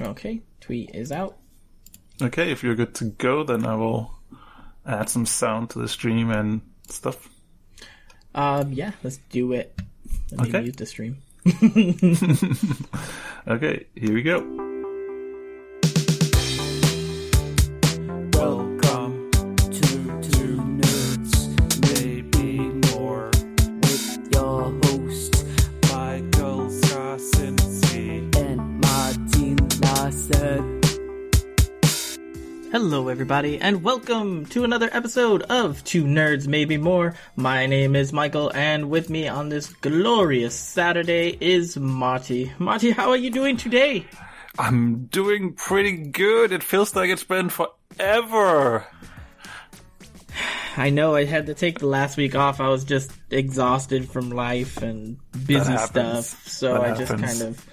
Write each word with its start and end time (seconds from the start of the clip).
Okay, 0.00 0.40
tweet 0.60 0.90
is 0.94 1.10
out. 1.12 1.36
Okay, 2.22 2.50
if 2.52 2.62
you're 2.62 2.74
good 2.74 2.94
to 2.96 3.06
go, 3.06 3.44
then 3.44 3.64
I 3.66 3.74
will 3.74 4.12
add 4.86 5.08
some 5.08 5.26
sound 5.26 5.70
to 5.70 5.78
the 5.78 5.88
stream 5.88 6.30
and 6.30 6.60
stuff. 6.88 7.28
Um, 8.34 8.72
yeah, 8.72 8.92
let's 9.02 9.18
do 9.30 9.52
it. 9.52 9.74
Let 10.32 10.40
me 10.40 10.48
Okay. 10.48 10.60
mute 10.62 10.76
the 10.76 10.86
stream. 10.86 11.18
Okay, 13.48 13.86
here 13.94 14.12
we 14.12 14.22
go. 14.22 14.67
Everybody, 33.28 33.60
and 33.60 33.84
welcome 33.84 34.46
to 34.46 34.64
another 34.64 34.88
episode 34.90 35.42
of 35.42 35.84
Two 35.84 36.04
Nerds, 36.04 36.46
Maybe 36.46 36.78
More. 36.78 37.14
My 37.36 37.66
name 37.66 37.94
is 37.94 38.10
Michael, 38.10 38.50
and 38.54 38.88
with 38.88 39.10
me 39.10 39.28
on 39.28 39.50
this 39.50 39.68
glorious 39.68 40.54
Saturday 40.54 41.36
is 41.38 41.76
Marty. 41.76 42.50
Marty, 42.58 42.90
how 42.90 43.10
are 43.10 43.18
you 43.18 43.28
doing 43.30 43.58
today? 43.58 44.06
I'm 44.58 45.04
doing 45.08 45.52
pretty 45.52 46.08
good. 46.08 46.52
It 46.52 46.62
feels 46.62 46.96
like 46.96 47.10
it's 47.10 47.22
been 47.22 47.50
forever. 47.50 48.86
I 50.78 50.88
know 50.88 51.14
I 51.14 51.26
had 51.26 51.48
to 51.48 51.54
take 51.54 51.80
the 51.80 51.86
last 51.86 52.16
week 52.16 52.34
off. 52.34 52.60
I 52.62 52.68
was 52.68 52.82
just 52.82 53.12
exhausted 53.28 54.08
from 54.08 54.30
life 54.30 54.78
and 54.78 55.18
busy 55.44 55.76
stuff, 55.76 56.24
so 56.48 56.72
That 56.72 56.80
I 56.80 56.94
just 56.94 57.12
kind 57.12 57.42
of. 57.42 57.66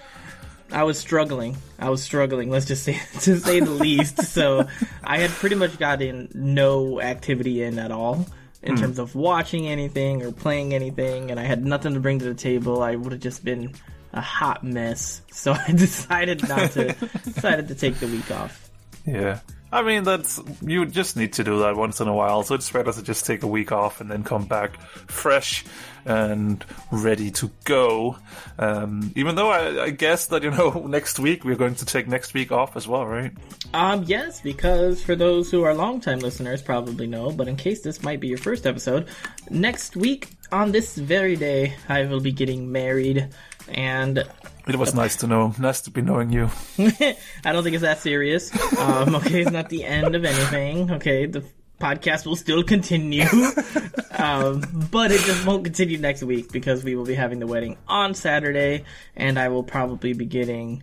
I 0.76 0.82
was 0.84 0.98
struggling. 0.98 1.56
I 1.78 1.88
was 1.88 2.02
struggling. 2.02 2.50
Let's 2.50 2.66
just 2.66 2.82
say, 2.84 3.00
to 3.20 3.38
say 3.40 3.60
the 3.60 3.70
least. 3.70 4.22
So 4.24 4.68
I 5.02 5.18
had 5.18 5.30
pretty 5.30 5.56
much 5.56 5.78
gotten 5.78 6.28
no 6.34 7.00
activity 7.00 7.62
in 7.62 7.78
at 7.78 7.90
all 7.90 8.26
in 8.62 8.74
Hmm. 8.76 8.82
terms 8.82 8.98
of 8.98 9.14
watching 9.14 9.66
anything 9.68 10.22
or 10.22 10.32
playing 10.32 10.74
anything, 10.74 11.30
and 11.30 11.40
I 11.40 11.44
had 11.44 11.64
nothing 11.64 11.94
to 11.94 12.00
bring 12.00 12.18
to 12.18 12.24
the 12.26 12.34
table. 12.34 12.82
I 12.82 12.94
would 12.96 13.12
have 13.12 13.20
just 13.22 13.42
been 13.44 13.72
a 14.12 14.20
hot 14.20 14.64
mess. 14.64 15.22
So 15.32 15.52
I 15.66 15.72
decided 15.72 16.46
not 16.48 16.70
to. 16.72 16.92
decided 17.24 17.68
to 17.68 17.74
take 17.74 17.98
the 17.98 18.06
week 18.08 18.30
off. 18.30 18.70
Yeah. 19.06 19.40
I 19.76 19.82
mean, 19.82 20.04
that's 20.04 20.40
you 20.62 20.86
just 20.86 21.18
need 21.18 21.34
to 21.34 21.44
do 21.44 21.58
that 21.58 21.76
once 21.76 22.00
in 22.00 22.08
a 22.08 22.14
while. 22.14 22.42
So 22.42 22.54
it's 22.54 22.70
better 22.72 22.92
to 22.92 23.02
just 23.02 23.26
take 23.26 23.42
a 23.42 23.46
week 23.46 23.72
off 23.72 24.00
and 24.00 24.10
then 24.10 24.24
come 24.24 24.46
back 24.46 24.80
fresh 25.06 25.66
and 26.06 26.64
ready 26.90 27.30
to 27.32 27.50
go. 27.64 28.16
Um, 28.58 29.12
even 29.16 29.34
though 29.34 29.50
I, 29.50 29.84
I 29.84 29.90
guess 29.90 30.28
that 30.28 30.42
you 30.42 30.50
know 30.50 30.70
next 30.88 31.18
week 31.18 31.44
we're 31.44 31.56
going 31.56 31.74
to 31.74 31.84
take 31.84 32.08
next 32.08 32.32
week 32.32 32.52
off 32.52 32.74
as 32.74 32.88
well, 32.88 33.04
right? 33.04 33.32
Um, 33.74 34.04
yes, 34.04 34.40
because 34.40 35.02
for 35.02 35.14
those 35.14 35.50
who 35.50 35.62
are 35.64 35.74
longtime 35.74 36.20
listeners 36.20 36.62
probably 36.62 37.06
know, 37.06 37.30
but 37.30 37.46
in 37.46 37.56
case 37.56 37.82
this 37.82 38.02
might 38.02 38.18
be 38.18 38.28
your 38.28 38.38
first 38.38 38.66
episode, 38.66 39.08
next 39.50 39.94
week 39.94 40.30
on 40.52 40.72
this 40.72 40.96
very 40.96 41.36
day, 41.36 41.74
I 41.86 42.06
will 42.06 42.20
be 42.20 42.32
getting 42.32 42.72
married, 42.72 43.28
and 43.68 44.24
It 44.66 44.76
was 44.76 44.94
nice 44.94 45.16
to 45.16 45.26
know. 45.26 45.54
Nice 45.58 45.82
to 45.82 45.90
be 45.90 46.02
knowing 46.02 46.30
you. 46.32 46.50
I 46.78 47.52
don't 47.52 47.62
think 47.62 47.74
it's 47.74 47.82
that 47.82 48.00
serious. 48.00 48.50
Um, 48.78 49.14
okay, 49.16 49.42
it's 49.42 49.50
not 49.50 49.68
the 49.68 49.84
end 49.84 50.14
of 50.16 50.24
anything. 50.24 50.90
Okay, 50.90 51.26
the 51.26 51.44
podcast 51.80 52.26
will 52.26 52.36
still 52.36 52.62
continue, 52.64 53.24
um, 54.18 54.62
but 54.90 55.12
it 55.12 55.20
just 55.20 55.46
won't 55.46 55.62
continue 55.64 55.98
next 55.98 56.22
week 56.22 56.50
because 56.50 56.82
we 56.82 56.96
will 56.96 57.04
be 57.04 57.14
having 57.14 57.38
the 57.38 57.46
wedding 57.46 57.76
on 57.86 58.14
Saturday, 58.14 58.84
and 59.14 59.38
I 59.38 59.48
will 59.48 59.62
probably 59.62 60.14
be 60.14 60.24
getting 60.24 60.82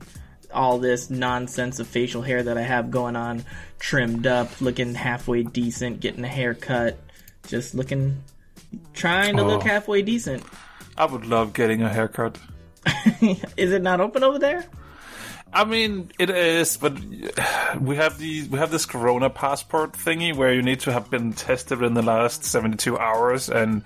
all 0.53 0.77
this 0.77 1.09
nonsense 1.09 1.79
of 1.79 1.87
facial 1.87 2.21
hair 2.21 2.43
that 2.43 2.57
I 2.57 2.61
have 2.61 2.91
going 2.91 3.15
on 3.15 3.43
trimmed 3.79 4.27
up, 4.27 4.61
looking 4.61 4.93
halfway 4.93 5.41
decent, 5.43 5.99
getting 5.99 6.23
a 6.23 6.27
haircut, 6.27 6.99
just 7.47 7.73
looking, 7.75 8.23
trying 8.93 9.35
to 9.37 9.43
look 9.43 9.63
Oh. 9.65 9.67
halfway 9.67 10.03
decent. 10.03 10.43
I 10.95 11.05
would 11.05 11.25
love 11.25 11.53
getting 11.53 11.81
a 11.81 11.89
haircut. 11.89 12.37
Is 13.57 13.71
it 13.71 13.81
not 13.81 14.01
open 14.01 14.23
over 14.23 14.39
there? 14.39 14.65
I 15.53 15.65
mean, 15.65 16.11
it 16.17 16.29
is, 16.29 16.77
but 16.77 16.99
we 17.79 17.95
have 17.97 18.17
the 18.17 18.47
we 18.47 18.57
have 18.57 18.71
this 18.71 18.85
Corona 18.85 19.29
passport 19.29 19.93
thingy 19.93 20.35
where 20.35 20.53
you 20.53 20.61
need 20.63 20.79
to 20.81 20.91
have 20.91 21.09
been 21.09 21.33
tested 21.33 21.81
in 21.83 21.93
the 21.93 22.01
last 22.01 22.43
seventy 22.43 22.77
two 22.77 22.97
hours, 22.97 23.49
and 23.49 23.83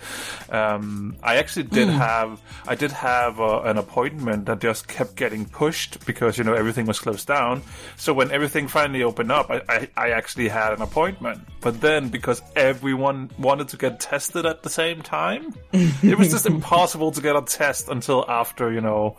um, 0.49 1.17
I 1.21 1.35
actually 1.37 1.63
did 1.63 1.89
have 1.89 2.41
I 2.67 2.75
did 2.75 2.91
have 2.91 3.39
uh, 3.41 3.61
an 3.63 3.77
appointment 3.77 4.45
that 4.45 4.59
just 4.59 4.87
kept 4.87 5.15
getting 5.15 5.45
pushed 5.45 6.05
because 6.05 6.37
you 6.37 6.43
know 6.45 6.53
everything 6.53 6.85
was 6.85 6.99
closed 6.99 7.27
down. 7.27 7.61
So 7.97 8.13
when 8.13 8.31
everything 8.31 8.67
finally 8.67 9.03
opened 9.03 9.31
up, 9.31 9.49
I, 9.49 9.61
I, 9.67 9.89
I 9.97 10.09
actually 10.11 10.47
had 10.47 10.73
an 10.73 10.81
appointment. 10.81 11.41
But 11.59 11.81
then 11.81 12.09
because 12.09 12.41
everyone 12.55 13.29
wanted 13.37 13.67
to 13.69 13.77
get 13.77 13.99
tested 13.99 14.45
at 14.45 14.63
the 14.63 14.69
same 14.69 15.01
time, 15.01 15.53
it 15.73 16.17
was 16.17 16.31
just 16.31 16.45
impossible 16.55 17.11
to 17.11 17.21
get 17.21 17.35
a 17.35 17.41
test 17.41 17.89
until 17.89 18.23
after 18.29 18.71
you 18.71 18.81
know 18.81 19.17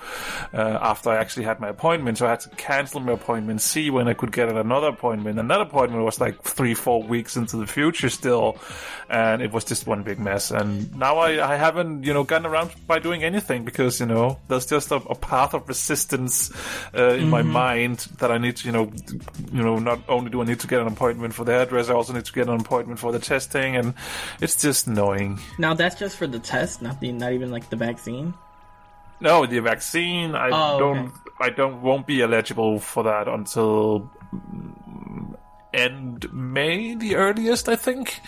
uh, 0.54 0.78
after 0.80 1.10
I 1.10 1.16
actually 1.16 1.44
had 1.44 1.60
my 1.60 1.68
appointment. 1.68 2.16
So 2.16 2.26
I 2.26 2.37
had 2.38 2.50
to 2.50 2.56
cancel 2.56 3.00
my 3.00 3.12
appointment, 3.12 3.60
see 3.60 3.90
when 3.90 4.08
I 4.08 4.14
could 4.14 4.32
get 4.32 4.48
another 4.48 4.88
appointment. 4.88 5.38
And 5.38 5.50
that 5.50 5.60
appointment 5.60 6.04
was 6.04 6.20
like 6.20 6.42
three, 6.42 6.74
four 6.74 7.02
weeks 7.02 7.36
into 7.36 7.56
the 7.56 7.66
future 7.66 8.08
still, 8.08 8.58
and 9.08 9.42
it 9.42 9.52
was 9.52 9.64
just 9.64 9.86
one 9.86 10.02
big 10.02 10.18
mess. 10.18 10.50
And 10.50 10.94
now 10.96 11.18
I, 11.18 11.52
I 11.52 11.56
haven't 11.56 12.04
you 12.04 12.14
know 12.14 12.24
gotten 12.24 12.46
around 12.46 12.70
by 12.86 12.98
doing 12.98 13.24
anything 13.24 13.64
because 13.64 14.00
you 14.00 14.06
know 14.06 14.38
there's 14.48 14.66
just 14.66 14.90
a, 14.90 14.96
a 14.96 15.14
path 15.14 15.54
of 15.54 15.68
resistance 15.68 16.50
uh, 16.94 17.14
in 17.14 17.28
my 17.28 17.42
mind 17.42 17.98
that 18.18 18.30
I 18.30 18.38
need 18.38 18.56
to 18.56 18.66
you 18.66 18.72
know 18.72 18.92
you 19.52 19.62
know 19.62 19.78
not 19.78 20.00
only 20.08 20.30
do 20.30 20.42
I 20.42 20.44
need 20.44 20.60
to 20.60 20.66
get 20.66 20.80
an 20.80 20.86
appointment 20.86 21.34
for 21.34 21.44
the 21.44 21.52
address, 21.52 21.88
I 21.88 21.94
also 21.94 22.12
need 22.12 22.24
to 22.24 22.32
get 22.32 22.48
an 22.48 22.60
appointment 22.60 22.98
for 22.98 23.12
the 23.12 23.18
testing, 23.18 23.76
and 23.76 23.94
it's 24.40 24.60
just 24.60 24.86
annoying. 24.86 25.38
Now 25.58 25.74
that's 25.74 25.96
just 25.96 26.16
for 26.16 26.26
the 26.26 26.38
test, 26.38 26.82
not 26.82 27.00
the 27.00 27.12
not 27.12 27.32
even 27.32 27.50
like 27.50 27.68
the 27.70 27.76
vaccine. 27.76 28.34
No, 29.20 29.46
the 29.46 29.60
vaccine. 29.60 30.34
I 30.34 30.48
Oh, 30.52 30.78
don't. 30.78 30.98
okay. 30.98 31.12
I 31.40 31.50
don't. 31.50 31.82
Won't 31.82 32.06
be 32.06 32.22
eligible 32.22 32.78
for 32.80 33.04
that 33.04 33.28
until 33.28 34.10
mm, 34.34 35.36
end 35.74 36.32
May, 36.32 36.94
the 36.94 37.16
earliest. 37.16 37.68
I 37.68 37.76
think. 37.76 38.20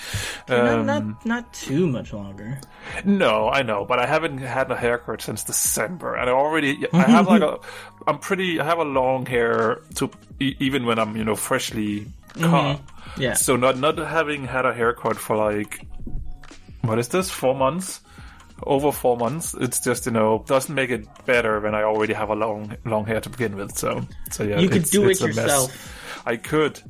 not, 0.48 0.60
Um, 0.78 0.86
not 0.86 1.26
not 1.26 1.52
too 1.52 1.86
much 1.86 2.12
longer. 2.12 2.60
no, 3.04 3.48
I 3.48 3.62
know, 3.62 3.84
but 3.84 3.98
I 3.98 4.06
haven't 4.06 4.38
had 4.38 4.70
a 4.70 4.76
haircut 4.76 5.22
since 5.22 5.42
December, 5.44 6.14
and 6.16 6.28
I 6.30 6.32
already. 6.32 6.86
I 6.92 7.02
have 7.02 7.26
like 7.26 7.42
a. 7.42 7.58
I'm 8.06 8.18
pretty. 8.18 8.60
I 8.60 8.64
have 8.64 8.78
a 8.78 8.84
long 8.84 9.26
hair 9.26 9.82
to 9.96 10.10
even 10.38 10.86
when 10.86 10.98
I'm 10.98 11.16
you 11.16 11.24
know 11.24 11.36
freshly 11.36 12.06
cut. 12.34 12.80
Yeah. 13.18 13.34
So 13.34 13.56
not 13.56 13.78
not 13.78 13.98
having 13.98 14.44
had 14.46 14.66
a 14.66 14.72
haircut 14.74 15.16
for 15.16 15.36
like 15.36 15.86
what 16.82 16.98
is 16.98 17.08
this 17.08 17.28
four 17.30 17.54
months 17.54 18.00
over 18.64 18.92
four 18.92 19.16
months 19.16 19.54
it's 19.60 19.80
just 19.80 20.06
you 20.06 20.12
know 20.12 20.44
doesn't 20.46 20.74
make 20.74 20.90
it 20.90 21.06
better 21.26 21.60
when 21.60 21.74
I 21.74 21.82
already 21.82 22.12
have 22.14 22.30
a 22.30 22.34
long 22.34 22.76
long 22.84 23.06
hair 23.06 23.20
to 23.20 23.28
begin 23.30 23.56
with 23.56 23.76
so 23.76 24.02
so 24.30 24.44
yeah 24.44 24.58
You 24.60 24.68
could 24.68 24.84
do 24.84 25.08
it 25.08 25.20
a 25.20 25.26
mess. 25.28 25.36
yourself. 25.36 26.22
I 26.26 26.36
could 26.36 26.80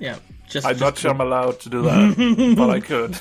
Yeah. 0.00 0.16
Just, 0.48 0.66
I'm 0.66 0.74
just 0.74 0.80
not 0.80 0.98
sure 0.98 1.10
I'm 1.10 1.20
allowed 1.20 1.60
to 1.60 1.68
do 1.68 1.82
that 1.82 2.54
but 2.56 2.70
I 2.70 2.80
could 2.80 3.18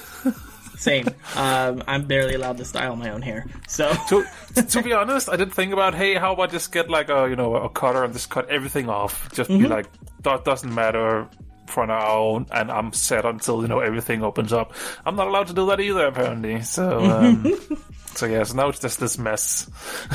same. 0.78 1.07
Um, 1.36 1.81
I'm 1.88 2.06
barely 2.06 2.36
allowed 2.36 2.57
to 2.59 2.66
style 2.66 2.96
my 2.96 3.09
own 3.09 3.24
hair. 3.24 3.47
So 3.68 3.91
to 4.09 4.24
to 4.62 4.81
be 4.84 4.94
honest 4.94 5.28
I 5.28 5.36
didn't 5.36 5.56
think 5.56 5.74
about 5.74 5.96
hey 5.96 6.13
how 6.16 6.34
about 6.34 6.52
just 6.52 6.72
get 6.72 6.90
like 6.90 7.09
a 7.09 7.28
you 7.30 7.36
know 7.36 7.56
a 7.56 7.68
cutter 7.69 8.03
and 8.03 8.13
just 8.13 8.30
cut 8.30 8.47
everything 8.50 8.88
off 8.88 9.28
just 9.34 9.50
Mm-hmm. 9.50 9.63
be 9.63 9.68
like 9.69 9.88
that 10.22 10.46
doesn't 10.46 10.74
matter 10.74 11.28
for 11.67 11.85
now 11.85 12.45
and 12.51 12.72
I'm 12.72 12.94
set 12.94 13.25
until 13.25 13.61
you 13.61 13.67
know 13.67 13.79
everything 13.79 14.23
opens 14.23 14.53
up 14.53 14.73
I'm 15.05 15.16
not 15.16 15.28
allowed 15.28 15.47
to 15.47 15.53
do 15.53 15.66
that 15.67 15.79
either 15.79 16.07
apparently 16.07 16.61
so 16.61 17.00
um, 17.00 17.45
so 18.16 18.25
yeah 18.25 18.44
so 18.44 18.55
now 18.55 18.69
it's 18.69 18.79
just 18.79 19.00
this 19.00 19.17
mess 19.17 19.69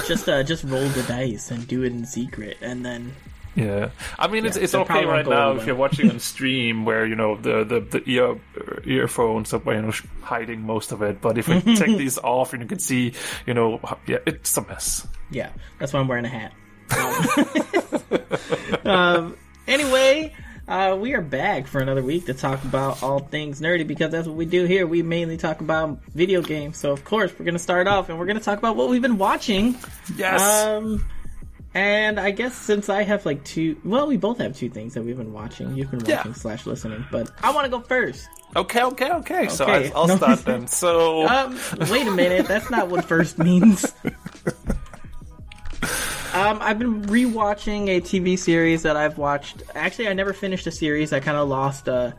just 0.06 0.28
uh, 0.28 0.42
just 0.42 0.64
roll 0.64 0.88
the 0.88 1.02
dice 1.04 1.50
and 1.50 1.66
do 1.68 1.82
it 1.82 1.92
in 1.92 2.04
secret, 2.06 2.56
and 2.60 2.84
then 2.84 3.14
Yeah, 3.54 3.90
I 4.18 4.28
mean 4.28 4.46
it's 4.46 4.56
Yeah, 4.56 4.62
it's 4.62 4.72
they 4.72 4.78
okay 4.78 5.04
right 5.04 5.26
now 5.26 5.52
if 5.56 5.66
you're 5.66 5.76
watching 5.76 6.10
on 6.10 6.18
stream 6.32 6.84
where 6.86 7.04
you 7.06 7.14
know 7.14 7.36
the 7.36 7.64
the, 7.64 7.80
the 7.80 8.02
ear 8.10 8.40
earphones 8.84 9.52
are 9.52 9.62
you 9.66 9.82
know 9.82 9.92
hiding 10.22 10.62
most 10.62 10.90
of 10.92 11.02
it. 11.02 11.20
But 11.20 11.36
if 11.38 11.48
we 11.48 11.60
take 11.76 11.98
these 11.98 12.18
off 12.18 12.54
and 12.54 12.62
you 12.62 12.68
can 12.68 12.78
see, 12.78 13.12
you 13.46 13.54
know, 13.54 13.78
yeah, 14.06 14.18
it's 14.26 14.56
a 14.56 14.62
mess. 14.66 15.06
yeah, 15.30 15.50
that's 15.78 15.92
why 15.92 16.00
I'm 16.00 16.08
wearing 16.08 16.24
a 16.24 16.28
hat. 16.28 16.52
Um, 18.84 18.90
um, 18.90 19.36
anyway. 19.66 20.32
Uh, 20.68 20.96
we 20.98 21.12
are 21.14 21.20
back 21.20 21.66
for 21.66 21.80
another 21.80 22.02
week 22.02 22.24
to 22.26 22.32
talk 22.34 22.62
about 22.64 23.02
all 23.02 23.18
things 23.18 23.60
nerdy 23.60 23.86
because 23.86 24.12
that's 24.12 24.28
what 24.28 24.36
we 24.36 24.46
do 24.46 24.64
here. 24.64 24.86
We 24.86 25.02
mainly 25.02 25.36
talk 25.36 25.60
about 25.60 25.98
video 26.14 26.40
games. 26.40 26.78
So, 26.78 26.92
of 26.92 27.04
course, 27.04 27.32
we're 27.36 27.44
going 27.44 27.54
to 27.54 27.58
start 27.60 27.88
off 27.88 28.08
and 28.08 28.18
we're 28.18 28.26
going 28.26 28.38
to 28.38 28.44
talk 28.44 28.58
about 28.58 28.76
what 28.76 28.88
we've 28.88 29.02
been 29.02 29.18
watching. 29.18 29.76
Yes. 30.16 30.40
Um, 30.64 31.04
and 31.74 32.20
I 32.20 32.30
guess 32.30 32.54
since 32.54 32.88
I 32.88 33.02
have 33.02 33.26
like 33.26 33.42
two, 33.44 33.76
well, 33.84 34.06
we 34.06 34.16
both 34.16 34.38
have 34.38 34.56
two 34.56 34.70
things 34.70 34.94
that 34.94 35.02
we've 35.02 35.16
been 35.16 35.32
watching. 35.32 35.74
You've 35.74 35.90
been 35.90 36.04
Yeah. 36.06 36.18
watching 36.18 36.34
slash 36.34 36.64
listening, 36.64 37.04
but 37.10 37.30
I 37.42 37.50
want 37.52 37.64
to 37.64 37.70
go 37.70 37.80
first. 37.80 38.28
okay, 38.54 38.82
okay, 38.84 39.10
okay. 39.10 39.48
So 39.48 39.64
okay. 39.64 39.90
I, 39.90 39.92
I'll 39.96 40.06
No. 40.06 40.16
start 40.16 40.44
then. 40.44 40.68
So 40.68 41.26
Um, 41.28 41.58
wait 41.90 42.06
a 42.06 42.12
minute, 42.12 42.46
that's 42.46 42.70
not 42.70 42.88
what 42.88 43.04
first 43.04 43.36
means. 43.36 43.92
Um, 46.34 46.58
I've 46.62 46.78
been 46.78 47.02
rewatching 47.02 47.88
a 47.88 48.00
TV 48.00 48.38
series 48.38 48.82
that 48.82 48.96
I've 48.96 49.18
watched. 49.18 49.62
Actually, 49.74 50.08
I 50.08 50.14
never 50.14 50.32
finished 50.32 50.66
a 50.66 50.70
series. 50.70 51.12
I 51.12 51.20
kind 51.20 51.36
of 51.36 51.46
lost 51.48 51.90
uh, 51.90 52.12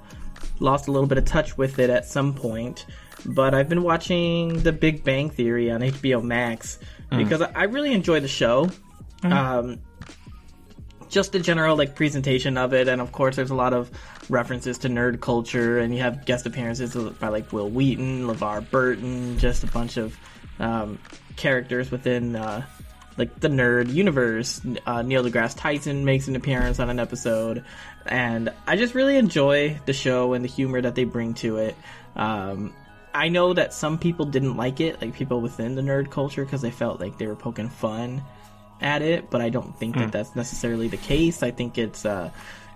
lost 0.60 0.88
a 0.88 0.92
little 0.92 1.08
bit 1.08 1.18
of 1.18 1.26
touch 1.26 1.58
with 1.58 1.80
it 1.80 1.90
at 1.90 2.06
some 2.06 2.34
point. 2.34 2.86
But 3.26 3.56
I've 3.56 3.70
been 3.70 3.82
watching 3.82 4.62
The 4.62 4.72
Big 4.72 5.04
Bang 5.04 5.30
Theory 5.30 5.72
on 5.72 5.82
HBO 5.82 6.22
Max 6.22 6.78
because 7.10 7.42
I 7.42 7.64
really 7.64 7.94
enjoy 7.94 8.20
the 8.20 8.28
show. 8.28 8.70
Um, 9.24 9.80
just 11.10 11.32
the 11.32 11.40
general 11.40 11.76
like 11.76 11.96
presentation 11.96 12.58
of 12.58 12.74
it, 12.74 12.88
and 12.88 13.00
of 13.00 13.12
course, 13.12 13.36
there's 13.36 13.52
a 13.52 13.56
lot 13.56 13.74
of 13.74 13.90
references 14.30 14.78
to 14.80 14.90
nerd 14.90 15.22
culture, 15.22 15.80
and 15.80 15.94
you 15.96 16.02
have 16.02 16.26
guest 16.26 16.46
appearances 16.46 16.96
by 16.96 17.30
like 17.30 17.54
Wil 17.54 17.70
Wheaton, 17.70 18.28
LeVar 18.28 18.70
Burton, 18.70 19.38
just 19.38 19.64
a 19.64 19.68
bunch 19.68 19.98
of 19.98 20.18
um, 20.60 21.00
characters 21.36 21.92
within 21.92 22.36
uh, 22.36 22.66
like 23.18 23.40
the 23.40 23.48
nerd 23.48 23.94
universe. 23.94 24.62
Uh, 24.86 25.02
Neil 25.02 25.24
deGrasse 25.24 25.58
Tyson 25.58 26.06
makes 26.06 26.28
an 26.28 26.36
appearance 26.36 26.80
on 26.80 26.90
an 26.90 27.00
episode, 27.00 27.64
and 28.06 28.52
I 28.68 28.76
just 28.76 28.96
really 28.96 29.18
enjoy 29.18 29.80
the 29.86 29.94
show 29.94 30.34
and 30.34 30.44
the 30.44 30.50
humor 30.50 30.82
that 30.82 30.96
they 30.96 31.04
bring 31.04 31.34
to 31.36 31.58
it. 31.58 31.76
Um, 32.16 32.74
I 33.14 33.30
know 33.30 33.54
that 33.54 33.74
some 33.74 34.00
people 34.00 34.26
didn't 34.26 34.58
like 34.58 34.80
it, 34.80 35.00
like 35.02 35.14
people 35.14 35.40
within 35.42 35.76
the 35.76 35.82
nerd 35.82 36.10
culture, 36.10 36.44
because 36.44 36.62
they 36.62 36.72
felt 36.72 37.00
like 37.00 37.18
they 37.18 37.28
were 37.28 37.36
poking 37.36 37.70
fun 37.70 38.24
at 38.82 39.02
it, 39.02 39.30
but 39.30 39.40
I 39.40 39.50
don't 39.50 39.78
think 39.78 39.96
that 39.96 40.12
that's 40.12 40.36
necessarily 40.36 40.88
the 40.88 40.98
case. 40.98 41.44
I 41.44 41.52
think 41.52 41.78
it's 41.78 42.06
uh, 42.06 42.32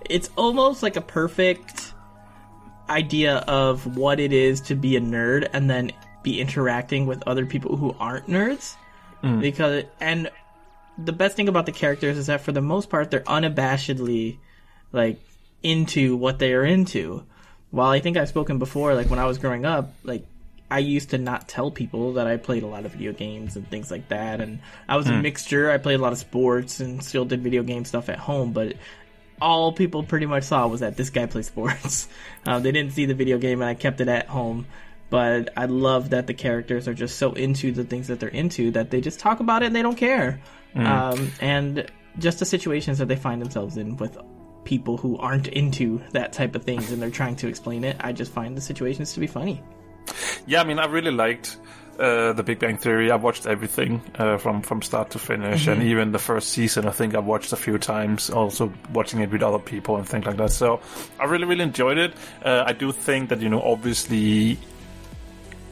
it's 0.07 0.29
almost 0.35 0.83
like 0.83 0.95
a 0.95 1.01
perfect 1.01 1.93
idea 2.87 3.37
of 3.39 3.97
what 3.97 4.19
it 4.19 4.31
is 4.31 4.61
to 4.61 4.75
be 4.75 4.95
a 4.95 5.01
nerd, 5.01 5.49
and 5.51 5.69
then 5.69 5.91
be 6.23 6.39
interacting 6.39 7.05
with 7.07 7.23
other 7.27 7.45
people 7.45 7.75
who 7.75 7.95
aren't 7.99 8.27
nerds. 8.27 8.75
Because 9.39 9.83
and 9.99 10.29
the 10.97 11.13
best 11.13 11.35
thing 11.35 11.47
about 11.47 11.65
the 11.65 11.71
characters 11.71 12.17
is 12.17 12.27
that 12.27 12.41
for 12.41 12.51
the 12.51 12.61
most 12.61 12.89
part 12.89 13.11
they're 13.11 13.21
unabashedly 13.21 14.37
like 14.91 15.19
into 15.63 16.15
what 16.15 16.39
they 16.39 16.53
are 16.53 16.65
into. 16.65 17.23
While 17.69 17.89
I 17.89 17.99
think 17.99 18.15
I've 18.17 18.29
spoken 18.29 18.59
before, 18.59 18.93
like 18.95 19.09
when 19.09 19.19
I 19.19 19.25
was 19.25 19.37
growing 19.37 19.65
up, 19.65 19.93
like 20.03 20.25
I 20.69 20.79
used 20.79 21.11
to 21.11 21.17
not 21.17 21.47
tell 21.47 21.71
people 21.71 22.13
that 22.13 22.27
I 22.27 22.37
played 22.37 22.63
a 22.63 22.67
lot 22.67 22.85
of 22.85 22.91
video 22.91 23.13
games 23.13 23.55
and 23.55 23.69
things 23.69 23.91
like 23.91 24.09
that, 24.09 24.41
and 24.41 24.59
I 24.87 24.97
was 24.97 25.07
a 25.07 25.13
mixture. 25.21 25.71
I 25.71 25.77
played 25.77 25.99
a 25.99 26.03
lot 26.03 26.13
of 26.13 26.17
sports 26.17 26.79
and 26.79 27.03
still 27.03 27.25
did 27.25 27.41
video 27.41 27.63
game 27.63 27.85
stuff 27.85 28.09
at 28.09 28.19
home, 28.19 28.51
but 28.51 28.73
all 29.41 29.71
people 29.71 30.03
pretty 30.03 30.25
much 30.25 30.43
saw 30.43 30.67
was 30.67 30.79
that 30.81 30.97
this 30.97 31.09
guy 31.09 31.25
plays 31.25 31.47
sports. 31.53 32.07
Uh, 32.45 32.59
they 32.59 32.71
didn't 32.71 32.93
see 32.93 33.05
the 33.05 33.13
video 33.13 33.37
game, 33.37 33.61
and 33.61 33.69
I 33.69 33.75
kept 33.75 34.01
it 34.01 34.07
at 34.07 34.27
home. 34.27 34.65
But 35.09 35.53
I 35.55 35.65
love 35.65 36.09
that 36.09 36.27
the 36.27 36.33
characters 36.33 36.87
are 36.87 36.93
just 36.93 37.17
so 37.17 37.31
into 37.33 37.71
the 37.71 37.83
things 37.83 38.07
that 38.07 38.19
they're 38.19 38.29
into 38.29 38.71
that 38.71 38.91
they 38.91 38.99
just 38.99 39.19
talk 39.19 39.39
about 39.39 39.63
it 39.63 39.67
and 39.67 39.75
they 39.75 39.81
don't 39.81 39.95
care. 39.95 40.41
Um, 40.75 41.31
and 41.39 41.89
just 42.19 42.39
the 42.39 42.45
situations 42.45 42.97
that 42.97 43.07
they 43.07 43.15
find 43.15 43.41
themselves 43.41 43.77
in 43.77 43.97
with 43.97 44.17
people 44.63 44.97
who 44.97 45.17
aren't 45.17 45.47
into 45.47 46.01
that 46.11 46.33
type 46.33 46.55
of 46.55 46.63
things 46.63 46.91
and 46.91 47.01
they're 47.01 47.09
trying 47.09 47.35
to 47.37 47.47
explain 47.47 47.83
it, 47.83 47.95
I 47.99 48.11
just 48.11 48.31
find 48.31 48.55
the 48.55 48.61
situations 48.61 49.13
to 49.13 49.19
be 49.19 49.27
funny. 49.27 49.63
Yeah, 50.45 50.61
I 50.61 50.63
mean, 50.65 50.79
I 50.79 50.85
really 50.85 51.11
liked 51.11 51.57
uh, 51.99 52.33
the 52.33 52.43
Big 52.43 52.59
Bang 52.59 52.77
Theory. 52.77 53.11
I 53.11 53.15
watched 53.15 53.45
everything 53.47 54.01
uh, 54.15 54.37
from 54.37 54.61
from 54.61 54.81
start 54.81 55.11
to 55.11 55.19
finish, 55.19 55.67
and 55.67 55.83
even 55.83 56.11
the 56.11 56.19
first 56.19 56.49
season. 56.49 56.85
I 56.87 56.91
think 56.91 57.15
I 57.15 57.19
watched 57.19 57.51
a 57.53 57.57
few 57.57 57.77
times. 57.77 58.29
Also 58.29 58.71
watching 58.93 59.19
it 59.19 59.31
with 59.31 59.43
other 59.43 59.59
people 59.59 59.97
and 59.97 60.07
things 60.07 60.25
like 60.25 60.37
that. 60.37 60.51
So 60.51 60.79
I 61.19 61.25
really, 61.25 61.45
really 61.45 61.63
enjoyed 61.63 61.97
it. 61.97 62.13
Uh, 62.43 62.63
I 62.65 62.73
do 62.73 62.91
think 62.91 63.29
that 63.29 63.41
you 63.41 63.49
know, 63.49 63.61
obviously. 63.61 64.57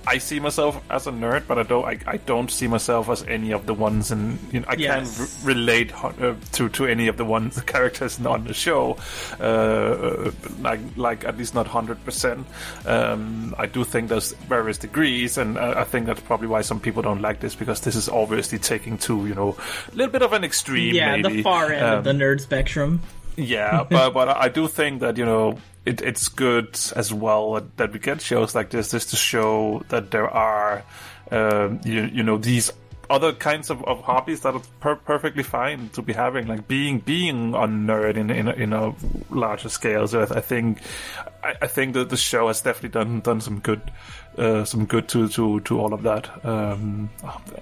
I 0.08 0.18
see 0.20 0.40
myself 0.40 0.82
as 0.90 1.08
a 1.08 1.12
nerd, 1.12 1.44
but 1.48 1.58
I 1.58 1.64
don't. 1.64 1.86
I, 1.86 1.98
I 2.08 2.18
don't 2.18 2.52
see 2.52 2.68
myself 2.68 3.10
as 3.10 3.24
any 3.24 3.52
of 3.52 3.66
the 3.66 3.74
ones, 3.74 4.12
and 4.12 4.38
you 4.52 4.60
know, 4.60 4.66
I 4.70 4.76
Yes. 4.76 5.18
can't 5.18 5.30
r- 5.44 5.48
relate 5.48 6.04
uh, 6.04 6.36
to 6.54 6.70
to 6.70 6.86
any 6.86 7.08
of 7.08 7.18
the 7.18 7.26
ones 7.26 7.56
the 7.56 7.62
characters 7.74 8.24
on 8.26 8.44
the 8.46 8.54
show. 8.54 8.98
Uh, 9.40 10.32
like 10.62 10.80
like 10.96 11.26
at 11.26 11.38
least 11.38 11.54
not 11.56 11.68
hundred 11.68 12.04
percent. 12.06 12.46
Um, 12.86 13.56
I 13.58 13.66
do 13.66 13.84
think 13.84 14.10
there's 14.10 14.34
various 14.48 14.78
degrees, 14.78 15.38
and 15.38 15.58
uh, 15.58 15.74
I 15.78 15.84
think 15.84 16.06
that's 16.06 16.22
probably 16.22 16.48
why 16.48 16.62
some 16.62 16.80
people 16.80 17.02
don't 17.02 17.22
like 17.22 17.40
this 17.40 17.56
because 17.56 17.82
this 17.82 17.96
is 17.96 18.08
obviously 18.10 18.60
taking 18.60 18.98
to 19.00 19.26
you 19.28 19.34
know 19.36 19.56
a 19.92 19.96
little 19.96 20.12
bit 20.12 20.22
of 20.22 20.34
an 20.34 20.44
extreme. 20.44 20.96
Yeah, 20.96 21.16
maybe. 21.18 21.38
the 21.38 21.44
far 21.44 21.72
end 21.72 21.86
of 21.86 21.98
Um, 22.00 22.04
the 22.18 22.24
nerd 22.26 22.42
spectrum. 22.42 23.02
Yeah, 23.38 23.86
but 23.90 24.12
but 24.14 24.30
I 24.30 24.50
do 24.50 24.68
think 24.68 25.02
that 25.02 25.18
you 25.18 25.26
know 25.26 25.58
it, 25.86 26.02
it's 26.02 26.28
good 26.30 26.80
as 26.96 27.14
well 27.14 27.62
that 27.78 27.94
we 27.94 28.00
get 28.00 28.22
shows 28.22 28.56
like 28.56 28.70
this, 28.70 28.92
just 28.92 29.10
to 29.12 29.16
show 29.16 29.84
that 29.90 30.12
there 30.12 30.30
are, 30.30 30.84
um, 31.32 31.80
you 31.86 32.04
you 32.04 32.24
know, 32.24 32.38
these 32.38 32.72
other 33.08 33.34
kinds 33.34 33.70
of, 33.70 33.84
of 33.84 34.02
hobbies 34.02 34.42
that 34.42 34.56
are 34.56 34.62
per- 34.80 34.96
perfectly 34.96 35.44
fine 35.44 35.90
to 35.90 36.02
be 36.02 36.12
having, 36.12 36.48
like 36.48 36.68
being 36.68 37.00
being 37.00 37.54
a 37.54 37.68
nerd 37.68 38.18
in 38.18 38.32
in 38.32 38.48
a, 38.48 38.54
in 38.54 38.74
a 38.74 38.94
larger 39.30 39.70
scale. 39.70 40.08
So 40.08 40.24
I 40.24 40.42
think 40.42 40.80
I, 41.44 41.54
I 41.62 41.68
think 41.68 41.94
that 41.94 42.10
the 42.10 42.18
show 42.18 42.48
has 42.48 42.62
definitely 42.62 42.90
done 42.90 43.20
done 43.22 43.42
some 43.42 43.60
good. 43.60 43.82
Uh, 44.38 44.66
some 44.66 44.84
good 44.86 45.08
to, 45.08 45.30
to, 45.30 45.62
to 45.62 45.80
all 45.80 45.94
of 45.94 46.04
that. 46.04 46.46
Um, 46.46 47.10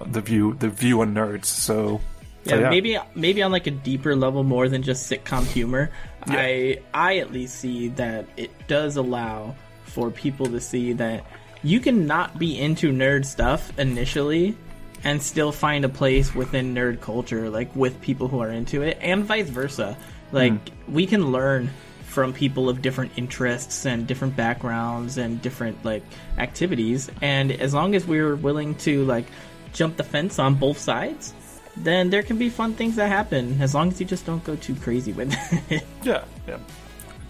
the 0.06 0.20
view, 0.20 0.54
the 0.54 0.68
view 0.68 1.02
on 1.02 1.14
nerds. 1.14 1.44
So, 1.44 2.00
so 2.44 2.58
yeah, 2.58 2.70
maybe 2.70 2.98
maybe 3.14 3.42
on 3.42 3.52
like 3.52 3.66
a 3.66 3.70
deeper 3.70 4.14
level 4.14 4.42
more 4.42 4.68
than 4.68 4.82
just 4.82 5.10
sitcom 5.10 5.46
humor. 5.46 5.90
I 6.26 6.80
I 6.92 7.18
at 7.18 7.32
least 7.32 7.56
see 7.56 7.88
that 7.88 8.26
it 8.36 8.50
does 8.68 8.96
allow 8.96 9.54
for 9.84 10.10
people 10.10 10.46
to 10.46 10.60
see 10.60 10.92
that 10.94 11.24
you 11.62 11.80
can 11.80 12.06
not 12.06 12.38
be 12.38 12.58
into 12.58 12.92
nerd 12.92 13.24
stuff 13.24 13.76
initially 13.78 14.56
and 15.04 15.22
still 15.22 15.52
find 15.52 15.84
a 15.84 15.88
place 15.88 16.34
within 16.34 16.74
nerd 16.74 17.00
culture 17.00 17.48
like 17.48 17.74
with 17.74 18.00
people 18.00 18.28
who 18.28 18.40
are 18.40 18.50
into 18.50 18.82
it 18.82 18.98
and 19.00 19.24
vice 19.24 19.48
versa. 19.48 19.96
Like 20.32 20.68
hmm. 20.68 20.94
we 20.94 21.06
can 21.06 21.32
learn 21.32 21.70
from 22.04 22.32
people 22.32 22.68
of 22.68 22.80
different 22.82 23.12
interests 23.16 23.86
and 23.86 24.06
different 24.06 24.36
backgrounds 24.36 25.16
and 25.16 25.42
different 25.42 25.84
like 25.84 26.02
activities 26.38 27.10
and 27.20 27.50
as 27.50 27.74
long 27.74 27.96
as 27.96 28.06
we're 28.06 28.36
willing 28.36 28.76
to 28.76 29.04
like 29.04 29.26
jump 29.72 29.96
the 29.96 30.04
fence 30.04 30.38
on 30.38 30.54
both 30.54 30.78
sides 30.78 31.34
then 31.76 32.10
there 32.10 32.22
can 32.22 32.38
be 32.38 32.48
fun 32.48 32.74
things 32.74 32.96
that 32.96 33.08
happen 33.08 33.60
as 33.60 33.74
long 33.74 33.88
as 33.88 33.98
you 34.00 34.06
just 34.06 34.24
don't 34.26 34.42
go 34.44 34.56
too 34.56 34.74
crazy 34.76 35.12
with 35.12 35.34
it. 35.70 35.84
Yeah, 36.02 36.24
yeah, 36.46 36.58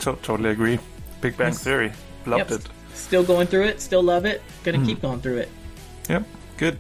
to- 0.00 0.18
totally 0.22 0.50
agree. 0.50 0.78
Big 1.20 1.36
Bang 1.36 1.52
Theory, 1.52 1.92
loved 2.26 2.50
Yep. 2.50 2.60
it. 2.60 2.68
Still 2.94 3.24
going 3.24 3.46
through 3.46 3.64
it, 3.64 3.80
still 3.80 4.02
love 4.02 4.24
it, 4.24 4.42
gonna 4.62 4.84
keep 4.84 5.00
going 5.02 5.20
through 5.20 5.38
it. 5.38 5.48
Yep, 6.08 6.24
good. 6.58 6.78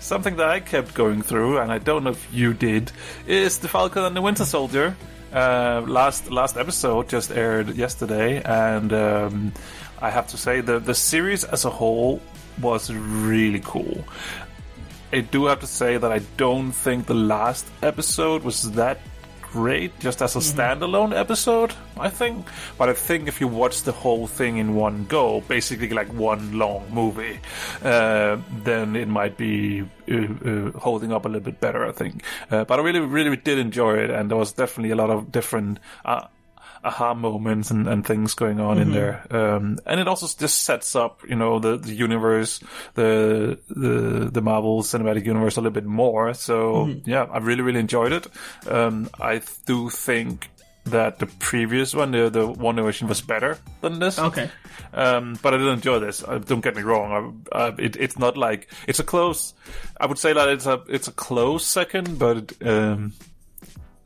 Something 0.00 0.36
that 0.36 0.48
I 0.48 0.60
kept 0.60 0.94
going 0.94 1.22
through, 1.22 1.58
and 1.58 1.72
I 1.72 1.78
don't 1.78 2.04
know 2.04 2.10
if 2.10 2.28
you 2.32 2.54
did, 2.54 2.92
is 3.26 3.58
the 3.58 3.68
Falcon 3.68 4.04
and 4.04 4.14
the 4.16 4.22
Winter 4.22 4.44
Soldier. 4.44 4.96
Uh, 5.32 5.82
last 5.86 6.30
last 6.30 6.56
episode 6.56 7.08
just 7.08 7.30
aired 7.30 7.74
yesterday, 7.76 8.40
and 8.42 8.92
um, 8.92 9.52
I 10.00 10.10
have 10.10 10.26
to 10.28 10.36
say 10.36 10.60
the 10.60 10.78
the 10.78 10.94
series 10.94 11.44
as 11.44 11.64
a 11.64 11.70
whole 11.70 12.20
was 12.60 12.90
really 12.92 13.60
cool. 13.64 14.04
I 15.12 15.20
do 15.20 15.46
have 15.46 15.60
to 15.60 15.66
say 15.66 15.96
that 15.96 16.12
I 16.12 16.20
don't 16.36 16.72
think 16.72 17.06
the 17.06 17.14
last 17.14 17.66
episode 17.82 18.42
was 18.42 18.72
that 18.72 19.00
great 19.52 19.98
just 19.98 20.20
as 20.20 20.36
a 20.36 20.40
standalone 20.40 21.16
episode, 21.16 21.74
I 21.98 22.10
think. 22.10 22.46
But 22.76 22.88
I 22.88 22.92
think 22.92 23.28
if 23.28 23.40
you 23.40 23.48
watch 23.48 23.82
the 23.82 23.92
whole 23.92 24.26
thing 24.26 24.58
in 24.58 24.74
one 24.74 25.06
go, 25.06 25.40
basically 25.42 25.88
like 25.88 26.12
one 26.12 26.58
long 26.58 26.84
movie, 26.92 27.40
uh, 27.82 28.36
then 28.64 28.96
it 28.96 29.08
might 29.08 29.36
be 29.36 29.82
uh, 30.10 30.14
uh, 30.14 30.70
holding 30.78 31.12
up 31.12 31.24
a 31.24 31.28
little 31.28 31.44
bit 31.44 31.60
better, 31.60 31.86
I 31.86 31.92
think. 31.92 32.22
Uh, 32.50 32.64
but 32.64 32.78
I 32.78 32.82
really, 32.82 33.00
really 33.00 33.36
did 33.36 33.58
enjoy 33.58 33.98
it, 33.98 34.10
and 34.10 34.30
there 34.30 34.38
was 34.38 34.52
definitely 34.52 34.90
a 34.90 34.96
lot 34.96 35.10
of 35.10 35.32
different. 35.32 35.78
Aha 36.84 37.14
moments 37.14 37.70
and, 37.70 37.88
and 37.88 38.06
things 38.06 38.34
going 38.34 38.60
on 38.60 38.78
in 38.78 38.92
there. 38.92 39.26
Um, 39.30 39.78
and 39.84 40.00
it 40.00 40.08
also 40.08 40.26
just 40.38 40.62
sets 40.62 40.94
up, 40.94 41.22
you 41.28 41.36
know, 41.36 41.58
the, 41.58 41.76
the 41.76 41.94
universe, 41.94 42.60
the, 42.94 43.58
the, 43.68 44.30
the 44.32 44.40
Marvel 44.40 44.82
cinematic 44.82 45.26
universe 45.26 45.56
a 45.56 45.60
little 45.60 45.72
bit 45.72 45.84
more. 45.84 46.34
So 46.34 46.94
yeah, 47.04 47.24
I 47.24 47.38
really, 47.38 47.62
really 47.62 47.80
enjoyed 47.80 48.12
it. 48.12 48.26
Um, 48.68 49.10
I 49.20 49.42
do 49.66 49.90
think 49.90 50.50
that 50.84 51.18
the 51.18 51.26
previous 51.26 51.94
one, 51.94 52.12
the, 52.12 52.30
the 52.30 52.48
WandaVision 52.48 53.08
was 53.08 53.20
better 53.20 53.58
than 53.80 53.98
this. 53.98 54.18
Okay. 54.18 54.50
Um, 54.92 55.38
but 55.42 55.54
I 55.54 55.58
did 55.58 55.68
enjoy 55.68 55.98
this. 55.98 56.22
Uh, 56.22 56.38
don't 56.38 56.62
get 56.62 56.76
me 56.76 56.82
wrong. 56.82 57.42
I, 57.52 57.56
uh, 57.56 57.72
it, 57.78 57.96
it's 57.96 58.18
not 58.18 58.36
like 58.36 58.70
it's 58.86 58.98
a 58.98 59.04
close. 59.04 59.54
I 60.00 60.06
would 60.06 60.18
say 60.18 60.32
that 60.32 60.48
it's 60.48 60.66
a 60.66 60.82
it's 60.88 61.08
a 61.08 61.12
close 61.12 61.66
second, 61.66 62.18
but 62.18 62.54
um, 62.64 63.12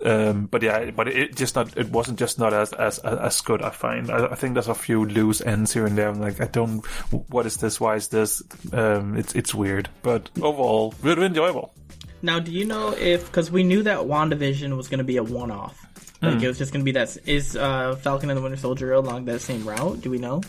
um, 0.05 0.47
but 0.47 0.63
yeah, 0.63 0.91
but 0.91 1.09
it 1.09 1.37
just 1.37 1.55
not. 1.55 1.77
It 1.77 1.91
wasn't 1.91 2.19
just 2.19 2.39
not 2.39 2.53
as 2.53 2.73
as 2.73 2.99
as 2.99 3.41
good. 3.41 3.63
I 3.63 3.71
find. 3.71 4.11
I, 4.11 4.27
I 4.27 4.35
think 4.35 4.55
there's 4.55 4.69
a 4.69 4.75
few 4.75 5.05
loose 5.05 5.41
ends 5.41 5.73
here 5.73 5.87
and 5.87 5.97
there. 5.97 6.09
I'm 6.09 6.21
like, 6.21 6.41
I 6.41 6.47
don't. 6.47 6.85
What 7.31 7.47
is 7.47 7.57
this? 7.57 7.81
Why 7.81 7.97
is 7.97 8.09
this? 8.09 8.43
Um, 8.73 9.17
it's 9.17 9.35
it's 9.35 9.55
weird, 9.55 9.89
but 10.03 10.31
overall, 10.41 10.95
really 11.03 11.27
enjoyable. 11.27 11.75
Now, 12.23 12.39
do 12.39 12.53
you 12.53 12.65
know 12.65 12.93
if 12.93 13.27
because 13.27 13.51
we 13.51 13.65
knew 13.65 13.83
that 13.83 13.99
WandaVision 13.99 14.77
was 14.77 14.89
gonna 14.89 15.05
be 15.05 15.17
a 15.17 15.25
one-off, 15.25 15.87
like 16.23 16.43
it 16.43 16.49
was 16.49 16.59
just 16.59 16.73
gonna 16.73 16.85
be 16.85 16.93
that 16.93 17.17
is 17.27 17.57
uh, 17.57 17.97
Falcon 17.97 18.31
and 18.31 18.39
the 18.39 18.43
Winter 18.43 18.57
Soldier 18.57 18.93
along 18.93 19.25
that 19.27 19.41
same 19.41 19.67
route? 19.67 20.01
Do 20.01 20.11
we 20.11 20.19
know? 20.19 20.41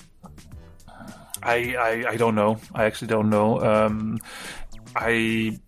I, 1.42 1.76
I, 1.78 2.12
I 2.12 2.18
don't 2.18 2.36
know. 2.36 2.60
I 2.74 2.86
actually 2.86 3.10
don't 3.10 3.30
know. 3.30 3.60
Um, 3.60 4.20
I 4.96 5.60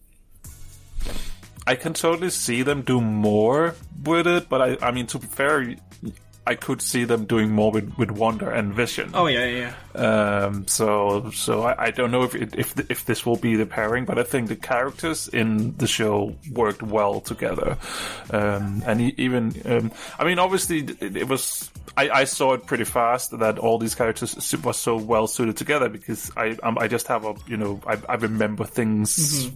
I 1.67 1.75
can 1.75 1.93
totally 1.93 2.29
see 2.29 2.61
them 2.61 2.81
do 2.83 3.01
more 3.01 3.75
with 4.03 4.27
it, 4.27 4.49
but 4.49 4.61
I, 4.61 4.87
I 4.87 4.91
mean, 4.91 5.07
to 5.07 5.19
be 5.19 5.27
fair, 5.27 5.75
I 6.47 6.53
could 6.53 6.79
see 6.81 7.05
them 7.05 7.25
doing 7.25 7.51
more 7.51 7.71
with, 7.71 7.97
with 7.97 8.11
Wanda 8.11 8.51
and 8.51 8.71
Vision. 8.71 9.11
Oh 9.15 9.25
yeah, 9.25 9.45
yeah. 9.45 9.73
yeah. 9.95 10.45
Um, 10.45 10.67
so 10.67 11.31
so 11.31 11.63
I, 11.63 11.85
I 11.85 11.91
don't 11.91 12.11
know 12.11 12.23
if 12.23 12.35
it, 12.35 12.53
if 12.55 12.79
if 12.91 13.05
this 13.05 13.25
will 13.25 13.37
be 13.37 13.55
the 13.55 13.65
pairing, 13.65 14.05
but 14.05 14.19
I 14.19 14.23
think 14.23 14.49
the 14.49 14.55
characters 14.55 15.27
in 15.27 15.75
the 15.77 15.87
show 15.87 16.35
worked 16.51 16.83
well 16.83 17.19
together. 17.19 17.77
Um, 18.29 18.83
and 18.85 19.01
even 19.19 19.59
um, 19.65 19.91
I 20.19 20.23
mean, 20.23 20.37
obviously 20.37 20.81
it, 20.99 21.17
it 21.17 21.27
was 21.27 21.71
I, 21.97 22.09
I 22.09 22.23
saw 22.25 22.53
it 22.53 22.67
pretty 22.67 22.83
fast 22.83 23.37
that 23.39 23.57
all 23.57 23.79
these 23.79 23.95
characters 23.95 24.55
were 24.63 24.73
so 24.73 24.97
well 24.97 25.25
suited 25.25 25.57
together 25.57 25.89
because 25.89 26.31
I 26.37 26.57
um, 26.61 26.77
I 26.77 26.87
just 26.87 27.07
have 27.07 27.25
a 27.25 27.33
you 27.47 27.57
know 27.57 27.81
I, 27.87 27.97
I 28.07 28.15
remember 28.15 28.65
things. 28.65 29.49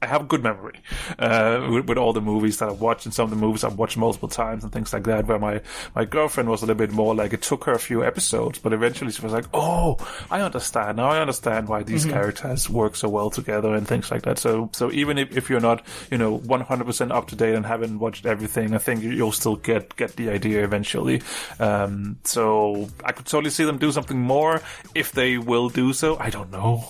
I 0.00 0.06
have 0.06 0.22
a 0.22 0.24
good 0.24 0.44
memory 0.44 0.80
uh, 1.18 1.66
with, 1.70 1.88
with 1.88 1.98
all 1.98 2.12
the 2.12 2.20
movies 2.20 2.58
that 2.58 2.68
I've 2.68 2.80
watched, 2.80 3.04
and 3.04 3.12
some 3.12 3.24
of 3.24 3.30
the 3.30 3.36
movies 3.36 3.64
I've 3.64 3.78
watched 3.78 3.96
multiple 3.96 4.28
times 4.28 4.62
and 4.62 4.72
things 4.72 4.92
like 4.92 5.04
that. 5.04 5.26
Where 5.26 5.40
my 5.40 5.60
my 5.94 6.04
girlfriend 6.04 6.48
was 6.48 6.62
a 6.62 6.66
little 6.66 6.78
bit 6.78 6.92
more 6.92 7.16
like 7.16 7.32
it 7.32 7.42
took 7.42 7.64
her 7.64 7.72
a 7.72 7.78
few 7.80 8.04
episodes, 8.04 8.60
but 8.60 8.72
eventually 8.72 9.10
she 9.10 9.22
was 9.22 9.32
like, 9.32 9.46
"Oh, 9.52 9.96
I 10.30 10.40
understand 10.40 10.98
now. 10.98 11.08
I 11.08 11.20
understand 11.20 11.68
why 11.68 11.82
these 11.82 12.04
characters 12.04 12.70
work 12.70 12.94
so 12.94 13.08
well 13.08 13.30
together 13.30 13.74
and 13.74 13.88
things 13.88 14.10
like 14.10 14.22
that." 14.22 14.38
So 14.38 14.70
so 14.72 14.92
even 14.92 15.18
if, 15.18 15.36
if 15.36 15.50
you're 15.50 15.60
not 15.60 15.84
you 16.12 16.18
know 16.18 16.36
100 16.36 16.84
percent 16.84 17.10
up 17.10 17.26
to 17.28 17.36
date 17.36 17.56
and 17.56 17.66
haven't 17.66 17.98
watched 17.98 18.24
everything, 18.24 18.74
I 18.74 18.78
think 18.78 19.02
you'll 19.02 19.32
still 19.32 19.56
get 19.56 19.96
get 19.96 20.14
the 20.14 20.30
idea 20.30 20.62
eventually. 20.62 21.22
Um, 21.58 22.18
so 22.22 22.88
I 23.04 23.10
could 23.10 23.26
totally 23.26 23.50
see 23.50 23.64
them 23.64 23.78
do 23.78 23.90
something 23.90 24.20
more. 24.20 24.62
If 24.94 25.10
they 25.10 25.38
will 25.38 25.70
do 25.70 25.92
so, 25.92 26.16
I 26.18 26.30
don't 26.30 26.52
know. 26.52 26.84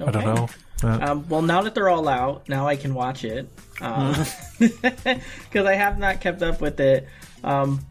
I 0.00 0.10
don't 0.10 0.24
know. 0.24 0.48
Uh, 0.84 0.98
Um, 1.10 1.28
well, 1.28 1.42
now 1.42 1.62
that 1.62 1.74
they're 1.74 1.88
all 1.88 2.08
out, 2.08 2.48
now 2.48 2.66
I 2.68 2.76
can 2.76 2.94
watch 2.94 3.24
it 3.24 3.48
because 4.58 5.66
I 5.66 5.74
have 5.74 5.98
not 5.98 6.20
kept 6.20 6.42
up 6.42 6.60
with 6.60 6.80
it. 6.80 7.08
Um, 7.42 7.84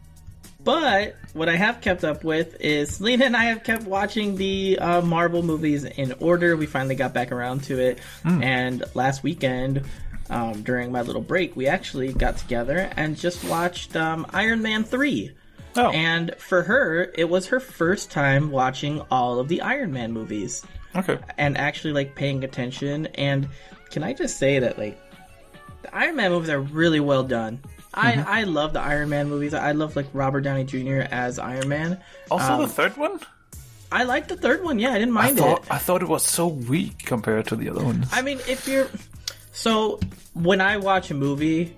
but 0.62 1.16
what 1.34 1.48
I 1.50 1.56
have 1.56 1.80
kept 1.82 2.04
up 2.04 2.24
with 2.24 2.58
is 2.60 2.96
Selena 2.96 3.26
and 3.26 3.36
I 3.36 3.44
have 3.44 3.64
kept 3.64 3.82
watching 3.84 4.36
the 4.36 4.78
uh, 4.78 5.00
Marvel 5.02 5.42
movies 5.42 5.84
in 5.84 6.12
order. 6.20 6.56
We 6.56 6.64
finally 6.66 6.94
got 6.94 7.12
back 7.12 7.32
around 7.32 7.64
to 7.64 7.78
it, 7.78 7.98
and 8.42 8.82
last 8.94 9.22
weekend. 9.22 9.84
Um, 10.30 10.62
during 10.62 10.90
my 10.90 11.02
little 11.02 11.20
break, 11.20 11.54
we 11.54 11.66
actually 11.66 12.14
got 12.14 12.38
together 12.38 12.90
and 12.96 13.14
just 13.14 13.44
watched 13.44 13.94
um, 13.94 14.24
Iron 14.32 14.62
Man 14.62 14.82
3. 14.82 15.30
oh. 15.76 15.90
And 15.90 16.34
for 16.36 16.62
her, 16.62 17.12
it 17.14 17.28
was 17.28 17.48
her 17.48 17.60
first 17.60 18.10
time 18.10 18.50
watching 18.50 19.02
all 19.10 19.38
of 19.38 19.48
the 19.48 19.60
Iron 19.60 19.92
Man 19.92 20.12
movies 20.12 20.64
okay. 20.96 21.18
and 21.38 21.56
actually 21.58 21.92
like 21.92 22.14
paying 22.14 22.44
attention. 22.44 23.06
And 23.14 23.48
can 23.90 24.02
I 24.02 24.12
just 24.12 24.38
say 24.38 24.58
that 24.58 24.78
like 24.78 24.98
the 25.82 25.94
Iron 25.94 26.16
Man 26.16 26.30
movies 26.30 26.50
are 26.50 26.60
really 26.60 27.00
well 27.00 27.22
done. 27.24 27.58
Mm-hmm. 27.94 28.28
I 28.28 28.40
I 28.40 28.42
love 28.44 28.72
the 28.72 28.80
Iron 28.80 29.08
Man 29.08 29.28
movies. 29.28 29.54
I 29.54 29.72
love 29.72 29.94
like 29.96 30.06
Robert 30.12 30.40
Downey 30.42 30.64
Jr. 30.64 31.06
as 31.10 31.38
Iron 31.38 31.68
Man. 31.68 32.00
Also, 32.30 32.54
Um, 32.54 32.62
the 32.62 32.68
third 32.68 32.96
one. 32.96 33.20
I 33.92 34.02
like 34.02 34.26
the 34.26 34.36
third 34.36 34.64
one. 34.64 34.78
Yeah, 34.80 34.90
I 34.90 34.98
didn't 34.98 35.16
I 35.16 35.22
mind 35.22 35.38
thought 35.38 35.62
it. 35.64 35.70
I 35.70 35.78
thought 35.78 36.02
it 36.02 36.08
was 36.08 36.24
so 36.24 36.48
weak 36.48 36.98
compared 37.06 37.46
to 37.48 37.56
the 37.56 37.68
other 37.70 37.84
ones. 37.84 38.08
I 38.12 38.22
mean, 38.22 38.40
if 38.48 38.66
you're 38.66 38.88
so 39.52 40.00
when 40.32 40.60
I 40.60 40.78
watch 40.78 41.10
a 41.12 41.14
movie, 41.14 41.76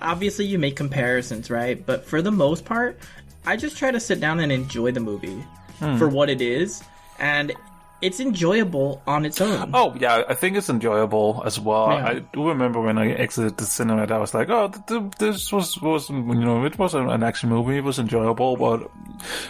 obviously 0.00 0.44
you 0.44 0.58
make 0.60 0.76
comparisons, 0.76 1.50
right? 1.50 1.84
But 1.84 2.04
for 2.04 2.22
the 2.22 2.30
most 2.30 2.64
part, 2.64 3.00
I 3.44 3.56
just 3.56 3.76
try 3.76 3.90
to 3.90 3.98
sit 3.98 4.20
down 4.20 4.38
and 4.38 4.52
enjoy 4.52 4.92
the 4.92 5.00
movie 5.00 5.42
Hmm. 5.80 5.96
for 5.98 6.08
what 6.08 6.30
it 6.30 6.40
is, 6.40 6.82
and 7.18 7.52
it's 8.02 8.20
enjoyable 8.20 9.00
on 9.06 9.24
its 9.24 9.40
own. 9.40 9.70
oh 9.74 9.94
yeah, 9.98 10.22
I 10.28 10.34
think 10.34 10.56
it's 10.56 10.68
enjoyable 10.68 11.42
as 11.46 11.58
well. 11.58 11.88
Yeah. 11.88 12.06
I 12.06 12.18
do 12.18 12.48
remember 12.48 12.80
when 12.80 12.98
I 12.98 13.12
exited 13.12 13.56
the 13.56 13.64
cinema, 13.64 14.06
I 14.12 14.18
was 14.18 14.34
like, 14.34 14.50
oh, 14.50 14.68
th- 14.68 14.86
th- 14.86 15.12
this 15.18 15.52
was 15.52 15.80
was 15.80 16.10
you 16.10 16.22
know 16.22 16.64
it 16.64 16.78
was 16.78 16.94
an 16.94 17.22
action 17.22 17.48
movie, 17.48 17.78
it 17.78 17.84
was 17.84 17.98
enjoyable, 17.98 18.56
but 18.56 18.90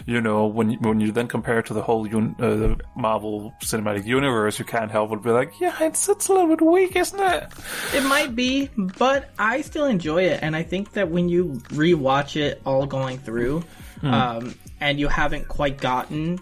you 0.06 0.20
know 0.20 0.46
when 0.46 0.70
you, 0.70 0.78
when 0.78 1.00
you 1.00 1.10
then 1.10 1.26
compare 1.26 1.58
it 1.58 1.66
to 1.66 1.74
the 1.74 1.82
whole 1.82 2.06
un- 2.06 2.36
uh, 2.38 2.54
the 2.54 2.80
Marvel 2.94 3.52
Cinematic 3.62 4.06
Universe, 4.06 4.58
you 4.58 4.64
can't 4.64 4.90
help 4.90 5.10
but 5.10 5.22
be 5.22 5.30
like, 5.30 5.58
yeah, 5.60 5.74
it's 5.80 6.08
it's 6.08 6.28
a 6.28 6.32
little 6.32 6.48
bit 6.48 6.60
weak, 6.64 6.94
isn't 6.96 7.20
it? 7.20 7.48
It 7.94 8.04
might 8.04 8.36
be, 8.36 8.70
but 8.76 9.30
I 9.38 9.62
still 9.62 9.86
enjoy 9.86 10.22
it, 10.24 10.40
and 10.42 10.54
I 10.54 10.62
think 10.62 10.92
that 10.92 11.10
when 11.10 11.28
you 11.28 11.54
rewatch 11.70 12.36
it 12.36 12.62
all 12.64 12.86
going 12.86 13.18
through, 13.18 13.64
um, 14.02 14.54
and 14.80 15.00
you 15.00 15.08
haven't 15.08 15.48
quite 15.48 15.78
gotten 15.78 16.38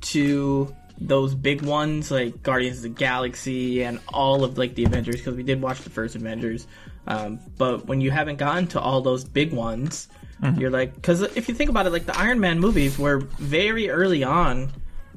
to 0.00 0.74
those 1.00 1.34
big 1.34 1.62
ones 1.62 2.10
like 2.10 2.42
Guardians 2.42 2.78
of 2.78 2.82
the 2.82 2.88
Galaxy 2.90 3.82
and 3.82 4.00
all 4.12 4.44
of 4.44 4.58
like 4.58 4.74
the 4.74 4.84
Avengers, 4.84 5.16
because 5.16 5.34
we 5.34 5.42
did 5.42 5.60
watch 5.62 5.80
the 5.80 5.90
first 5.90 6.14
Avengers, 6.14 6.66
um, 7.06 7.40
but 7.56 7.86
when 7.86 8.00
you 8.00 8.10
haven't 8.10 8.36
gotten 8.36 8.66
to 8.68 8.80
all 8.80 9.00
those 9.00 9.24
big 9.24 9.52
ones, 9.52 10.08
you're 10.56 10.70
like, 10.70 10.94
because 10.94 11.20
if 11.20 11.48
you 11.48 11.54
think 11.54 11.68
about 11.68 11.86
it, 11.86 11.90
like 11.90 12.06
the 12.06 12.18
Iron 12.18 12.40
Man 12.40 12.58
movies 12.60 12.98
were 12.98 13.18
very 13.38 13.90
early 13.90 14.24
on 14.24 14.70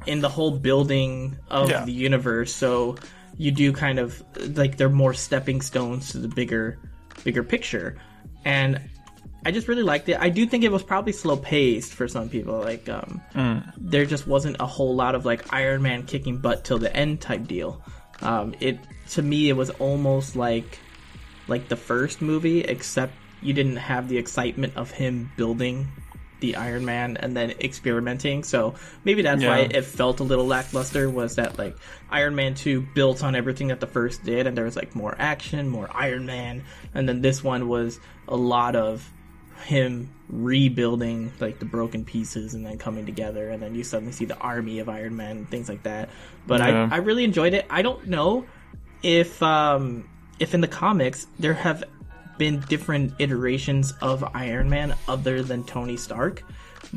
in 0.06 0.20
the 0.20 0.28
whole 0.28 0.52
building 0.52 1.38
of 1.50 1.70
Yeah. 1.70 1.86
the 1.86 1.94
universe, 1.94 2.54
so 2.54 2.98
you 3.38 3.52
do 3.52 3.72
kind 3.72 4.00
of 4.00 4.22
like 4.58 4.76
they're 4.78 4.90
more 4.90 5.14
stepping 5.14 5.62
stones 5.62 6.12
to 6.12 6.18
the 6.18 6.28
bigger 6.28 6.78
bigger 7.24 7.42
picture. 7.44 7.96
And 8.46 8.82
i 9.46 9.52
just 9.52 9.68
really 9.68 9.84
liked 9.84 10.10
it 10.10 10.18
i 10.20 10.30
do 10.30 10.46
think 10.46 10.64
it 10.64 10.72
was 10.72 10.84
probably 10.84 11.12
slow 11.12 11.38
paced 11.38 11.94
for 11.94 12.08
some 12.08 12.30
people 12.30 12.60
like 12.60 12.88
um 12.90 13.22
there 13.78 14.06
just 14.06 14.28
wasn't 14.28 14.56
a 14.60 14.66
whole 14.66 14.96
lot 14.96 15.16
of 15.16 15.26
like 15.26 15.54
iron 15.54 15.82
man 15.82 16.04
kicking 16.04 16.38
butt 16.38 16.64
till 16.64 16.78
the 16.78 16.94
end 16.96 17.22
type 17.22 17.46
deal 17.48 17.84
um 18.22 18.54
it 18.60 18.80
to 19.10 19.22
me 19.22 19.50
it 19.50 19.54
was 19.54 19.70
almost 19.72 20.36
like 20.36 20.80
like 21.48 21.68
the 21.68 21.76
first 21.76 22.22
movie 22.22 22.62
except 22.62 23.14
you 23.42 23.54
didn't 23.54 23.76
have 23.76 24.08
the 24.08 24.18
excitement 24.18 24.76
of 24.78 24.92
him 24.92 25.32
building 25.36 25.88
the 26.44 26.58
Iron 26.58 26.84
Man 26.84 27.16
and 27.18 27.36
then 27.36 27.52
experimenting. 27.52 28.44
So 28.44 28.76
maybe 29.06 29.22
that's 29.22 29.42
why 29.42 29.60
it 29.60 29.86
felt 29.86 30.20
a 30.20 30.24
little 30.24 30.46
lackluster. 30.46 31.10
Was 31.10 31.36
that 31.36 31.58
like 31.58 31.78
Iron 32.10 32.36
Man 32.36 32.54
two 32.54 32.82
built 32.94 33.24
on 33.24 33.34
everything 33.34 33.70
that 33.70 33.80
the 33.80 33.88
first 33.88 34.24
did, 34.24 34.46
and 34.46 34.56
there 34.56 34.66
was 34.66 34.76
like 34.76 34.94
more 34.94 35.16
action, 35.18 35.70
more 35.70 35.90
Iron 35.94 36.26
Man, 36.26 36.64
and 36.94 37.08
then 37.08 37.22
this 37.22 37.44
one 37.44 37.70
was 37.70 38.00
a 38.28 38.36
lot 38.36 38.76
of 38.76 39.10
him 39.64 40.10
rebuilding 40.30 41.32
like 41.40 41.60
the 41.60 41.66
broken 41.66 42.06
pieces 42.06 42.54
and 42.54 42.66
then 42.66 42.78
coming 42.78 43.06
together, 43.06 43.50
and 43.50 43.62
then 43.62 43.76
you 43.76 43.84
suddenly 43.84 44.12
see 44.14 44.26
the 44.26 44.38
army 44.38 44.80
of 44.80 44.90
Iron 44.90 45.16
Man 45.16 45.38
and 45.38 45.50
things 45.50 45.70
like 45.70 45.84
that. 45.84 46.10
But 46.46 46.60
Yeah. 46.62 46.90
I 46.92 46.96
I 46.96 46.98
really 47.00 47.24
enjoyed 47.24 47.54
it. 47.54 47.66
I 47.70 47.82
don't 47.82 48.08
know 48.08 48.46
if 49.02 49.42
um 49.44 50.08
if 50.40 50.54
in 50.54 50.62
the 50.62 50.68
comics 50.68 51.28
there 51.40 51.54
have 51.54 51.84
been 52.38 52.60
different 52.62 53.14
iterations 53.20 53.94
of 54.02 54.24
Iron 54.34 54.70
Man 54.70 54.96
other 55.08 55.44
than 55.44 55.64
Tony 55.64 55.98
Stark 55.98 56.44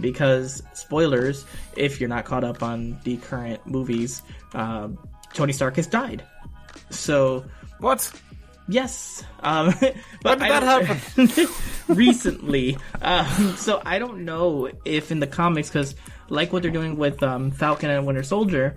because 0.00 0.62
spoilers 0.72 1.44
if 1.76 2.00
you're 2.00 2.08
not 2.08 2.24
caught 2.24 2.44
up 2.44 2.62
on 2.62 2.98
the 3.04 3.16
current 3.18 3.64
movies 3.66 4.22
um, 4.54 4.98
Tony 5.34 5.52
Stark 5.52 5.76
has 5.76 5.86
died 5.86 6.24
so 6.90 7.44
What? 7.80 8.10
Yes 8.68 9.24
um, 9.40 9.72
but 10.22 10.38
did 10.38 10.50
that 10.50 11.14
don't- 11.16 11.50
recently 11.88 12.76
um, 13.02 13.56
so 13.56 13.80
I 13.84 13.98
don't 13.98 14.24
know 14.24 14.70
if 14.84 15.10
in 15.10 15.20
the 15.20 15.26
comics 15.26 15.68
because 15.68 15.94
like 16.28 16.52
what 16.52 16.62
they're 16.62 16.72
doing 16.72 16.96
with 16.96 17.22
um, 17.22 17.50
Falcon 17.50 17.90
and 17.90 18.06
Winter 18.06 18.22
Soldier 18.24 18.76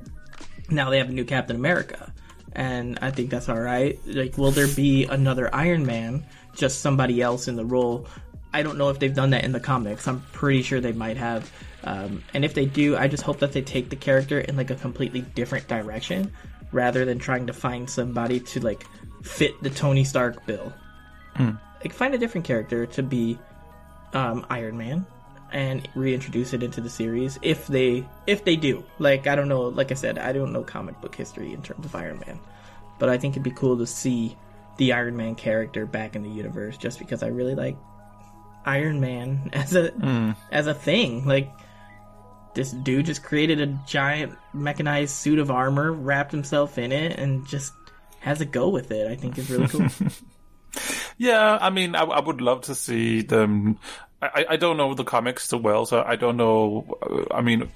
now 0.71 0.89
they 0.89 0.97
have 0.97 1.09
a 1.09 1.13
new 1.13 1.25
Captain 1.25 1.55
America. 1.55 2.11
And 2.53 2.99
I 3.01 3.11
think 3.11 3.29
that's 3.29 3.49
all 3.49 3.59
right. 3.59 3.99
Like, 4.05 4.37
will 4.37 4.51
there 4.51 4.67
be 4.67 5.05
another 5.05 5.53
Iron 5.53 5.85
Man? 5.85 6.25
Just 6.55 6.81
somebody 6.81 7.21
else 7.21 7.47
in 7.47 7.55
the 7.55 7.65
role? 7.65 8.07
I 8.53 8.63
don't 8.63 8.77
know 8.77 8.89
if 8.89 8.99
they've 8.99 9.13
done 9.13 9.29
that 9.31 9.43
in 9.43 9.51
the 9.51 9.59
comics. 9.59 10.07
I'm 10.07 10.21
pretty 10.33 10.63
sure 10.63 10.81
they 10.81 10.91
might 10.91 11.17
have. 11.17 11.51
Um, 11.83 12.23
and 12.33 12.43
if 12.43 12.53
they 12.53 12.65
do, 12.65 12.97
I 12.97 13.07
just 13.07 13.23
hope 13.23 13.39
that 13.39 13.53
they 13.53 13.61
take 13.61 13.89
the 13.89 13.95
character 13.95 14.39
in 14.39 14.57
like 14.57 14.71
a 14.71 14.75
completely 14.75 15.21
different 15.21 15.67
direction, 15.67 16.31
rather 16.71 17.05
than 17.05 17.19
trying 17.19 17.47
to 17.47 17.53
find 17.53 17.89
somebody 17.89 18.39
to 18.39 18.59
like 18.59 18.85
fit 19.23 19.61
the 19.61 19.69
Tony 19.69 20.03
Stark 20.03 20.45
bill. 20.45 20.73
Like, 21.83 21.93
find 21.93 22.13
a 22.13 22.17
different 22.17 22.45
character 22.45 22.85
to 22.85 23.03
be 23.03 23.39
um, 24.13 24.45
Iron 24.49 24.77
Man 24.77 25.05
and 25.51 25.87
reintroduce 25.95 26.53
it 26.53 26.63
into 26.63 26.81
the 26.81 26.89
series 26.89 27.39
if 27.41 27.67
they 27.67 28.07
if 28.27 28.43
they 28.43 28.55
do. 28.55 28.83
Like 28.99 29.27
I 29.27 29.35
don't 29.35 29.47
know, 29.47 29.61
like 29.61 29.91
I 29.91 29.95
said, 29.95 30.17
I 30.17 30.31
don't 30.31 30.53
know 30.53 30.63
comic 30.63 30.99
book 31.01 31.15
history 31.15 31.53
in 31.53 31.61
terms 31.61 31.85
of 31.85 31.95
Iron 31.95 32.19
Man, 32.25 32.39
but 32.99 33.09
I 33.09 33.17
think 33.17 33.33
it'd 33.33 33.43
be 33.43 33.51
cool 33.51 33.77
to 33.77 33.87
see 33.87 34.37
the 34.77 34.93
Iron 34.93 35.15
Man 35.15 35.35
character 35.35 35.85
back 35.85 36.15
in 36.15 36.23
the 36.23 36.29
universe 36.29 36.77
just 36.77 36.99
because 36.99 37.23
I 37.23 37.27
really 37.27 37.55
like 37.55 37.77
Iron 38.65 38.99
Man 38.99 39.49
as 39.53 39.75
a 39.75 40.35
as 40.51 40.67
a 40.67 40.73
thing. 40.73 41.25
Like 41.25 41.51
this 42.53 42.71
dude 42.71 43.05
just 43.05 43.23
created 43.23 43.61
a 43.61 43.67
giant 43.87 44.37
mechanized 44.53 45.15
suit 45.15 45.39
of 45.39 45.51
armor, 45.51 45.91
wrapped 45.91 46.31
himself 46.31 46.77
in 46.77 46.91
it, 46.91 47.17
and 47.17 47.47
just 47.47 47.73
has 48.19 48.41
a 48.41 48.45
go 48.45 48.69
with 48.69 48.91
it. 48.91 49.09
I 49.09 49.15
think 49.15 49.37
is 49.37 49.49
really 49.49 49.67
cool. 49.67 49.87
Yeah, 51.17 51.57
I 51.59 51.71
mean, 51.71 51.95
I, 51.95 52.03
I 52.03 52.19
would 52.21 52.39
love 52.39 52.61
to 52.61 52.75
see 52.75 53.23
them 53.23 53.79
I, 54.21 54.45
I 54.49 54.55
don't 54.57 54.77
know 54.77 54.93
the 54.93 55.03
comics 55.03 55.47
so 55.47 55.57
well, 55.57 55.85
so 55.85 56.03
I 56.05 56.15
don't 56.15 56.37
know. 56.37 56.97
uh, 57.01 57.33
I 57.33 57.41
mean, 57.41 57.69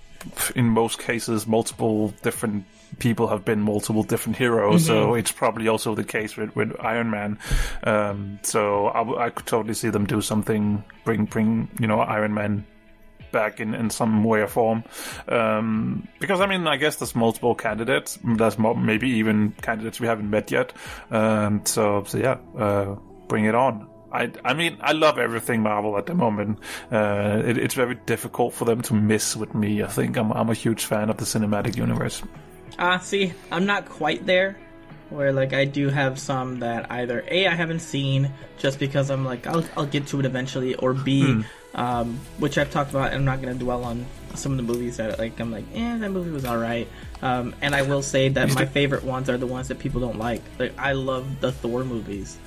in 0.55 0.67
most 0.67 0.99
cases, 0.99 1.47
multiple 1.47 2.09
different 2.21 2.65
people 2.99 3.27
have 3.27 3.43
been 3.45 3.61
multiple 3.61 4.03
different 4.03 4.37
heroes, 4.37 4.85
so 4.85 5.15
it's 5.15 5.31
probably 5.31 5.67
also 5.67 5.95
the 5.95 6.03
case 6.03 6.35
with, 6.35 6.55
with 6.55 6.75
Iron 6.79 7.09
Man. 7.09 7.39
Um, 7.83 8.39
so 8.43 8.91
I 9.17 9.29
could 9.29 9.45
totally 9.45 9.73
see 9.73 9.89
them 9.89 10.05
do 10.05 10.21
something, 10.21 10.83
bring 11.05 11.25
bring 11.25 11.69
you 11.79 11.87
know 11.87 11.99
Iron 12.01 12.33
Man 12.33 12.65
back 13.33 13.59
in, 13.59 13.73
in 13.73 13.89
some 13.89 14.23
way 14.23 14.39
or 14.39 14.47
form. 14.47 14.85
Um, 15.27 16.07
because 16.19 16.39
I 16.39 16.45
mean, 16.45 16.65
I 16.65 16.77
guess 16.77 16.95
there's 16.95 17.15
multiple 17.15 17.55
candidates. 17.55 18.17
There's 18.23 18.57
mo- 18.57 18.75
maybe 18.75 19.09
even 19.09 19.51
candidates 19.61 19.99
we 19.99 20.07
haven't 20.07 20.29
met 20.29 20.51
yet. 20.51 20.71
Um, 21.11 21.65
so 21.65 22.05
so 22.07 22.17
yeah, 22.17 22.37
uh, 22.57 22.95
bring 23.27 23.43
it 23.43 23.55
on. 23.55 23.89
I, 24.13 24.31
I 24.45 24.53
mean, 24.53 24.77
I 24.79 24.91
love 24.91 25.17
everything 25.17 25.63
Marvel 25.63 25.97
at 25.97 26.05
the 26.05 26.13
moment. 26.13 26.59
Uh, 26.91 27.41
it, 27.43 27.57
it's 27.57 27.73
very 27.73 27.95
difficult 28.05 28.53
for 28.53 28.63
them 28.63 28.81
to 28.83 28.93
miss 28.93 29.35
with 29.35 29.55
me. 29.55 29.81
I 29.81 29.87
think 29.87 30.17
I'm, 30.17 30.31
I'm 30.31 30.49
a 30.49 30.53
huge 30.53 30.85
fan 30.85 31.09
of 31.09 31.17
the 31.17 31.25
cinematic 31.25 31.75
universe. 31.75 32.21
Ah, 32.77 32.99
see, 32.99 33.33
I'm 33.51 33.65
not 33.65 33.89
quite 33.89 34.25
there. 34.25 34.57
Where 35.09 35.33
like 35.33 35.53
I 35.53 35.65
do 35.65 35.89
have 35.89 36.17
some 36.17 36.59
that 36.59 36.91
either 36.91 37.23
a 37.29 37.47
I 37.47 37.53
haven't 37.53 37.81
seen 37.81 38.31
just 38.57 38.79
because 38.79 39.11
I'm 39.11 39.25
like 39.25 39.45
I'll 39.45 39.63
I'll 39.77 39.85
get 39.85 40.07
to 40.07 40.19
it 40.19 40.25
eventually, 40.25 40.73
or 40.75 40.93
b 40.93 41.43
um, 41.75 42.19
which 42.37 42.57
I've 42.57 42.71
talked 42.71 42.91
about. 42.91 43.07
and 43.07 43.15
I'm 43.15 43.25
not 43.25 43.41
gonna 43.41 43.55
dwell 43.55 43.83
on 43.83 44.05
some 44.35 44.51
of 44.51 44.57
the 44.57 44.63
movies 44.63 44.97
that 44.97 45.19
like 45.19 45.39
I'm 45.39 45.51
like, 45.51 45.65
eh, 45.73 45.97
that 45.97 46.11
movie 46.11 46.31
was 46.31 46.45
all 46.45 46.57
right. 46.57 46.87
Um, 47.21 47.55
and 47.61 47.75
I 47.75 47.83
will 47.83 48.01
say 48.01 48.29
that 48.29 48.53
my 48.53 48.65
favorite 48.65 49.03
ones 49.03 49.29
are 49.29 49.37
the 49.37 49.47
ones 49.47 49.67
that 49.69 49.79
people 49.79 50.01
don't 50.01 50.17
like. 50.17 50.41
Like 50.59 50.77
I 50.77 50.93
love 50.93 51.39
the 51.39 51.51
Thor 51.51 51.83
movies. 51.83 52.37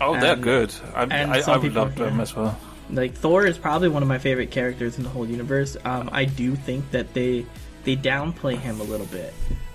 Oh, 0.00 0.18
they're 0.18 0.36
good. 0.36 0.74
I, 0.94 1.04
and 1.04 1.32
I, 1.32 1.40
I 1.40 1.56
would 1.56 1.74
love 1.74 1.94
them 1.94 2.16
yeah. 2.16 2.22
as 2.22 2.36
well. 2.36 2.58
like 2.90 3.14
Thor 3.14 3.46
is 3.46 3.58
probably 3.58 3.88
one 3.88 4.02
of 4.02 4.08
my 4.08 4.18
favorite 4.18 4.50
characters 4.50 4.98
in 4.98 5.04
the 5.04 5.10
whole 5.10 5.26
universe. 5.26 5.76
Um, 5.84 6.10
I 6.12 6.24
do 6.24 6.54
think 6.54 6.90
that 6.90 7.14
they 7.14 7.46
they 7.84 7.96
downplay 7.96 8.56
him 8.56 8.80
a 8.80 8.84
little 8.84 9.06
bit 9.06 9.32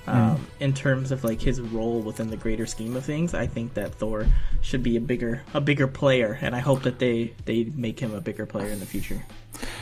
um, 0.07 0.45
in 0.59 0.73
terms 0.73 1.11
of 1.11 1.23
like 1.23 1.41
his 1.41 1.61
role 1.61 1.99
within 1.99 2.29
the 2.29 2.37
greater 2.37 2.65
scheme 2.65 2.95
of 2.95 3.05
things. 3.05 3.33
I 3.33 3.47
think 3.47 3.75
that 3.75 3.95
Thor 3.95 4.27
should 4.61 4.83
be 4.83 4.97
a 4.97 5.01
bigger 5.01 5.43
a 5.53 5.61
bigger 5.61 5.87
player, 5.87 6.37
and 6.41 6.55
I 6.55 6.59
hope 6.59 6.83
that 6.83 6.99
they 6.99 7.33
they 7.45 7.65
make 7.65 7.99
him 7.99 8.13
a 8.13 8.21
bigger 8.21 8.45
player 8.45 8.69
in 8.69 8.79
the 8.79 8.85
future. 8.85 9.23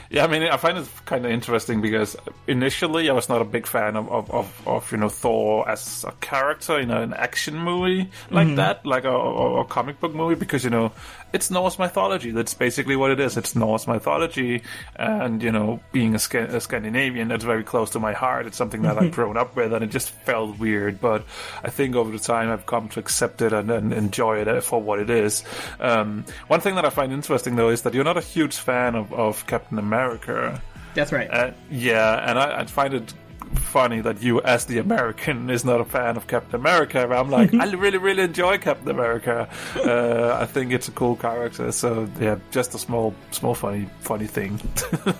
Yeah, 0.10 0.26
I 0.26 0.28
mean, 0.28 0.44
I 0.44 0.58
find 0.58 0.78
it 0.78 0.88
kind 1.06 1.26
of 1.26 1.32
interesting 1.32 1.82
because 1.82 2.18
initially 2.48 3.10
I 3.10 3.14
was 3.14 3.30
not 3.30 3.42
a 3.42 3.46
big 3.46 3.68
fan 3.68 3.96
of, 3.96 4.10
of, 4.10 4.32
of, 4.32 4.68
of 4.68 4.92
you 4.92 4.98
know 4.98 5.10
Thor 5.10 5.70
as 5.70 6.04
a 6.04 6.12
character 6.14 6.80
in 6.80 6.90
an 6.92 7.14
action 7.14 7.58
movie 7.58 8.10
like 8.30 8.56
that, 8.56 8.86
like 8.86 9.06
a, 9.06 9.12
a, 9.12 9.62
a 9.62 9.66
comic 9.66 10.00
book 10.00 10.14
movie, 10.14 10.36
because 10.36 10.64
you 10.64 10.72
know 10.72 10.92
it's 11.34 11.52
Norse 11.52 11.78
mythology. 11.78 12.32
That's 12.32 12.54
basically 12.54 12.96
what 12.96 13.12
it 13.12 13.20
is. 13.20 13.38
It's 13.38 13.56
Norse 13.56 13.88
mythology, 13.88 14.64
and 14.96 15.42
you 15.42 15.52
know, 15.52 15.80
being 15.92 16.16
a, 16.16 16.20
Sca- 16.20 16.56
a 16.56 16.62
Scandinavian, 16.62 17.28
that's 17.28 17.44
very 17.44 17.64
close 17.64 17.92
to 17.92 18.00
my 18.00 18.14
heart. 18.14 18.48
It's 18.48 18.58
something 18.58 18.82
that 18.84 18.98
I've 18.98 19.12
grown 19.12 19.38
up 19.38 19.56
with, 19.56 19.74
and 19.74 19.84
it 19.84 19.92
just 19.92 20.10
felt 20.10 20.58
weird. 20.60 21.00
But 21.00 21.26
I 21.64 21.70
think 21.70 21.96
over 21.96 22.12
the 22.12 22.20
time 22.20 22.50
I've 22.50 22.66
come 22.66 22.90
to 22.90 23.00
accept 23.00 23.42
it 23.42 23.54
and, 23.54 23.70
and 23.70 23.94
enjoy 23.94 24.40
it 24.40 24.64
for 24.64 24.82
what 24.82 25.00
it 25.00 25.10
is. 25.10 25.44
Um, 25.80 26.26
one 26.48 26.62
thing 26.62 26.76
that 26.76 26.86
I 26.86 26.90
find 26.90 27.12
interesting 27.12 27.56
though 27.56 27.70
is 27.70 27.84
that 27.84 27.94
you're 27.94 28.04
not 28.04 28.18
a 28.18 28.22
huge 28.22 28.56
fan 28.56 28.96
of, 28.96 29.14
of 29.14 29.46
Captain 29.48 29.80
America. 29.80 30.62
That's 30.96 31.12
right. 31.12 31.30
Uh, 31.30 31.52
yeah, 31.70 32.30
and 32.30 32.40
I, 32.40 32.62
I 32.62 32.66
find 32.66 32.94
it 32.94 33.14
funny 33.56 34.02
that 34.02 34.22
you, 34.22 34.42
as 34.42 34.66
the 34.66 34.78
American, 34.78 35.50
is 35.50 35.66
not 35.66 35.82
a 35.82 35.86
fan 35.86 36.18
of 36.18 36.28
Captain 36.28 36.56
America. 36.60 37.08
I'm 37.10 37.30
like, 37.30 37.54
I 37.60 37.72
really, 37.72 37.98
really 37.98 38.24
enjoy 38.24 38.58
Captain 38.58 38.90
America. 38.90 39.50
Uh, 39.76 40.38
I 40.40 40.46
think 40.46 40.72
it's 40.72 40.88
a 40.88 40.92
cool 40.92 41.16
character. 41.16 41.72
So 41.72 42.08
yeah, 42.20 42.38
just 42.52 42.74
a 42.76 42.80
small, 42.80 43.14
small, 43.32 43.56
funny, 43.56 43.90
funny 44.02 44.28
thing. 44.28 44.60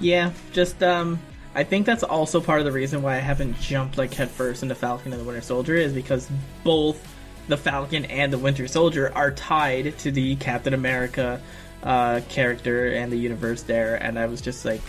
Yeah, 0.00 0.32
just 0.52 0.82
um 0.82 1.18
I 1.54 1.62
think 1.62 1.86
that's 1.86 2.02
also 2.02 2.40
part 2.40 2.58
of 2.58 2.64
the 2.64 2.72
reason 2.72 3.02
why 3.02 3.14
I 3.14 3.20
haven't 3.20 3.60
jumped 3.60 3.96
like 3.96 4.12
headfirst 4.12 4.62
into 4.62 4.74
Falcon 4.74 5.12
and 5.12 5.20
the 5.20 5.24
Winter 5.24 5.40
Soldier 5.40 5.76
is 5.76 5.92
because 5.92 6.28
both 6.64 7.00
the 7.46 7.56
Falcon 7.56 8.04
and 8.06 8.32
the 8.32 8.38
Winter 8.38 8.66
Soldier 8.66 9.12
are 9.14 9.30
tied 9.30 9.96
to 9.98 10.10
the 10.10 10.34
Captain 10.36 10.74
America 10.74 11.40
uh, 11.84 12.22
character 12.28 12.88
and 12.88 13.12
the 13.12 13.16
universe 13.16 13.62
there, 13.62 13.96
and 13.96 14.18
I 14.18 14.26
was 14.26 14.40
just 14.40 14.64
like, 14.64 14.80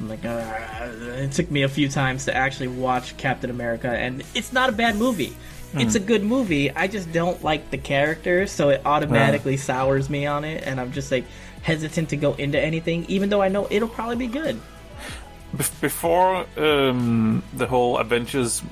I'm 0.00 0.08
like, 0.08 0.24
uh, 0.24 0.42
it 1.18 1.32
took 1.32 1.50
me 1.50 1.62
a 1.62 1.68
few 1.68 1.88
times 1.88 2.26
to 2.26 2.34
actually 2.36 2.68
watch 2.68 3.16
Captain 3.16 3.48
America, 3.50 3.88
and 3.88 4.22
it's 4.34 4.52
not 4.52 4.68
a 4.68 4.72
bad 4.72 4.96
movie. 4.96 5.36
It's 5.78 5.94
a 5.94 6.00
good 6.00 6.22
movie. 6.22 6.70
I 6.70 6.86
just 6.86 7.12
don't 7.12 7.42
like 7.44 7.70
the 7.70 7.76
character, 7.76 8.46
so 8.46 8.70
it 8.70 8.80
automatically 8.86 9.58
sours 9.58 10.08
me 10.08 10.24
on 10.24 10.44
it, 10.44 10.64
and 10.66 10.80
I'm 10.80 10.92
just 10.92 11.10
like 11.12 11.24
hesitant 11.62 12.10
to 12.10 12.16
go 12.16 12.32
into 12.34 12.58
anything, 12.58 13.04
even 13.08 13.28
though 13.28 13.42
I 13.42 13.48
know 13.48 13.66
it'll 13.70 13.88
probably 13.88 14.16
be 14.16 14.26
good. 14.28 14.58
Bef- 15.54 15.80
Before 15.82 16.46
um, 16.56 17.42
the 17.52 17.66
whole 17.66 17.98
Avengers 17.98 18.62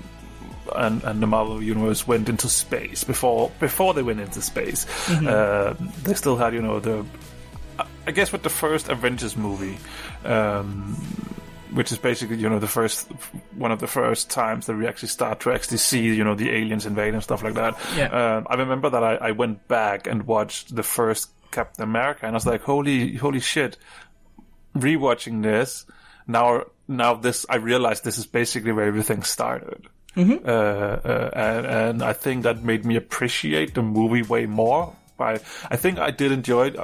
and, 0.75 1.03
and 1.05 1.20
the 1.20 1.27
Marvel 1.27 1.62
universe 1.62 2.07
went 2.07 2.29
into 2.31 2.49
space, 2.49 3.05
before 3.05 3.51
before 3.61 3.92
they 3.92 4.03
went 4.03 4.20
into 4.20 4.40
space, 4.40 4.87
uh, 5.11 5.75
they 6.05 6.14
still 6.14 6.37
had 6.37 6.55
you 6.55 6.62
know 6.62 6.81
the 6.81 7.05
I 8.07 8.11
guess 8.11 8.33
with 8.33 8.43
the 8.43 8.51
first 8.51 8.88
Avengers 8.88 9.37
movie, 9.37 9.79
um, 10.25 10.95
which 11.73 11.90
is 11.90 11.99
basically 11.99 12.37
you 12.37 12.49
know 12.49 12.59
the 12.59 12.69
first 12.69 13.11
one 13.57 13.73
of 13.73 13.81
the 13.81 13.87
first 13.87 14.31
times 14.31 14.67
that 14.67 14.77
we 14.77 14.87
actually 14.87 15.09
start 15.09 15.40
to 15.40 15.53
actually 15.53 15.79
see 15.79 16.03
you 16.03 16.25
know 16.25 16.35
the 16.35 16.51
aliens 16.51 16.87
invade 16.87 17.14
and 17.14 17.23
stuff 17.23 17.43
like 17.43 17.55
that. 17.55 17.79
Yeah. 17.97 18.09
Um, 18.09 18.47
I 18.49 18.57
remember 18.57 18.90
that 18.90 19.03
I, 19.03 19.14
I 19.17 19.31
went 19.33 19.67
back 19.69 20.07
and 20.07 20.27
watched 20.27 20.75
the 20.75 20.83
first 20.83 21.31
Captain 21.51 21.85
America, 21.85 22.27
and 22.27 22.35
I 22.35 22.37
was 22.37 22.47
like, 22.47 22.62
holy 22.62 23.17
holy 23.17 23.40
shit! 23.40 23.77
Rewatching 24.77 25.43
this 25.43 25.87
now, 26.27 26.64
now 26.88 27.14
this 27.14 27.45
I 27.49 27.57
realized 27.57 28.05
this 28.05 28.19
is 28.19 28.27
basically 28.27 28.73
where 28.73 28.87
everything 28.87 29.23
started. 29.23 29.87
Uh, 30.17 30.51
uh, 30.51 31.31
and, 31.35 31.67
and 31.67 32.03
I 32.03 32.12
think 32.12 32.45
that 32.45 32.62
made 32.62 32.85
me 32.85 32.97
appreciate 32.97 33.75
the 33.75 33.83
movie 33.83 34.23
way 34.23 34.47
more. 34.47 34.95
I, 35.18 35.35
I 35.70 35.77
think 35.77 35.98
I 35.98 36.11
did 36.11 36.33
enjoy 36.33 36.68
it 36.68 36.77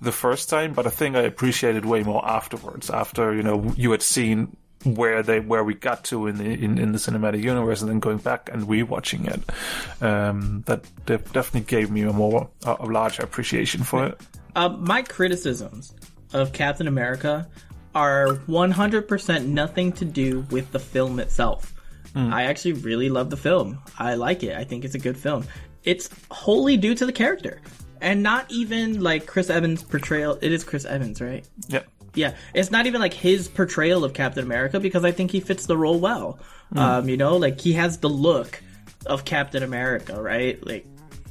the 0.00 0.12
first 0.12 0.50
time, 0.50 0.72
but 0.72 0.86
I 0.86 0.90
think 0.90 1.16
I 1.16 1.22
appreciated 1.22 1.84
way 1.84 2.02
more 2.02 2.26
afterwards. 2.26 2.90
After 2.90 3.34
you 3.34 3.42
know 3.42 3.72
you 3.76 3.90
had 3.92 4.02
seen 4.02 4.56
where 4.84 5.22
they 5.22 5.40
where 5.40 5.64
we 5.64 5.74
got 5.74 6.04
to 6.04 6.26
in 6.26 6.38
the 6.38 6.44
in, 6.44 6.78
in 6.78 6.92
the 6.92 6.98
cinematic 6.98 7.42
universe, 7.42 7.80
and 7.80 7.90
then 7.90 8.00
going 8.00 8.18
back 8.18 8.50
and 8.52 8.64
rewatching 8.64 9.26
it, 9.26 10.02
um, 10.02 10.62
that 10.66 10.84
de- 11.06 11.18
definitely 11.18 11.62
gave 11.62 11.90
me 11.90 12.02
a 12.02 12.12
more 12.12 12.48
a, 12.64 12.76
a 12.80 12.86
larger 12.86 13.22
appreciation 13.22 13.82
for 13.82 14.06
it. 14.06 14.20
Uh, 14.54 14.68
my 14.68 15.02
criticisms 15.02 15.94
of 16.32 16.52
Captain 16.52 16.88
America 16.88 17.46
are 17.94 18.36
100% 18.48 19.46
nothing 19.46 19.92
to 19.92 20.04
do 20.04 20.40
with 20.50 20.70
the 20.72 20.78
film 20.78 21.18
itself. 21.18 21.72
I 22.16 22.44
actually 22.44 22.72
really 22.72 23.10
love 23.10 23.28
the 23.28 23.36
film. 23.36 23.78
I 23.98 24.14
like 24.14 24.42
it. 24.42 24.56
I 24.56 24.64
think 24.64 24.86
it's 24.86 24.94
a 24.94 24.98
good 24.98 25.18
film. 25.18 25.44
It's 25.86 26.10
wholly 26.30 26.76
due 26.76 26.94
to 26.94 27.06
the 27.06 27.12
character. 27.12 27.62
And 28.00 28.22
not 28.22 28.50
even 28.50 29.00
like 29.00 29.26
Chris 29.26 29.48
Evans' 29.48 29.82
portrayal. 29.82 30.38
It 30.42 30.52
is 30.52 30.64
Chris 30.64 30.84
Evans, 30.84 31.22
right? 31.22 31.46
Yeah. 31.68 31.82
Yeah, 32.14 32.34
it's 32.54 32.70
not 32.70 32.86
even 32.86 33.00
like 33.00 33.12
his 33.12 33.46
portrayal 33.46 34.02
of 34.02 34.14
Captain 34.14 34.42
America 34.42 34.80
because 34.80 35.04
I 35.04 35.12
think 35.12 35.30
he 35.30 35.40
fits 35.40 35.66
the 35.66 35.76
role 35.76 36.00
well. 36.00 36.38
Um, 36.74 37.08
you 37.10 37.18
know, 37.18 37.36
like 37.36 37.60
he 37.60 37.74
has 37.74 37.98
the 37.98 38.08
look 38.08 38.62
of 39.04 39.24
Captain 39.26 39.62
America, 39.62 40.20
right? 40.20 40.64
Like 40.66 40.86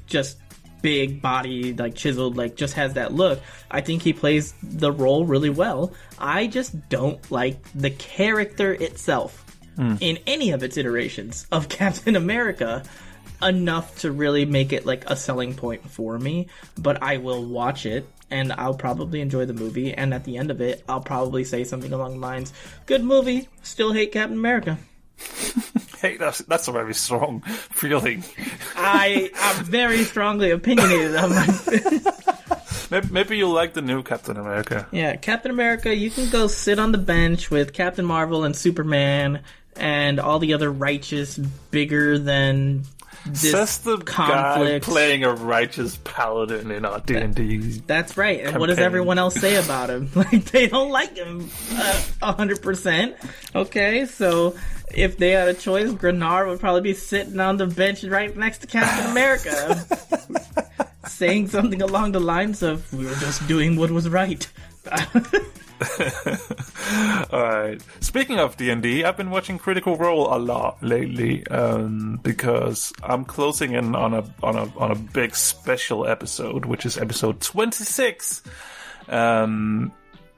just 0.05 0.37
big 0.83 1.23
body, 1.23 1.73
like 1.73 1.95
chiseled, 1.95 2.37
like 2.37 2.55
just 2.55 2.75
has 2.75 2.93
that 2.93 3.11
look. 3.11 3.41
I 3.71 3.81
think 3.81 4.03
he 4.03 4.13
plays 4.13 4.53
the 4.61 4.91
role 4.91 5.25
really 5.25 5.49
well. 5.49 5.91
I 6.19 6.45
just 6.45 6.87
don't 6.89 7.19
like 7.31 7.57
the 7.73 7.89
character 7.89 8.71
itself 8.71 9.41
in 9.99 10.19
any 10.27 10.51
of 10.51 10.63
its 10.63 10.77
iterations 10.77 11.47
of 11.51 11.67
Captain 11.69 12.15
America 12.15 12.83
enough 13.41 13.99
to 13.99 14.11
really 14.11 14.45
make 14.45 14.73
it 14.73 14.85
like 14.85 15.09
a 15.09 15.15
selling 15.15 15.53
point 15.55 15.89
for 15.89 16.17
me, 16.17 16.47
but 16.77 17.01
I 17.01 17.17
will 17.17 17.45
watch 17.45 17.85
it 17.85 18.07
and 18.29 18.51
I'll 18.53 18.73
probably 18.73 19.21
enjoy 19.21 19.45
the 19.45 19.53
movie 19.53 19.93
and 19.93 20.13
at 20.13 20.23
the 20.23 20.37
end 20.37 20.51
of 20.51 20.61
it 20.61 20.83
I'll 20.89 21.01
probably 21.01 21.43
say 21.43 21.63
something 21.63 21.93
along 21.93 22.13
the 22.13 22.19
lines, 22.19 22.53
good 22.85 23.03
movie, 23.03 23.47
still 23.63 23.93
hate 23.93 24.11
Captain 24.11 24.37
America. 24.37 24.77
Hey, 26.01 26.17
that's 26.17 26.39
that's 26.39 26.67
a 26.67 26.71
very 26.71 26.93
strong 26.93 27.41
feeling. 27.41 28.23
I 28.75 29.31
am 29.33 29.65
very 29.65 30.03
strongly 30.03 30.51
opinionated 30.51 31.15
on 31.15 31.29
my 31.31 31.47
Maybe, 32.91 33.07
maybe 33.09 33.37
you 33.37 33.49
like 33.49 33.73
the 33.73 33.81
new 33.81 34.03
Captain 34.03 34.37
America. 34.37 34.87
Yeah, 34.91 35.15
Captain 35.15 35.49
America, 35.49 35.95
you 35.95 36.11
can 36.11 36.29
go 36.29 36.45
sit 36.45 36.77
on 36.77 36.91
the 36.91 36.99
bench 36.99 37.49
with 37.49 37.73
Captain 37.73 38.05
Marvel 38.05 38.43
and 38.43 38.55
Superman 38.55 39.41
and 39.75 40.19
all 40.19 40.37
the 40.37 40.53
other 40.53 40.71
righteous, 40.71 41.37
bigger 41.37 42.19
than 42.19 42.83
this 42.83 42.94
Says 43.33 43.79
the 43.79 43.97
guy 43.97 44.79
playing 44.81 45.23
a 45.23 45.33
righteous 45.33 45.97
paladin 46.03 46.69
in 46.69 46.85
our 46.85 46.99
D 46.99 47.15
and 47.15 47.33
D. 47.33 47.57
That's 47.87 48.17
right. 48.17 48.41
And 48.41 48.57
what 48.57 48.67
does 48.67 48.77
everyone 48.77 49.17
else 49.17 49.35
say 49.35 49.55
about 49.55 49.89
him? 49.89 50.09
Like 50.15 50.45
they 50.45 50.67
don't 50.67 50.91
like 50.91 51.17
him 51.17 51.49
uh, 51.73 52.03
a 52.21 52.33
hundred 52.33 52.61
percent. 52.61 53.15
Okay, 53.53 54.05
so 54.05 54.55
if 54.93 55.17
they 55.17 55.31
had 55.31 55.47
a 55.47 55.53
choice, 55.53 55.91
Grenard 55.91 56.47
would 56.47 56.59
probably 56.59 56.81
be 56.81 56.93
sitting 56.93 57.39
on 57.39 57.57
the 57.57 57.67
bench 57.67 58.03
right 58.03 58.35
next 58.35 58.59
to 58.59 58.67
Captain 58.67 59.11
America, 59.11 59.85
saying 61.07 61.49
something 61.49 61.81
along 61.81 62.11
the 62.13 62.19
lines 62.19 62.63
of 62.63 62.91
"We 62.93 63.05
were 63.05 63.15
just 63.15 63.47
doing 63.47 63.75
what 63.75 63.91
was 63.91 64.07
right." 64.07 64.47
All 67.31 67.41
right. 67.41 67.81
Speaking 67.99 68.39
of 68.39 68.55
D 68.57 68.69
and 68.69 68.85
I've 68.85 69.17
been 69.17 69.29
watching 69.29 69.57
Critical 69.57 69.97
Role 69.97 70.33
a 70.33 70.39
lot 70.39 70.81
lately 70.81 71.45
um, 71.47 72.19
because 72.23 72.93
I'm 73.03 73.25
closing 73.25 73.73
in 73.73 73.95
on 73.95 74.13
a 74.13 74.23
on 74.41 74.55
a 74.55 74.77
on 74.77 74.91
a 74.91 74.95
big 74.95 75.35
special 75.35 76.07
episode, 76.07 76.65
which 76.65 76.85
is 76.85 76.97
episode 76.97 77.41
26. 77.41 78.43
Um, 79.09 79.91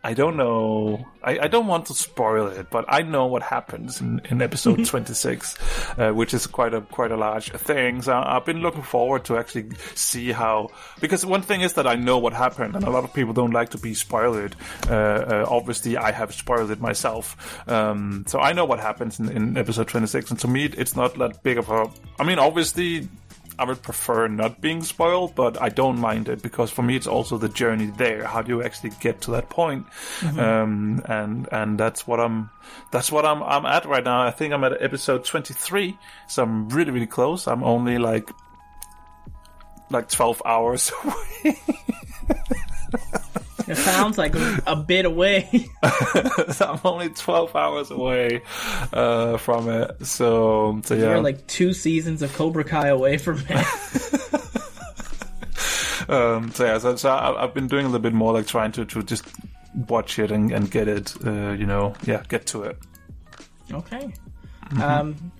I 0.07 0.13
don't 0.13 0.37
know. 0.37 1.05
I, 1.21 1.37
I 1.37 1.47
don't 1.49 1.67
want 1.67 1.87
to 1.87 1.93
spoil 1.93 2.47
it, 2.47 2.69
but 2.69 2.85
I 2.87 3.01
know 3.01 3.25
what 3.25 3.43
happens 3.43 3.99
in, 3.99 4.21
in 4.29 4.41
episode 4.41 4.85
26, 4.85 5.57
uh, 5.97 6.11
which 6.11 6.33
is 6.33 6.47
quite 6.47 6.73
a 6.73 6.79
quite 6.79 7.11
a 7.11 7.17
large 7.17 7.51
thing. 7.51 8.01
So 8.01 8.13
I've 8.15 8.45
been 8.45 8.61
looking 8.61 8.83
forward 8.83 9.25
to 9.25 9.37
actually 9.37 9.71
see 9.95 10.31
how. 10.31 10.69
Because 11.01 11.25
one 11.25 11.41
thing 11.41 11.59
is 11.59 11.73
that 11.73 11.85
I 11.85 11.95
know 11.95 12.19
what 12.19 12.31
happened, 12.31 12.77
and 12.77 12.85
a 12.85 12.89
lot 12.89 13.03
of 13.03 13.13
people 13.13 13.33
don't 13.33 13.51
like 13.51 13.71
to 13.71 13.77
be 13.77 13.93
spoiled. 13.93 14.55
Uh, 14.89 14.93
uh, 14.93 15.45
obviously, 15.49 15.97
I 15.97 16.13
have 16.13 16.33
spoiled 16.33 16.71
it 16.71 16.79
myself, 16.79 17.67
um, 17.69 18.23
so 18.27 18.39
I 18.39 18.53
know 18.53 18.63
what 18.63 18.79
happens 18.79 19.19
in, 19.19 19.27
in 19.27 19.57
episode 19.57 19.89
26. 19.89 20.31
And 20.31 20.39
to 20.39 20.47
me, 20.47 20.67
it's 20.67 20.95
not 20.95 21.17
that 21.17 21.43
big 21.43 21.57
of 21.57 21.69
a. 21.69 21.91
I 22.17 22.23
mean, 22.23 22.39
obviously, 22.39 23.09
I 23.59 23.65
would 23.65 23.81
prefer 23.81 24.27
not 24.27 24.61
being 24.61 24.83
spoiled, 24.83 25.35
but 25.35 25.61
I 25.61 25.69
don't 25.69 25.99
mind 25.99 26.29
it 26.29 26.41
because 26.41 26.69
for 26.69 26.83
me 26.83 26.95
it's 26.95 27.07
also 27.07 27.37
the 27.37 27.49
journey 27.49 27.87
there. 27.87 28.23
How 28.25 28.41
do 28.41 28.49
you 28.55 28.63
actually 28.63 28.91
get 28.99 29.21
to 29.21 29.31
that 29.31 29.49
point? 29.49 29.87
Um, 30.37 31.01
and 31.05 31.47
and 31.51 31.79
that's 31.79 32.05
what 32.05 32.19
I'm 32.19 32.49
that's 32.91 33.11
what 33.11 33.25
I'm 33.25 33.41
I'm 33.41 33.65
at 33.65 33.85
right 33.85 34.03
now. 34.03 34.21
I 34.21 34.31
think 34.31 34.53
I'm 34.53 34.63
at 34.63 34.81
episode 34.81 35.25
23, 35.25 35.97
so 36.27 36.43
I'm 36.43 36.69
really 36.69 36.91
really 36.91 37.07
close. 37.07 37.47
I'm 37.47 37.63
only 37.63 37.97
like 37.97 38.29
like 39.89 40.09
12 40.09 40.41
hours 40.45 40.91
away. 41.03 41.59
It 43.67 43.75
sounds 43.75 44.17
like 44.17 44.33
a, 44.35 44.75
bit 44.75 45.05
away. 45.05 45.49
so 46.51 46.65
I'm 46.65 46.79
only 46.85 47.09
12 47.09 47.55
hours 47.55 47.91
away 47.91 48.41
uh, 48.93 49.37
from 49.37 49.69
it. 49.69 50.05
So 50.05 50.81
so 50.83 50.95
yeah. 50.95 51.11
You're 51.11 51.21
like 51.21 51.45
two 51.47 51.73
seasons 51.73 52.21
of 52.21 52.33
Cobra 52.33 52.63
Kai 52.63 52.87
away 52.87 53.17
from 53.17 53.43
it. 53.49 53.49
um, 56.09 56.51
so 56.51 56.65
yeah, 56.65 56.77
so, 56.77 56.95
so 56.95 57.09
I, 57.09 57.43
I've 57.43 57.53
been 57.53 57.67
doing 57.67 57.85
a 57.85 57.89
little 57.89 58.01
bit 58.01 58.13
more 58.13 58.33
like 58.33 58.47
trying 58.47 58.71
to, 58.73 58.85
to 58.85 59.03
just 59.03 59.25
watch 59.89 60.17
it 60.17 60.31
and, 60.31 60.51
and 60.51 60.71
get 60.71 60.87
it, 60.87 61.13
uh, 61.25 61.51
you 61.51 61.65
know, 61.65 61.93
yeah, 62.03 62.23
get 62.29 62.45
to 62.47 62.63
it. 62.63 62.77
Okay. 63.71 64.13
Um, 64.81 65.31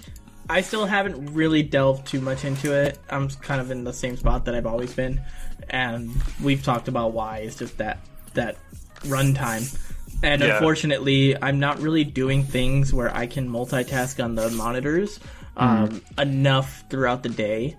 I 0.49 0.61
still 0.61 0.85
haven't 0.85 1.33
really 1.33 1.63
delved 1.63 2.07
too 2.07 2.21
much 2.21 2.45
into 2.45 2.73
it. 2.73 2.97
I'm 3.09 3.29
kind 3.29 3.59
of 3.59 3.71
in 3.71 3.83
the 3.83 3.93
same 3.93 4.15
spot 4.15 4.45
that 4.45 4.55
I've 4.55 4.65
always 4.65 4.93
been, 4.93 5.21
and 5.69 6.11
we've 6.41 6.63
talked 6.63 6.87
about 6.87 7.13
why. 7.13 7.39
It's 7.39 7.57
just 7.57 7.77
that 7.79 7.99
that 8.37 8.55
runtime, 9.03 9.63
and 10.23 10.41
Yeah. 10.41 10.55
unfortunately, 10.55 11.35
I'm 11.41 11.59
not 11.59 11.79
really 11.79 12.03
doing 12.03 12.43
things 12.43 12.93
where 12.93 13.13
I 13.15 13.27
can 13.27 13.49
multitask 13.49 14.23
on 14.23 14.33
the 14.35 14.49
monitors 14.49 15.19
um, 15.57 16.01
enough 16.17 16.83
throughout 16.89 17.21
the 17.23 17.29
day 17.29 17.75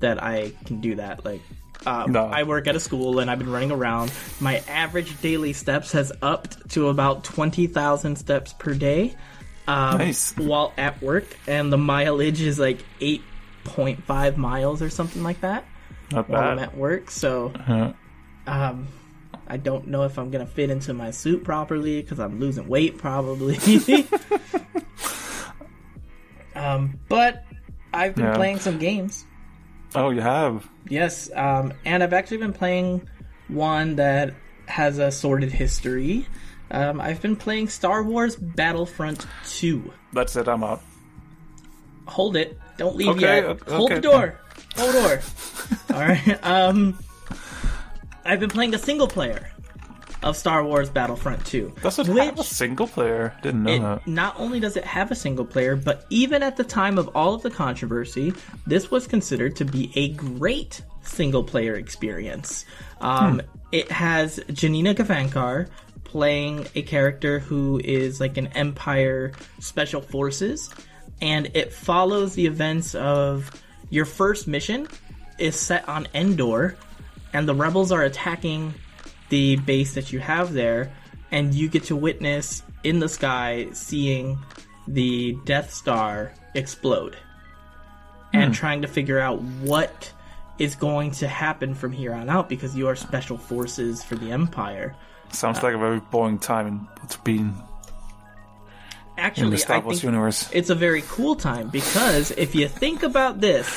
that 0.00 0.22
I 0.22 0.52
can 0.64 0.80
do 0.80 0.94
that. 0.96 1.24
Like. 1.24 1.40
Um, 1.84 2.12
No. 2.12 2.26
I 2.26 2.44
work 2.44 2.68
at 2.68 2.76
a 2.76 2.80
school 2.80 3.18
and 3.18 3.28
I've 3.28 3.40
been 3.40 3.50
running 3.50 3.72
around. 3.72 4.12
My 4.40 4.62
average 4.68 5.20
daily 5.20 5.52
steps 5.52 5.90
has 5.92 6.12
upped 6.22 6.70
to 6.70 6.88
about 6.88 7.24
20,000 7.24 8.14
steps 8.16 8.52
per 8.52 8.72
day 8.74 9.16
um, 9.66 9.98
Nice. 9.98 10.32
while 10.36 10.72
at 10.78 11.02
work, 11.02 11.24
and 11.48 11.72
the 11.72 11.78
mileage 11.78 12.40
is 12.40 12.58
like 12.60 12.84
8.5 13.00 14.36
miles 14.36 14.80
or 14.82 14.90
something 14.90 15.22
like 15.24 15.40
that 15.40 15.64
Not 16.12 16.28
while 16.28 16.42
I'm 16.50 16.58
at 16.60 16.76
work. 16.76 17.10
So, 17.10 17.52
Uh, 17.66 17.92
um, 18.46 18.86
I 19.48 19.56
don't 19.56 19.88
know 19.88 20.04
if 20.04 20.18
I'm 20.18 20.30
gonna 20.30 20.46
fit 20.46 20.70
into 20.70 20.94
my 20.94 21.10
suit 21.10 21.44
properly 21.44 22.00
because 22.02 22.18
I'm 22.20 22.38
losing 22.40 22.68
weight 22.68 22.98
probably. 22.98 23.58
um, 26.54 26.98
but 27.08 27.44
I've 27.92 28.14
been 28.14 28.26
Yeah. 28.26 28.34
playing 28.34 28.58
some 28.60 28.78
games. 28.78 29.26
oh, 29.94 30.10
you 30.10 30.20
have? 30.22 30.68
Yes, 30.88 31.30
um, 31.34 31.72
and 31.84 32.02
I've 32.02 32.12
actually 32.14 32.38
been 32.38 32.52
playing 32.54 33.08
one 33.48 33.96
that 33.96 34.32
has 34.66 34.98
a 34.98 35.10
sordid 35.10 35.52
history. 35.52 36.26
Um, 36.70 37.00
I've 37.00 37.20
been 37.20 37.36
playing 37.36 37.68
Star 37.68 38.02
Wars 38.02 38.34
Battlefront 38.36 39.26
2. 39.46 39.92
That's 40.14 40.34
it, 40.36 40.48
I'm 40.48 40.64
out. 40.64 40.80
Hold 42.06 42.36
it. 42.36 42.58
Don't 42.78 42.96
leave 42.96 43.08
Okay, 43.08 43.20
yet. 43.42 43.44
o- 43.44 43.58
Hold 43.76 43.90
okay. 43.92 43.94
the 43.96 44.00
door. 44.00 44.40
Hold 44.76 44.94
the 44.94 45.00
door. 45.00 45.20
All 45.94 46.00
right. 46.00 46.38
Um, 46.44 46.98
I've 48.24 48.40
been 48.40 48.50
playing 48.50 48.70
the 48.70 48.78
single 48.78 49.08
player 49.08 49.50
of 50.22 50.36
Star 50.36 50.64
Wars 50.64 50.88
Battlefront 50.88 51.44
2. 51.46 51.74
Does 51.82 51.98
it 51.98 52.08
which 52.08 52.22
have 52.24 52.38
a 52.38 52.44
single 52.44 52.86
player? 52.86 53.34
Didn't 53.42 53.64
know 53.64 53.72
it, 53.72 53.78
that. 53.80 54.06
not 54.06 54.38
only 54.38 54.60
does 54.60 54.76
it 54.76 54.84
have 54.84 55.10
a 55.10 55.14
single 55.14 55.44
player, 55.44 55.74
but 55.74 56.06
even 56.10 56.42
at 56.42 56.56
the 56.56 56.64
time 56.64 56.96
of 56.98 57.08
all 57.16 57.34
of 57.34 57.42
the 57.42 57.50
controversy, 57.50 58.32
this 58.66 58.90
was 58.90 59.06
considered 59.06 59.56
to 59.56 59.64
be 59.64 59.90
a 59.96 60.10
great 60.10 60.82
single 61.02 61.42
player 61.42 61.74
experience. 61.74 62.64
Um, 63.00 63.42
It 63.72 63.90
has 63.90 64.38
Janina 64.52 64.94
Gavankar 64.94 65.68
playing 66.04 66.66
a 66.74 66.82
character 66.82 67.38
who 67.38 67.80
is 67.82 68.20
like 68.20 68.36
an 68.36 68.48
Empire 68.48 69.32
Special 69.60 70.02
Forces, 70.02 70.70
and 71.20 71.50
it 71.54 71.72
follows 71.72 72.34
the 72.34 72.46
events 72.46 72.94
of 72.94 73.50
your 73.90 74.04
first 74.04 74.46
mission 74.46 74.88
is 75.38 75.56
set 75.58 75.88
on 75.88 76.06
Endor, 76.14 76.76
and 77.32 77.48
the 77.48 77.54
rebels 77.54 77.92
are 77.92 78.02
attacking 78.02 78.74
the 79.28 79.56
base 79.56 79.94
that 79.94 80.12
you 80.12 80.20
have 80.20 80.52
there, 80.52 80.92
and 81.30 81.54
you 81.54 81.68
get 81.68 81.84
to 81.84 81.96
witness 81.96 82.62
in 82.84 82.98
the 82.98 83.08
sky 83.08 83.68
seeing 83.72 84.38
the 84.86 85.32
Death 85.44 85.72
Star 85.72 86.32
explode 86.54 87.16
and 88.32 88.46
hmm. 88.46 88.52
trying 88.52 88.82
to 88.82 88.88
figure 88.88 89.18
out 89.18 89.40
what 89.40 90.12
is 90.58 90.74
going 90.74 91.10
to 91.10 91.28
happen 91.28 91.74
from 91.74 91.92
here 91.92 92.12
on 92.12 92.28
out 92.28 92.48
because 92.48 92.76
you 92.76 92.86
are 92.88 92.94
special 92.94 93.38
forces 93.38 94.02
for 94.02 94.16
the 94.16 94.30
Empire. 94.30 94.94
Sounds 95.30 95.62
like 95.62 95.74
a 95.74 95.78
very 95.78 95.98
boring 95.98 96.38
time 96.38 96.88
in, 97.02 97.08
to 97.08 97.18
be 97.20 97.38
in, 97.38 97.48
in 97.48 97.54
Actually, 99.16 99.50
the 99.50 99.58
Star 99.58 99.76
I 99.76 99.78
Wars 99.80 99.96
think 99.96 100.04
universe. 100.04 100.50
it's 100.52 100.70
a 100.70 100.74
very 100.74 101.02
cool 101.02 101.36
time 101.36 101.68
because 101.68 102.30
if 102.32 102.54
you 102.54 102.68
think 102.68 103.02
about 103.02 103.40
this, 103.40 103.68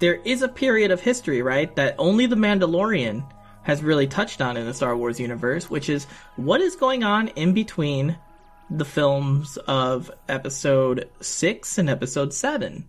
there 0.00 0.16
is 0.24 0.42
a 0.42 0.48
period 0.48 0.90
of 0.90 1.00
history, 1.00 1.42
right, 1.42 1.74
that 1.76 1.94
only 1.98 2.26
the 2.26 2.36
Mandalorian 2.36 3.24
has 3.62 3.82
really 3.82 4.06
touched 4.06 4.40
on 4.40 4.56
in 4.56 4.66
the 4.66 4.74
Star 4.74 4.96
Wars 4.96 5.20
universe, 5.20 5.68
which 5.68 5.88
is 5.88 6.06
what 6.36 6.60
is 6.60 6.76
going 6.76 7.04
on 7.04 7.28
in 7.28 7.52
between 7.52 8.16
the 8.70 8.84
films 8.84 9.56
of 9.66 10.10
episode 10.28 11.08
6 11.20 11.78
and 11.78 11.90
episode 11.90 12.32
7. 12.32 12.88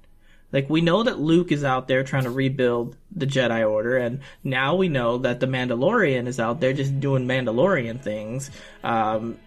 Like 0.52 0.70
we 0.70 0.82
know 0.82 1.04
that 1.04 1.20
Luke 1.20 1.52
is 1.52 1.64
out 1.64 1.88
there 1.88 2.04
trying 2.04 2.24
to 2.24 2.32
rebuild 2.32 2.96
the 3.16 3.28
Jedi 3.28 3.70
Order, 3.70 3.98
and 3.98 4.22
now 4.44 4.76
we 4.76 4.90
know 4.90 5.20
that 5.20 5.40
the 5.40 5.46
Mandalorian 5.46 6.28
is 6.28 6.40
out 6.40 6.60
there 6.60 6.74
just 6.74 7.00
doing 7.00 7.28
Mandalorian 7.28 8.02
things, 8.02 8.50
um, 8.84 9.38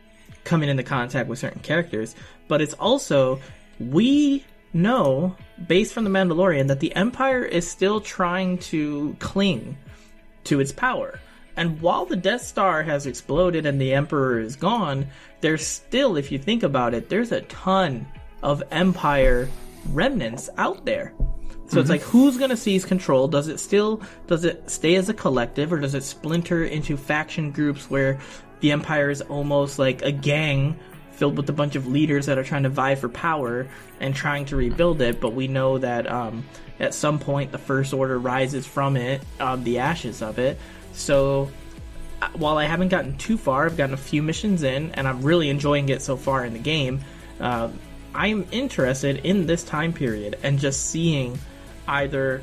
coming 0.44 0.68
into 0.68 0.84
contact 0.84 1.28
with 1.28 1.38
certain 1.38 1.60
characters. 1.62 2.14
But 2.46 2.62
it's 2.62 2.74
also 2.74 3.40
we 3.80 4.44
know, 4.72 5.36
based 5.66 5.92
from 5.94 6.04
the 6.04 6.10
Mandalorian, 6.10 6.68
that 6.68 6.80
the 6.80 6.94
Empire 6.94 7.44
is 7.44 7.68
still 7.68 8.00
trying 8.00 8.58
to 8.58 9.16
cling 9.18 9.76
to 10.44 10.60
its 10.60 10.72
power. 10.72 11.20
And 11.56 11.80
while 11.80 12.06
the 12.06 12.16
Death 12.16 12.42
Star 12.42 12.82
has 12.82 13.06
exploded 13.06 13.66
and 13.66 13.80
the 13.80 13.92
Emperor 13.92 14.40
is 14.40 14.56
gone, 14.56 15.06
there's 15.40 15.66
still, 15.66 16.16
if 16.16 16.32
you 16.32 16.38
think 16.38 16.62
about 16.62 16.94
it, 16.94 17.08
there's 17.08 17.32
a 17.32 17.42
ton 17.42 18.06
of 18.42 18.62
Empire 18.70 19.48
remnants 19.90 20.48
out 20.56 20.84
there. 20.84 21.12
So 21.66 21.80
it's 21.80 21.88
mm-hmm. 21.88 21.92
like 21.92 22.00
who's 22.02 22.36
going 22.36 22.50
to 22.50 22.56
seize 22.56 22.84
control? 22.84 23.28
Does 23.28 23.48
it 23.48 23.58
still 23.58 24.02
does 24.26 24.44
it 24.44 24.68
stay 24.68 24.96
as 24.96 25.08
a 25.08 25.14
collective 25.14 25.72
or 25.72 25.78
does 25.78 25.94
it 25.94 26.02
splinter 26.02 26.64
into 26.64 26.98
faction 26.98 27.50
groups 27.50 27.88
where 27.88 28.20
the 28.60 28.72
empire 28.72 29.08
is 29.08 29.22
almost 29.22 29.78
like 29.78 30.02
a 30.02 30.12
gang 30.12 30.78
filled 31.12 31.36
with 31.36 31.48
a 31.48 31.52
bunch 31.52 31.76
of 31.76 31.86
leaders 31.86 32.26
that 32.26 32.38
are 32.38 32.44
trying 32.44 32.64
to 32.64 32.68
vie 32.68 32.94
for 32.94 33.08
power 33.08 33.66
and 34.00 34.14
trying 34.14 34.44
to 34.46 34.56
rebuild 34.56 35.00
it, 35.00 35.20
but 35.20 35.34
we 35.34 35.46
know 35.46 35.78
that 35.78 36.10
um, 36.10 36.44
at 36.80 36.94
some 36.94 37.18
point 37.18 37.52
the 37.52 37.58
first 37.58 37.92
order 37.92 38.18
rises 38.18 38.66
from 38.66 38.96
it, 38.96 39.22
um, 39.38 39.62
the 39.64 39.78
ashes 39.78 40.22
of 40.22 40.38
it. 40.38 40.58
So 40.92 41.50
uh, 42.20 42.28
while 42.34 42.58
I 42.58 42.64
haven't 42.64 42.88
gotten 42.88 43.16
too 43.18 43.36
far, 43.36 43.66
I've 43.66 43.76
gotten 43.76 43.94
a 43.94 43.98
few 43.98 44.22
missions 44.22 44.62
in, 44.62 44.90
and 44.92 45.06
I'm 45.06 45.22
really 45.22 45.48
enjoying 45.48 45.88
it 45.88 46.02
so 46.02 46.16
far 46.16 46.44
in 46.44 46.52
the 46.52 46.58
game. 46.58 47.00
Um, 47.40 47.78
I 48.14 48.28
am 48.28 48.46
interested 48.50 49.24
in 49.24 49.46
this 49.46 49.64
time 49.64 49.92
period 49.92 50.38
and 50.42 50.58
just 50.58 50.90
seeing 50.90 51.38
either 51.88 52.42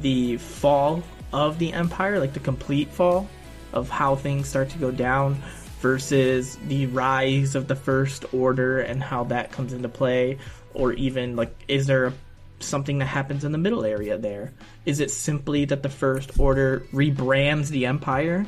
the 0.00 0.36
fall 0.36 1.02
of 1.32 1.58
the 1.58 1.72
empire, 1.72 2.18
like 2.18 2.32
the 2.32 2.40
complete 2.40 2.88
fall 2.88 3.28
of 3.72 3.88
how 3.88 4.14
things 4.14 4.48
start 4.48 4.70
to 4.70 4.78
go 4.78 4.90
down, 4.90 5.42
versus 5.80 6.58
the 6.66 6.86
rise 6.86 7.54
of 7.54 7.68
the 7.68 7.76
first 7.76 8.32
order 8.34 8.80
and 8.80 9.02
how 9.02 9.24
that 9.24 9.52
comes 9.52 9.72
into 9.72 9.88
play, 9.88 10.38
or 10.74 10.92
even 10.92 11.36
like, 11.36 11.54
is 11.68 11.86
there 11.86 12.12
something 12.60 12.98
that 12.98 13.06
happens 13.06 13.44
in 13.44 13.52
the 13.52 13.58
middle 13.58 13.84
area 13.84 14.18
there? 14.18 14.52
Is 14.84 15.00
it 15.00 15.10
simply 15.10 15.64
that 15.66 15.82
the 15.82 15.88
first 15.88 16.38
order 16.38 16.86
rebrands 16.92 17.68
the 17.68 17.86
empire 17.86 18.46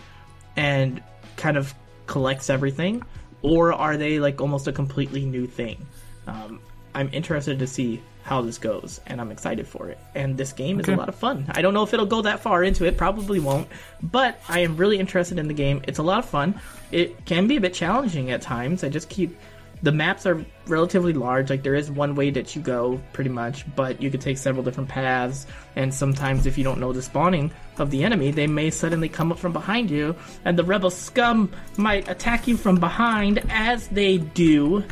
and 0.56 1.02
kind 1.36 1.56
of 1.56 1.74
collects 2.06 2.50
everything, 2.50 3.02
or 3.42 3.72
are 3.72 3.96
they 3.96 4.18
like 4.18 4.40
almost 4.40 4.66
a 4.66 4.72
completely 4.72 5.24
new 5.24 5.46
thing? 5.46 5.86
Um, 6.26 6.60
I'm 6.94 7.08
interested 7.12 7.60
to 7.60 7.66
see 7.66 8.02
how 8.22 8.42
this 8.42 8.58
goes, 8.58 9.00
and 9.06 9.20
I'm 9.20 9.30
excited 9.30 9.66
for 9.66 9.88
it. 9.88 9.98
And 10.14 10.36
this 10.36 10.52
game 10.52 10.80
is 10.80 10.88
a 10.88 10.96
lot 10.96 11.08
of 11.08 11.14
fun. 11.14 11.46
I 11.50 11.62
don't 11.62 11.74
know 11.74 11.82
if 11.82 11.92
it'll 11.94 12.06
go 12.06 12.22
that 12.22 12.40
far 12.40 12.62
into 12.62 12.84
it, 12.84 12.96
probably 12.96 13.40
won't, 13.40 13.68
but 14.02 14.40
I 14.48 14.60
am 14.60 14.76
really 14.76 14.98
interested 14.98 15.38
in 15.38 15.48
the 15.48 15.54
game. 15.54 15.82
It's 15.88 15.98
a 15.98 16.02
lot 16.02 16.18
of 16.18 16.26
fun. 16.26 16.60
It 16.92 17.24
can 17.24 17.46
be 17.46 17.56
a 17.56 17.60
bit 17.60 17.74
challenging 17.74 18.30
at 18.30 18.42
times. 18.42 18.84
I 18.84 18.88
just 18.88 19.08
keep 19.08 19.36
the 19.82 19.92
maps 19.92 20.26
are 20.26 20.44
relatively 20.66 21.12
large. 21.12 21.50
Like 21.50 21.62
there 21.62 21.74
is 21.74 21.90
one 21.90 22.14
way 22.14 22.30
that 22.30 22.54
you 22.54 22.62
go, 22.62 23.00
pretty 23.12 23.30
much, 23.30 23.64
but 23.74 24.00
you 24.02 24.10
could 24.10 24.20
take 24.20 24.38
several 24.38 24.62
different 24.62 24.88
paths. 24.88 25.46
And 25.76 25.92
sometimes, 25.92 26.46
if 26.46 26.58
you 26.58 26.64
don't 26.64 26.80
know 26.80 26.92
the 26.92 27.02
spawning 27.02 27.50
of 27.78 27.90
the 27.90 28.04
enemy, 28.04 28.30
they 28.30 28.46
may 28.46 28.70
suddenly 28.70 29.08
come 29.08 29.32
up 29.32 29.38
from 29.38 29.52
behind 29.52 29.90
you, 29.90 30.14
and 30.44 30.58
the 30.58 30.64
rebel 30.64 30.90
scum 30.90 31.50
might 31.76 32.08
attack 32.08 32.46
you 32.46 32.56
from 32.56 32.76
behind, 32.76 33.42
as 33.50 33.88
they 33.88 34.18
do, 34.18 34.84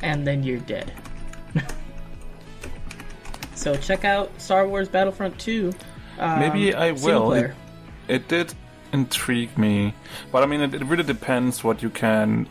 and 0.00 0.26
then 0.26 0.42
you're 0.42 0.60
dead. 0.60 0.92
so 3.62 3.76
check 3.76 4.04
out 4.04 4.28
Star 4.40 4.66
Wars 4.66 4.88
Battlefront 4.88 5.38
2. 5.38 5.72
Um, 6.18 6.40
Maybe 6.40 6.74
I 6.74 6.92
will. 6.92 7.32
It, 7.32 7.52
it 8.08 8.28
did 8.28 8.52
intrigue 8.92 9.56
me, 9.56 9.94
but 10.32 10.42
I 10.42 10.46
mean, 10.46 10.60
it, 10.60 10.74
it 10.74 10.84
really 10.84 11.04
depends 11.04 11.62
what 11.62 11.80
you 11.80 11.88
can, 11.88 12.48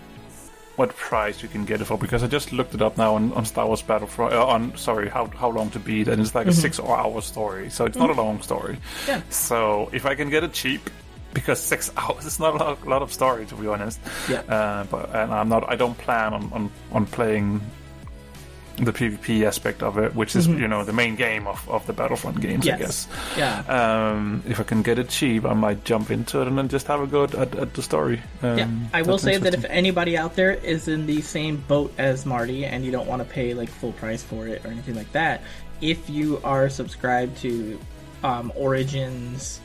what 0.78 0.96
price 0.96 1.44
you 1.44 1.50
can 1.50 1.66
get 1.66 1.82
it 1.82 1.86
for. 1.86 1.98
Because 1.98 2.24
I 2.24 2.28
just 2.28 2.54
looked 2.54 2.74
it 2.74 2.82
up 2.82 2.98
now 2.98 3.16
on, 3.16 3.34
on 3.34 3.46
Star 3.46 3.68
Wars 3.68 3.82
Battlefront. 3.82 4.34
Uh, 4.34 4.46
on 4.46 4.78
sorry, 4.78 5.10
how 5.10 5.28
how 5.28 5.50
long 5.50 5.70
to 5.72 5.80
beat, 5.80 6.08
and 6.08 6.22
it's 6.22 6.34
like 6.34 6.48
a 6.48 6.54
six-hour 6.54 7.22
story, 7.22 7.70
so 7.70 7.86
it's 7.86 7.98
not 7.98 8.10
a 8.10 8.14
long 8.14 8.42
story. 8.42 8.76
Mm-hmm. 8.76 9.12
Yeah. 9.12 9.22
So 9.30 9.90
if 9.92 10.06
I 10.06 10.16
can 10.16 10.30
get 10.30 10.44
it 10.44 10.54
cheap. 10.54 10.90
Because 11.34 11.62
six 11.62 11.90
hours 11.98 12.26
is 12.26 12.42
not 12.42 12.56
a 12.56 12.58
lot, 12.58 12.86
lot 12.86 13.02
of 13.02 13.14
story, 13.14 13.46
to 13.46 13.56
be 13.56 13.66
honest. 13.66 14.02
Yeah. 14.30 14.42
Uh, 14.42 14.84
but 14.84 15.16
and 15.16 15.34
I'm 15.34 15.48
not. 15.48 15.64
I 15.70 15.78
don't 15.78 15.98
plan 15.98 16.34
on, 16.34 16.52
on, 16.52 16.72
on 16.92 17.06
playing 17.06 17.62
the 18.78 18.92
PvP 18.94 19.44
aspect 19.46 19.84
of 19.84 19.98
it, 19.98 20.16
which 20.16 20.36
is 20.36 20.48
you 20.48 20.68
know 20.68 20.84
the 20.84 20.94
main 20.94 21.16
game 21.16 21.46
of, 21.48 21.68
of 21.70 21.86
the 21.88 21.94
Battlefront 21.94 22.40
games, 22.42 22.68
I 22.68 22.72
Mm-hmm. 22.72 22.82
Guess. 22.82 23.08
Yeah. 23.38 23.60
Um, 24.12 24.44
if 24.48 24.60
I 24.60 24.64
can 24.64 24.82
get 24.82 24.98
it 24.98 25.10
cheap, 25.10 25.46
I 25.46 25.54
might 25.54 25.84
jump 25.84 26.10
into 26.10 26.42
it 26.42 26.48
and 26.48 26.58
then 26.58 26.68
just 26.70 26.88
have 26.88 27.02
a 27.02 27.08
go 27.08 27.26
at, 27.26 27.36
at 27.36 27.74
the 27.74 27.82
story. 27.82 28.22
Um, 28.42 28.58
Yeah, 28.58 28.70
I 28.94 29.02
will 29.04 29.18
say 29.18 29.38
that 29.38 29.54
if 29.54 29.66
anybody 29.66 30.18
out 30.18 30.36
there 30.36 30.52
is 30.52 30.88
in 30.88 31.06
the 31.06 31.22
same 31.22 31.58
boat 31.58 31.94
as 31.98 32.26
Marty 32.26 32.66
and 32.66 32.84
you 32.86 32.92
don't 32.92 33.08
want 33.08 33.22
to 33.22 33.28
pay 33.28 33.54
like 33.54 33.70
full 33.70 33.92
price 33.94 34.24
for 34.24 34.48
it 34.48 34.66
or 34.66 34.70
anything 34.70 34.96
like 34.96 35.12
that, 35.12 35.42
if 35.82 36.10
you 36.10 36.40
are 36.44 36.70
subscribed 36.70 37.38
to 37.40 37.80
um, 38.24 38.52
Origins, 38.56 39.60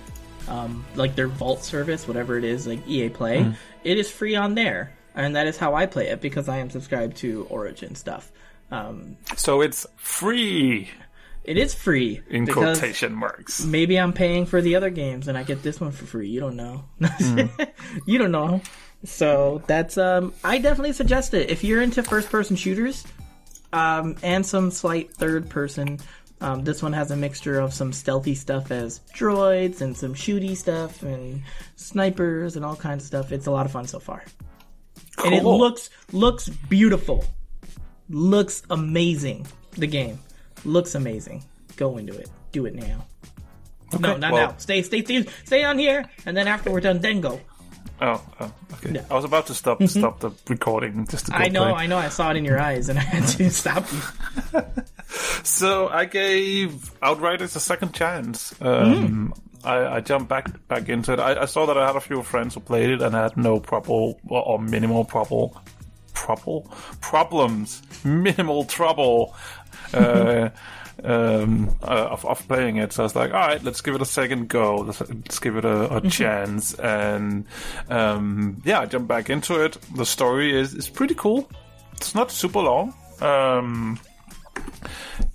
um, 0.49 0.85
like 0.95 1.14
their 1.14 1.29
Vault 1.29 1.62
service, 1.62 2.07
whatever 2.09 2.37
it 2.38 2.45
is, 2.45 2.66
like 2.66 2.87
EA 2.87 3.09
Play, 3.09 3.38
Mm-hmm. 3.40 3.53
it 3.85 3.99
is 3.99 4.11
free 4.11 4.35
on 4.37 4.55
there, 4.55 4.92
and 5.14 5.37
that 5.37 5.47
is 5.47 5.57
how 5.57 5.75
I 5.75 5.87
play 5.87 6.09
it 6.09 6.21
because 6.21 6.49
I 6.49 6.59
am 6.59 6.71
subscribed 6.71 7.16
to 7.19 7.47
Origin 7.51 7.95
stuff. 7.95 8.31
Um, 8.70 9.16
so 9.37 9.61
it's 9.61 9.87
free 9.96 10.90
it 11.46 11.57
is 11.57 11.74
free 11.74 12.20
in 12.29 12.46
quotation 12.48 13.14
marks. 13.14 13.64
maybe 13.64 13.96
I'm 13.98 14.12
paying 14.12 14.46
for 14.46 14.61
the 14.61 14.74
other 14.74 14.90
games 14.90 15.29
and 15.29 15.38
I 15.38 15.44
get 15.44 15.62
this 15.62 15.81
one 15.81 15.92
for 15.92 16.05
free. 16.05 16.29
You 16.29 16.40
don't 16.40 16.57
know. 16.57 16.85
you 18.07 18.18
don't 18.18 18.33
know. 18.33 18.61
So 19.05 19.62
that's 19.68 19.96
um 19.96 20.35
I 20.42 20.59
definitely 20.59 20.92
suggest 20.92 21.35
it. 21.35 21.48
If 21.48 21.62
you're 21.62 21.83
into 21.83 22.02
first 22.02 22.31
person 22.31 22.57
shooters, 22.57 23.05
um, 23.72 24.16
and 24.22 24.44
some 24.44 24.72
slight 24.72 25.12
third 25.12 25.48
person, 25.48 25.98
um, 26.40 26.64
this 26.64 26.83
one 26.83 26.92
has 26.94 27.12
a 27.12 27.16
mixture 27.16 27.61
of 27.61 27.72
some 27.72 27.92
stealthy 27.92 28.35
stuff 28.35 28.72
as 28.72 29.00
droids 29.14 29.81
and 29.81 29.96
some 29.96 30.14
shooty 30.14 30.57
stuff 30.57 31.02
and 31.05 31.42
snipers 31.76 32.57
and 32.57 32.64
all 32.64 32.76
kinds 32.76 33.05
of 33.05 33.07
stuff. 33.07 33.33
It's 33.33 33.46
a 33.46 33.52
lot 33.52 33.66
of 33.66 33.72
fun 33.72 33.87
so 33.87 34.00
far. 34.00 34.24
And 35.24 35.33
it 35.33 35.44
looks 35.44 35.90
looks 36.12 36.48
beautiful. 36.48 37.24
Looks 38.09 38.62
amazing. 38.71 39.47
The 39.73 39.87
game 39.87 40.19
looks 40.64 40.95
amazing. 40.95 41.42
Go 41.77 41.99
into 41.99 42.16
it. 42.16 42.31
Do 42.53 42.66
it 42.66 42.75
now. 42.75 43.05
no, 43.99 44.16
not 44.16 44.33
well- 44.33 44.49
now. 44.49 44.55
Stay, 44.59 44.83
stay, 44.83 45.03
stay, 45.05 45.27
stay 45.45 45.64
on 45.64 45.79
here, 45.79 46.09
and 46.25 46.37
then 46.37 46.49
after 46.49 46.71
we're 46.71 46.81
done, 46.81 47.01
then 47.01 47.21
go. 47.21 47.40
Oh, 48.01 48.23
oh, 48.40 48.53
okay. 48.75 48.92
Yeah. 48.92 49.05
I 49.11 49.14
was 49.14 49.25
about 49.25 49.47
to 49.47 49.55
stop 49.55 49.83
stop 49.85 50.21
the 50.21 50.31
recording 50.49 51.07
just 51.07 51.27
to 51.27 51.35
I 51.37 51.49
know, 51.49 51.62
play. 51.62 51.73
I 51.73 51.87
know. 51.87 51.97
I 51.97 52.11
saw 52.11 52.31
it 52.31 52.37
in 52.37 52.45
your 52.45 52.61
eyes, 52.61 52.88
and 52.90 52.99
I 52.99 53.03
had 53.03 53.27
to 53.27 53.51
stop 53.51 53.85
you. 53.92 54.62
So 55.45 55.88
I 55.88 56.05
gave 56.05 56.90
Outriders 57.01 57.55
a 57.55 57.61
second 57.61 57.95
chance. 57.95 58.55
Um, 58.61 59.33
I, 59.64 59.97
I 59.97 60.01
jumped 60.01 60.29
back 60.29 60.66
back 60.69 60.88
into 60.88 61.12
it. 61.12 61.21
I, 61.21 61.42
I 61.42 61.45
saw 61.47 61.66
that 61.66 61.79
I 61.79 61.87
had 61.87 61.95
a 61.97 62.01
few 62.01 62.23
friends 62.23 62.55
who 62.55 62.61
played 62.61 62.90
it 62.90 63.01
and 63.01 63.14
had 63.14 63.37
no 63.37 63.61
trouble 63.61 64.21
or, 64.29 64.42
or 64.42 64.59
minimal 64.59 65.05
trouble, 65.05 65.57
trouble 66.16 66.62
problems, 67.00 67.83
minimal 68.05 68.64
trouble. 68.64 69.35
Uh, 69.94 70.50
um, 71.05 71.76
uh, 71.83 72.09
of, 72.11 72.24
of 72.24 72.48
playing 72.48 72.79
it, 72.79 72.92
so 72.92 73.02
I 73.02 73.05
was 73.05 73.14
like, 73.14 73.33
"All 73.33 73.46
right, 73.46 73.62
let's 73.62 73.81
give 73.81 73.94
it 73.94 74.02
a 74.02 74.07
second 74.07 74.48
go. 74.48 74.79
Let's, 74.79 75.00
let's 75.00 75.38
give 75.38 75.57
it 75.57 75.64
a, 75.64 75.96
a 75.96 76.00
chance." 76.09 76.74
And 76.74 77.44
um, 77.88 78.62
yeah, 78.64 78.81
I 78.81 78.87
jumped 78.87 79.09
back 79.09 79.31
into 79.31 79.62
it. 79.62 79.76
The 79.94 80.07
story 80.07 80.59
is 80.59 80.74
is 80.74 80.88
pretty 80.88 81.14
cool. 81.14 81.48
It's 81.92 82.14
not 82.14 82.31
super 82.31 82.61
long. 82.61 82.94
Um, 83.20 84.00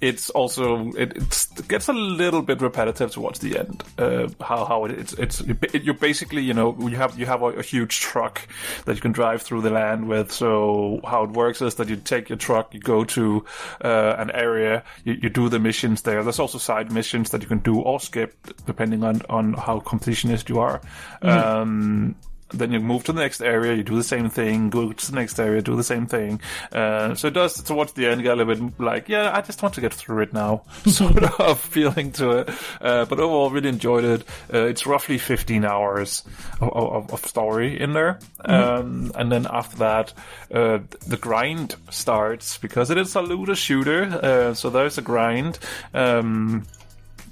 it's 0.01 0.31
also 0.31 0.89
it, 0.91 1.15
it's, 1.15 1.49
it 1.57 1.67
gets 1.67 1.87
a 1.87 1.93
little 1.93 2.41
bit 2.41 2.59
repetitive 2.59 3.11
towards 3.11 3.39
the 3.39 3.57
end. 3.59 3.83
Uh, 3.97 4.27
how 4.41 4.65
how 4.65 4.85
it, 4.85 4.91
it's 4.91 5.13
it's 5.13 5.41
it, 5.41 5.83
you 5.83 5.93
basically 5.93 6.41
you 6.41 6.53
know 6.53 6.75
you 6.79 6.97
have 6.97 7.17
you 7.17 7.27
have 7.27 7.43
a, 7.43 7.47
a 7.47 7.61
huge 7.61 7.99
truck 7.99 8.47
that 8.85 8.95
you 8.95 9.01
can 9.01 9.11
drive 9.11 9.43
through 9.43 9.61
the 9.61 9.69
land 9.69 10.07
with. 10.07 10.31
So 10.31 10.99
how 11.05 11.23
it 11.23 11.29
works 11.31 11.61
is 11.61 11.75
that 11.75 11.87
you 11.87 11.95
take 11.95 12.29
your 12.29 12.37
truck, 12.37 12.73
you 12.73 12.79
go 12.79 13.03
to 13.05 13.45
uh, 13.83 14.15
an 14.17 14.31
area, 14.31 14.83
you, 15.03 15.13
you 15.21 15.29
do 15.29 15.49
the 15.49 15.59
missions 15.59 16.01
there. 16.01 16.23
There's 16.23 16.39
also 16.39 16.57
side 16.57 16.91
missions 16.91 17.29
that 17.29 17.41
you 17.41 17.47
can 17.47 17.59
do 17.59 17.79
or 17.79 17.99
skip 17.99 18.35
depending 18.65 19.03
on 19.03 19.21
on 19.29 19.53
how 19.53 19.79
completionist 19.81 20.49
you 20.49 20.59
are. 20.59 20.81
Um, 21.21 22.15
then 22.53 22.71
you 22.71 22.79
move 22.79 23.03
to 23.05 23.13
the 23.13 23.21
next 23.21 23.41
area, 23.41 23.75
you 23.75 23.83
do 23.83 23.95
the 23.95 24.03
same 24.03 24.29
thing, 24.29 24.69
go 24.69 24.91
to 24.91 25.11
the 25.11 25.15
next 25.15 25.39
area, 25.39 25.61
do 25.61 25.75
the 25.75 25.83
same 25.83 26.05
thing. 26.05 26.41
Uh, 26.71 27.15
so 27.15 27.27
it 27.27 27.33
does 27.33 27.61
towards 27.63 27.93
the 27.93 28.07
end 28.07 28.23
get 28.23 28.33
a 28.33 28.43
little 28.43 28.67
bit 28.69 28.79
like, 28.79 29.09
yeah, 29.09 29.31
I 29.35 29.41
just 29.41 29.61
want 29.61 29.75
to 29.75 29.81
get 29.81 29.93
through 29.93 30.21
it 30.21 30.33
now, 30.33 30.63
sort 30.85 31.23
of 31.39 31.59
feeling 31.59 32.11
to 32.13 32.39
it. 32.39 32.49
Uh, 32.79 33.05
but 33.05 33.19
overall, 33.19 33.49
really 33.49 33.69
enjoyed 33.69 34.03
it. 34.03 34.23
Uh, 34.53 34.65
it's 34.65 34.85
roughly 34.85 35.17
15 35.17 35.65
hours 35.65 36.23
of, 36.59 36.69
of, 36.69 37.13
of 37.13 37.25
story 37.25 37.79
in 37.79 37.93
there. 37.93 38.19
Um, 38.43 39.11
and 39.15 39.31
then 39.31 39.47
after 39.49 39.77
that, 39.77 40.13
uh, 40.53 40.79
the 41.07 41.17
grind 41.17 41.75
starts 41.89 42.57
because 42.57 42.89
it 42.89 42.97
is 42.97 43.15
a 43.15 43.21
looter 43.21 43.55
shooter. 43.55 44.03
Uh, 44.03 44.53
so 44.53 44.69
there's 44.69 44.97
a 44.97 45.01
grind, 45.01 45.59
um, 45.93 46.65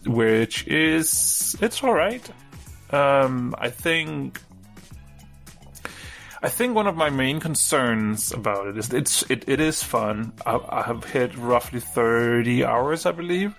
which 0.06 0.68
is, 0.68 1.56
it's 1.62 1.84
alright. 1.84 2.30
Um, 2.92 3.54
I 3.58 3.70
think 3.70 4.42
I 6.42 6.50
think 6.50 6.74
one 6.74 6.88
of 6.88 6.96
my 6.96 7.10
main 7.10 7.40
concerns 7.40 8.32
about 8.32 8.68
it 8.68 8.78
is 8.78 8.94
it's 8.94 9.24
it, 9.30 9.44
it 9.48 9.60
is 9.60 9.84
fun. 9.84 10.32
I, 10.46 10.60
I 10.70 10.82
have 10.84 11.04
hit 11.04 11.36
roughly 11.38 11.80
thirty 11.82 12.64
hours, 12.64 13.06
I 13.06 13.12
believe, 13.12 13.56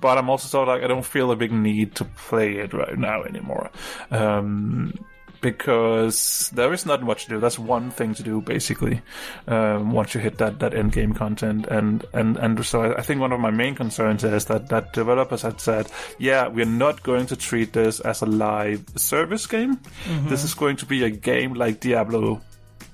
but 0.00 0.16
I'm 0.18 0.30
also 0.30 0.48
sort 0.48 0.68
of 0.68 0.74
like 0.74 0.82
I 0.82 0.86
don't 0.86 1.04
feel 1.04 1.30
a 1.30 1.36
big 1.36 1.52
need 1.52 1.94
to 1.96 2.04
play 2.04 2.56
it 2.56 2.72
right 2.72 2.96
now 2.96 3.22
anymore. 3.24 3.70
Um, 4.10 4.94
because 5.42 6.48
there 6.54 6.72
is 6.72 6.86
not 6.86 7.02
much 7.02 7.24
to 7.24 7.30
do. 7.30 7.40
That's 7.40 7.58
one 7.58 7.90
thing 7.90 8.14
to 8.14 8.22
do 8.22 8.40
basically. 8.40 9.02
Um, 9.46 9.92
once 9.92 10.14
you 10.14 10.20
hit 10.20 10.38
that, 10.38 10.60
that 10.60 10.72
end 10.72 10.92
game 10.92 11.12
content, 11.12 11.66
and 11.66 12.04
and 12.14 12.36
and 12.38 12.64
so 12.64 12.82
I, 12.82 12.98
I 12.98 13.02
think 13.02 13.20
one 13.20 13.32
of 13.32 13.40
my 13.40 13.50
main 13.50 13.74
concerns 13.74 14.24
is 14.24 14.46
that 14.46 14.68
that 14.70 14.92
developers 14.94 15.42
had 15.42 15.60
said, 15.60 15.88
yeah, 16.18 16.46
we're 16.48 16.64
not 16.64 17.02
going 17.02 17.26
to 17.26 17.36
treat 17.36 17.72
this 17.74 18.00
as 18.00 18.22
a 18.22 18.26
live 18.26 18.84
service 18.96 19.46
game. 19.46 19.78
This 20.28 20.44
is 20.44 20.54
going 20.54 20.76
to 20.76 20.86
be 20.86 21.02
a 21.04 21.10
game 21.10 21.52
like 21.54 21.80
Diablo. 21.80 22.40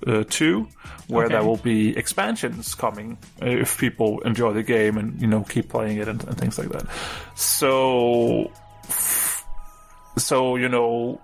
Uh, 0.06 0.22
2 0.30 0.68
where 1.08 1.24
Okay. 1.24 1.34
there 1.34 1.42
will 1.42 1.56
be 1.56 1.96
expansions 1.98 2.72
coming 2.76 3.18
uh, 3.42 3.46
if 3.46 3.76
people 3.78 4.20
enjoy 4.20 4.52
the 4.52 4.62
game 4.62 4.96
and 4.96 5.20
you 5.20 5.26
know 5.26 5.42
keep 5.42 5.68
playing 5.68 5.96
it 5.98 6.06
and, 6.06 6.22
and 6.22 6.38
things 6.38 6.56
like 6.56 6.68
that 6.68 6.86
so 7.34 8.48
so 10.16 10.54
you 10.54 10.68
know 10.68 11.20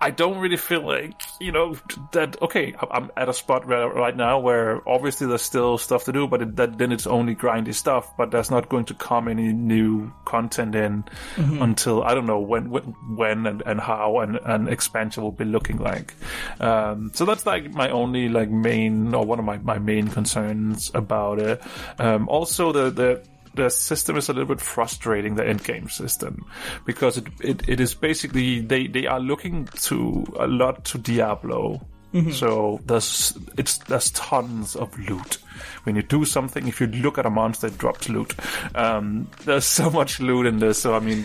I 0.00 0.10
don't 0.10 0.38
really 0.38 0.56
feel 0.56 0.86
like 0.86 1.20
you 1.40 1.52
know 1.52 1.76
that. 2.12 2.40
Okay, 2.40 2.74
I'm 2.90 3.10
at 3.16 3.28
a 3.28 3.34
spot 3.34 3.66
right 3.66 4.16
now 4.16 4.38
where 4.38 4.86
obviously 4.88 5.26
there's 5.26 5.42
still 5.42 5.76
stuff 5.76 6.04
to 6.04 6.12
do, 6.12 6.26
but 6.26 6.40
it, 6.42 6.56
that 6.56 6.78
then 6.78 6.90
it's 6.90 7.06
only 7.06 7.34
grindy 7.34 7.74
stuff. 7.74 8.16
But 8.16 8.30
there's 8.30 8.50
not 8.50 8.68
going 8.68 8.86
to 8.86 8.94
come 8.94 9.28
any 9.28 9.52
new 9.52 10.10
content 10.24 10.74
in 10.74 11.04
until 11.36 12.02
I 12.02 12.14
don't 12.14 12.26
know 12.26 12.40
when, 12.40 12.70
when, 12.70 12.82
when 13.14 13.46
and, 13.46 13.62
and 13.66 13.80
how 13.80 14.20
and 14.20 14.36
an 14.44 14.68
expansion 14.68 15.22
will 15.22 15.32
be 15.32 15.44
looking 15.44 15.76
like. 15.76 16.14
Um, 16.60 17.10
so 17.14 17.24
that's 17.24 17.44
like 17.44 17.72
my 17.72 17.90
only 17.90 18.28
like 18.28 18.50
main 18.50 19.14
or 19.14 19.24
one 19.24 19.38
of 19.38 19.44
my, 19.44 19.58
my 19.58 19.78
main 19.78 20.08
concerns 20.08 20.90
about 20.94 21.38
it. 21.38 21.62
Um, 21.98 22.28
also 22.28 22.72
the 22.72 22.90
the 22.90 23.22
the 23.54 23.68
system 23.68 24.16
is 24.16 24.28
a 24.28 24.32
little 24.32 24.48
bit 24.48 24.60
frustrating. 24.60 25.34
The 25.34 25.46
end 25.46 25.64
game 25.64 25.88
system 25.88 26.44
because 26.84 27.18
it, 27.18 27.26
it, 27.40 27.68
it 27.68 27.80
is 27.80 27.94
basically 27.94 28.60
they 28.60 28.86
they 28.86 29.06
are 29.06 29.20
looking 29.20 29.66
to 29.82 30.26
a 30.38 30.46
lot 30.46 30.84
to 30.86 30.98
Diablo. 30.98 31.86
So 32.32 32.80
there's 32.86 33.38
it's 33.56 33.78
there's 33.78 34.10
tons 34.10 34.74
of 34.74 34.98
loot. 34.98 35.38
When 35.84 35.94
you 35.94 36.02
do 36.02 36.24
something, 36.24 36.66
if 36.66 36.80
you 36.80 36.88
look 36.88 37.18
at 37.18 37.26
a 37.26 37.30
monster, 37.30 37.68
it 37.68 37.78
drops 37.78 38.08
loot. 38.08 38.34
Um, 38.74 39.30
there's 39.44 39.64
so 39.64 39.90
much 39.90 40.18
loot 40.18 40.46
in 40.46 40.58
this. 40.58 40.80
So 40.80 40.94
I 40.94 40.98
mean, 40.98 41.24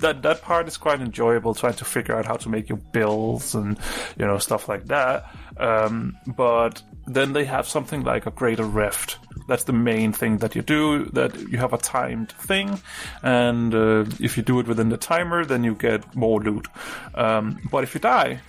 that 0.00 0.22
that 0.22 0.42
part 0.42 0.68
is 0.68 0.76
quite 0.76 1.00
enjoyable 1.00 1.54
trying 1.54 1.74
to 1.74 1.84
figure 1.84 2.16
out 2.16 2.26
how 2.26 2.36
to 2.36 2.48
make 2.48 2.68
your 2.68 2.78
builds 2.78 3.54
and 3.54 3.78
you 4.18 4.26
know 4.26 4.38
stuff 4.38 4.68
like 4.68 4.86
that. 4.86 5.34
Um, 5.56 6.16
but 6.26 6.82
then 7.06 7.32
they 7.32 7.44
have 7.44 7.66
something 7.66 8.04
like 8.04 8.26
a 8.26 8.30
greater 8.30 8.64
rift. 8.64 9.18
That's 9.48 9.64
the 9.64 9.72
main 9.72 10.12
thing 10.12 10.38
that 10.38 10.54
you 10.54 10.62
do. 10.62 11.06
That 11.06 11.34
you 11.50 11.58
have 11.58 11.72
a 11.72 11.78
timed 11.78 12.30
thing, 12.32 12.80
and 13.22 13.74
uh, 13.74 14.04
if 14.20 14.36
you 14.36 14.42
do 14.44 14.60
it 14.60 14.66
within 14.68 14.90
the 14.90 14.96
timer, 14.98 15.44
then 15.44 15.64
you 15.64 15.74
get 15.74 16.14
more 16.14 16.38
loot. 16.40 16.68
Um, 17.14 17.58
but 17.72 17.82
if 17.82 17.94
you 17.94 18.00
die, 18.00 18.40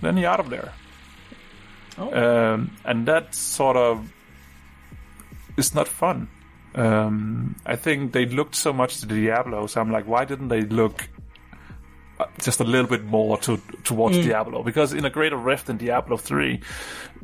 then 0.00 0.16
you're 0.16 0.30
out 0.30 0.40
of 0.40 0.48
there. 0.50 0.72
Um, 1.98 2.70
and 2.84 3.06
that 3.06 3.34
sort 3.34 3.76
of 3.76 4.10
is 5.58 5.74
not 5.74 5.86
fun. 5.86 6.28
Um, 6.74 7.56
I 7.66 7.76
think 7.76 8.12
they 8.12 8.24
looked 8.24 8.54
so 8.54 8.72
much 8.72 9.00
to 9.00 9.06
Diablo, 9.06 9.66
so 9.66 9.80
I'm 9.80 9.90
like, 9.92 10.06
why 10.06 10.24
didn't 10.24 10.48
they 10.48 10.62
look 10.62 11.06
uh, 12.18 12.24
just 12.40 12.60
a 12.60 12.64
little 12.64 12.88
bit 12.88 13.04
more 13.04 13.36
to 13.40 13.58
towards 13.84 14.16
Diablo? 14.16 14.62
Because 14.62 14.94
in 14.94 15.04
a 15.04 15.10
greater 15.10 15.36
rift 15.36 15.66
than 15.66 15.76
Diablo 15.76 16.16
three, 16.16 16.60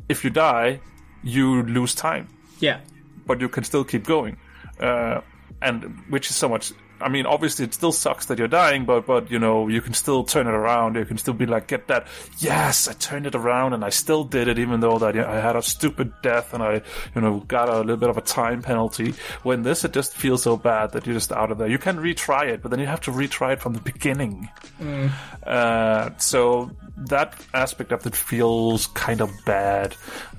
if 0.07 0.23
you 0.23 0.29
die, 0.29 0.79
you 1.23 1.63
lose 1.63 1.95
time, 1.95 2.27
Yeah. 2.59 2.81
But 3.29 3.39
you 3.39 3.47
can 3.47 3.63
still 3.63 3.83
keep 3.83 4.05
going, 4.05 4.37
uh, 4.81 5.21
and 5.61 5.83
which 6.09 6.31
is 6.31 6.35
so 6.35 6.49
much. 6.49 6.73
I 7.01 7.09
mean, 7.09 7.25
obviously, 7.25 7.65
it 7.65 7.73
still 7.73 7.91
sucks 7.91 8.25
that 8.27 8.37
you're 8.37 8.47
dying, 8.47 8.85
but 8.85 9.05
but 9.05 9.31
you 9.31 9.39
know, 9.39 9.67
you 9.67 9.81
can 9.81 9.93
still 9.93 10.23
turn 10.23 10.47
it 10.47 10.53
around. 10.53 10.95
You 10.95 11.05
can 11.05 11.17
still 11.17 11.33
be 11.33 11.45
like, 11.45 11.67
get 11.67 11.87
that. 11.87 12.07
Yes, 12.39 12.87
I 12.87 12.93
turned 12.93 13.25
it 13.25 13.35
around, 13.35 13.73
and 13.73 13.83
I 13.83 13.89
still 13.89 14.23
did 14.23 14.47
it, 14.47 14.59
even 14.59 14.79
though 14.79 14.99
that 14.99 15.17
I 15.17 15.39
had 15.39 15.55
a 15.55 15.61
stupid 15.61 16.13
death, 16.21 16.53
and 16.53 16.63
I, 16.63 16.81
you 17.15 17.21
know, 17.21 17.39
got 17.47 17.69
a 17.69 17.79
little 17.79 17.97
bit 17.97 18.09
of 18.09 18.17
a 18.17 18.21
time 18.21 18.61
penalty. 18.61 19.13
When 19.43 19.63
this, 19.63 19.83
it 19.83 19.93
just 19.93 20.13
feels 20.15 20.43
so 20.43 20.57
bad 20.57 20.91
that 20.91 21.05
you're 21.05 21.15
just 21.15 21.31
out 21.31 21.51
of 21.51 21.57
there. 21.57 21.67
You 21.67 21.77
can 21.77 21.97
retry 21.97 22.49
it, 22.49 22.61
but 22.61 22.71
then 22.71 22.79
you 22.79 22.87
have 22.87 23.01
to 23.01 23.11
retry 23.11 23.53
it 23.53 23.61
from 23.61 23.73
the 23.73 23.81
beginning. 23.81 24.49
Uh, 25.45 26.09
so 26.17 26.71
that 26.97 27.33
aspect 27.53 27.91
of 27.91 28.05
it 28.05 28.15
feels 28.15 28.87
kind 28.87 29.21
of 29.21 29.31
bad. 29.45 29.95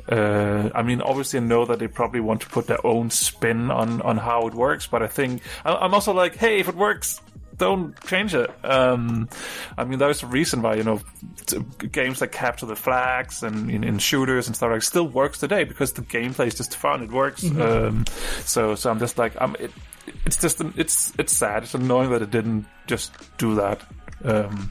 Uh, 0.08 0.70
I 0.74 0.82
mean, 0.82 1.00
obviously, 1.00 1.38
I 1.38 1.42
know 1.42 1.64
that 1.66 1.78
they 1.78 1.88
probably 1.88 2.20
want 2.20 2.40
to 2.42 2.48
put 2.48 2.66
their 2.66 2.84
own 2.86 3.10
spin 3.10 3.70
on 3.70 4.02
on 4.02 4.16
how 4.16 4.46
it 4.46 4.54
works, 4.54 4.86
but 4.86 5.02
I 5.02 5.06
think 5.06 5.42
I'm 5.64 5.94
also 5.94 6.12
like, 6.12 6.36
hey, 6.36 6.49
if 6.58 6.68
it 6.68 6.76
works. 6.76 7.20
Don't 7.56 7.98
change 8.06 8.34
it. 8.34 8.50
Um, 8.64 9.28
I 9.76 9.84
mean, 9.84 9.98
there's 9.98 10.22
a 10.22 10.26
reason 10.26 10.62
why 10.62 10.76
you 10.76 10.82
know 10.82 11.00
games 11.92 12.22
like 12.22 12.32
capture 12.32 12.64
the 12.64 12.74
flags 12.74 13.42
and 13.42 13.70
in, 13.70 13.84
in 13.84 13.98
shooters 13.98 14.46
and 14.46 14.56
stuff 14.56 14.70
like 14.70 14.82
still 14.82 15.06
works 15.06 15.38
today 15.38 15.64
because 15.64 15.92
the 15.92 16.00
gameplay 16.00 16.46
is 16.46 16.54
just 16.54 16.74
fun. 16.76 17.02
It 17.02 17.12
works. 17.12 17.44
Um, 17.44 18.06
so, 18.44 18.74
so 18.74 18.90
I'm 18.90 18.98
just 18.98 19.18
like, 19.18 19.34
I'm. 19.40 19.54
It, 19.56 19.70
it's 20.24 20.38
just 20.38 20.60
it's 20.76 21.12
it's 21.18 21.32
sad. 21.32 21.64
It's 21.64 21.74
annoying 21.74 22.10
that 22.10 22.22
it 22.22 22.30
didn't 22.30 22.66
just 22.86 23.12
do 23.36 23.56
that. 23.56 23.82
Um, 24.24 24.70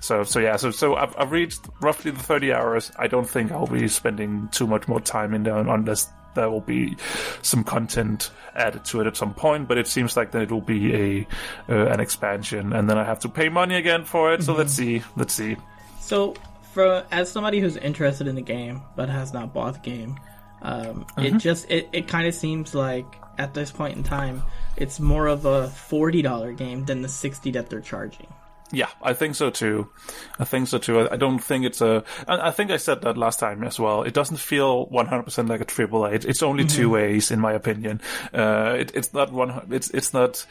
so, 0.00 0.22
so 0.22 0.38
yeah, 0.38 0.56
so 0.56 0.70
so 0.70 0.96
I've, 0.96 1.14
I've 1.16 1.32
reached 1.32 1.60
roughly 1.80 2.10
the 2.10 2.20
thirty 2.20 2.52
hours. 2.52 2.92
I 2.98 3.06
don't 3.06 3.28
think 3.28 3.52
I'll 3.52 3.66
be 3.66 3.88
spending 3.88 4.48
too 4.48 4.66
much 4.66 4.86
more 4.88 5.00
time 5.00 5.34
in 5.34 5.42
there 5.42 5.56
unless 5.56 6.10
there 6.34 6.50
will 6.50 6.60
be 6.60 6.96
some 7.42 7.64
content 7.64 8.30
added 8.54 8.84
to 8.86 9.00
it 9.00 9.06
at 9.06 9.16
some 9.16 9.34
point. 9.34 9.68
But 9.68 9.78
it 9.78 9.86
seems 9.86 10.16
like 10.16 10.30
then 10.32 10.42
it 10.42 10.50
will 10.50 10.60
be 10.60 10.94
a 10.94 11.26
uh, 11.68 11.86
an 11.86 12.00
expansion, 12.00 12.72
and 12.72 12.88
then 12.88 12.98
I 12.98 13.04
have 13.04 13.20
to 13.20 13.28
pay 13.28 13.48
money 13.48 13.74
again 13.76 14.04
for 14.04 14.32
it. 14.34 14.42
So 14.42 14.54
let's 14.54 14.72
see, 14.72 15.02
let's 15.16 15.34
see. 15.34 15.56
So, 16.00 16.34
for 16.72 17.04
as 17.10 17.30
somebody 17.30 17.60
who's 17.60 17.76
interested 17.76 18.26
in 18.26 18.34
the 18.34 18.42
game 18.42 18.82
but 18.96 19.08
has 19.08 19.32
not 19.32 19.52
bought 19.54 19.74
the 19.74 19.80
game, 19.90 20.18
um, 20.62 21.04
Mm-hmm. 21.16 21.24
it 21.24 21.38
just 21.38 21.70
it, 21.70 21.88
it 21.92 22.08
kind 22.08 22.26
of 22.26 22.34
seems 22.34 22.74
like 22.74 23.06
at 23.38 23.52
this 23.54 23.70
point 23.72 23.96
in 23.96 24.02
time, 24.04 24.42
it's 24.76 25.00
more 25.00 25.26
of 25.26 25.44
a 25.44 25.68
forty 25.68 26.22
dollar 26.22 26.52
game 26.52 26.84
than 26.84 27.02
the 27.02 27.08
sixty 27.08 27.50
that 27.52 27.68
they're 27.70 27.80
charging. 27.80 28.26
Yeah, 28.72 28.88
I 29.02 29.12
think 29.12 29.34
so 29.34 29.50
too. 29.50 29.90
I 30.38 30.44
think 30.44 30.68
so 30.68 30.78
too. 30.78 31.00
I, 31.00 31.14
I 31.14 31.16
don't 31.16 31.38
think 31.38 31.64
it's 31.64 31.80
a. 31.80 32.02
I 32.26 32.50
think 32.50 32.70
I 32.70 32.76
said 32.76 33.02
that 33.02 33.16
last 33.16 33.38
time 33.38 33.62
as 33.62 33.78
well. 33.78 34.02
It 34.02 34.14
doesn't 34.14 34.38
feel 34.38 34.86
100% 34.86 35.48
like 35.48 35.60
a 35.60 35.64
triple 35.64 36.04
A. 36.06 36.10
It, 36.10 36.24
it's 36.24 36.42
only 36.42 36.64
two 36.64 36.96
A's 36.96 37.30
in 37.30 37.40
my 37.40 37.52
opinion. 37.52 38.00
Uh, 38.32 38.76
it, 38.78 38.92
it's 38.94 39.12
not 39.12 39.32
one. 39.32 39.66
It's 39.70 39.90
it's 39.90 40.12
not 40.12 40.44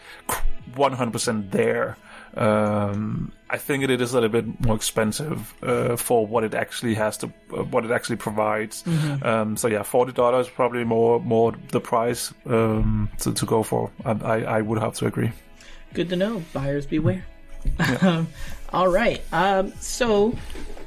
100% 0.76 1.52
there. 1.52 1.98
Um, 2.36 3.32
I 3.50 3.58
think 3.58 3.84
it 3.84 4.02
is 4.02 4.14
a 4.14 4.16
little 4.16 4.30
bit 4.30 4.66
more 4.66 4.76
expensive 4.76 5.54
uh, 5.62 5.96
for 5.98 6.26
what 6.26 6.44
it 6.44 6.56
actually 6.56 6.96
has 6.96 7.18
to, 7.18 7.28
uh, 7.56 7.64
what 7.64 7.86
it 7.86 7.92
actually 7.92 8.16
provides. 8.16 8.84
Um, 9.22 9.56
so 9.56 9.68
yeah, 9.68 9.84
forty 9.84 10.14
dollars 10.14 10.50
probably 10.50 10.84
more 10.84 11.20
more 11.20 11.54
the 11.70 11.80
price 11.80 12.34
um, 12.48 13.10
to 13.20 13.34
to 13.34 13.46
go 13.46 13.62
for. 13.62 13.92
I, 14.04 14.12
I 14.12 14.38
I 14.58 14.62
would 14.62 14.80
have 14.80 14.96
to 14.96 15.06
agree. 15.06 15.32
Good 15.94 16.10
to 16.10 16.16
know. 16.16 16.42
Buyers 16.54 16.88
beware. 16.88 17.24
Um, 18.02 18.28
all 18.72 18.88
right. 18.88 19.22
Um, 19.32 19.72
so 19.80 20.36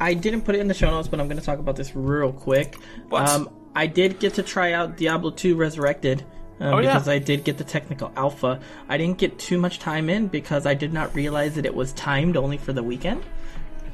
I 0.00 0.14
didn't 0.14 0.42
put 0.42 0.54
it 0.54 0.60
in 0.60 0.68
the 0.68 0.74
show 0.74 0.90
notes, 0.90 1.08
but 1.08 1.20
I'm 1.20 1.26
going 1.28 1.38
to 1.38 1.44
talk 1.44 1.58
about 1.58 1.76
this 1.76 1.94
real 1.94 2.32
quick. 2.32 2.76
What? 3.08 3.28
Um, 3.28 3.48
I 3.74 3.86
did 3.86 4.18
get 4.18 4.34
to 4.34 4.42
try 4.42 4.72
out 4.72 4.96
Diablo 4.96 5.30
2 5.30 5.56
Resurrected. 5.56 6.24
Um, 6.58 6.74
Oh, 6.74 6.78
yeah. 6.78 6.92
because 6.94 7.06
I 7.08 7.18
did 7.18 7.44
get 7.44 7.58
the 7.58 7.64
technical 7.64 8.10
alpha. 8.16 8.60
I 8.88 8.96
didn't 8.96 9.18
get 9.18 9.38
too 9.38 9.58
much 9.58 9.78
time 9.78 10.08
in 10.08 10.28
because 10.28 10.64
I 10.66 10.72
did 10.74 10.92
not 10.92 11.14
realize 11.14 11.54
that 11.56 11.66
it 11.66 11.74
was 11.74 11.92
timed 11.92 12.36
only 12.36 12.56
for 12.56 12.72
the 12.72 12.82
weekend. 12.82 13.22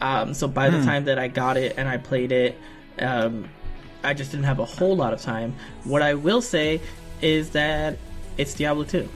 Um, 0.01 0.33
so 0.35 0.47
by 0.49 0.71
Hmm. 0.71 0.79
the 0.79 0.85
time 0.85 1.05
that 1.07 1.19
I 1.19 1.29
got 1.29 1.57
it 1.57 1.75
and 1.77 1.89
I 1.89 1.97
played 1.97 2.31
it, 2.33 2.57
um, 3.01 3.49
I 4.05 4.15
just 4.15 4.31
didn't 4.31 4.45
have 4.47 4.59
a 4.61 4.65
whole 4.65 4.97
lot 4.97 5.13
of 5.13 5.21
time. 5.23 5.55
What 5.85 6.03
I 6.03 6.15
will 6.15 6.41
say 6.43 6.81
is 7.21 7.51
that 7.51 7.99
it's 8.39 8.55
Diablo 8.55 8.85
2. 8.85 9.09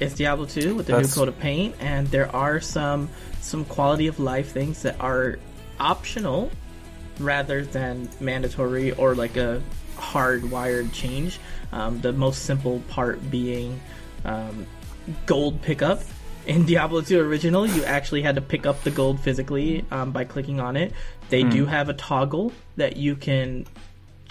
It's 0.00 0.14
Diablo 0.14 0.46
2 0.46 0.74
with 0.74 0.86
the 0.86 0.92
That's- 0.92 1.14
new 1.14 1.20
coat 1.20 1.28
of 1.28 1.38
paint, 1.38 1.74
and 1.78 2.06
there 2.08 2.34
are 2.34 2.60
some 2.60 3.10
some 3.42 3.64
quality 3.66 4.06
of 4.06 4.18
life 4.18 4.50
things 4.52 4.82
that 4.82 4.98
are 5.00 5.38
optional 5.78 6.50
rather 7.18 7.64
than 7.64 8.08
mandatory 8.18 8.92
or 8.92 9.14
like 9.14 9.36
a 9.36 9.62
hardwired 9.96 10.92
change. 10.92 11.38
Um, 11.72 12.00
the 12.00 12.12
most 12.12 12.44
simple 12.44 12.80
part 12.88 13.30
being 13.30 13.78
um, 14.24 14.66
gold 15.26 15.60
pickup. 15.60 16.02
In 16.46 16.64
Diablo 16.70 17.02
2 17.02 17.20
original, 17.20 17.66
you 17.66 17.84
actually 17.84 18.22
had 18.22 18.36
to 18.36 18.40
pick 18.40 18.64
up 18.64 18.82
the 18.82 18.90
gold 18.90 19.20
physically 19.20 19.84
um, 19.90 20.12
by 20.12 20.24
clicking 20.24 20.60
on 20.60 20.76
it. 20.76 20.92
They 21.28 21.42
do 21.42 21.66
have 21.66 21.88
a 21.90 21.94
toggle 21.94 22.52
that 22.76 22.96
you 22.96 23.14
can 23.16 23.66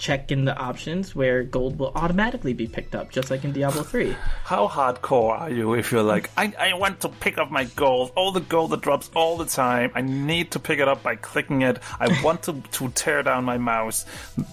check 0.00 0.32
in 0.32 0.46
the 0.46 0.56
options 0.56 1.14
where 1.14 1.44
gold 1.44 1.78
will 1.78 1.92
automatically 1.94 2.54
be 2.54 2.66
picked 2.66 2.94
up, 2.94 3.12
just 3.12 3.30
like 3.30 3.44
in 3.44 3.52
Diablo 3.52 3.82
3. 3.82 4.16
How 4.44 4.66
hardcore 4.66 5.38
are 5.38 5.50
you 5.50 5.74
if 5.74 5.92
you're 5.92 6.02
like, 6.02 6.30
I, 6.36 6.52
I 6.58 6.74
want 6.74 7.00
to 7.00 7.08
pick 7.08 7.38
up 7.38 7.50
my 7.50 7.64
gold, 7.64 8.12
all 8.16 8.32
the 8.32 8.40
gold 8.40 8.70
that 8.70 8.80
drops 8.80 9.10
all 9.14 9.36
the 9.36 9.44
time. 9.44 9.92
I 9.94 10.00
need 10.00 10.52
to 10.52 10.58
pick 10.58 10.80
it 10.80 10.88
up 10.88 11.02
by 11.02 11.16
clicking 11.16 11.62
it. 11.62 11.78
I 12.00 12.20
want 12.24 12.42
to, 12.44 12.60
to 12.72 12.88
tear 12.88 13.22
down 13.22 13.44
my 13.44 13.58
mouse. 13.58 14.06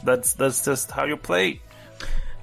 That's 0.04 0.34
that's 0.34 0.66
just 0.66 0.92
how 0.92 1.06
you 1.06 1.16
play. 1.16 1.62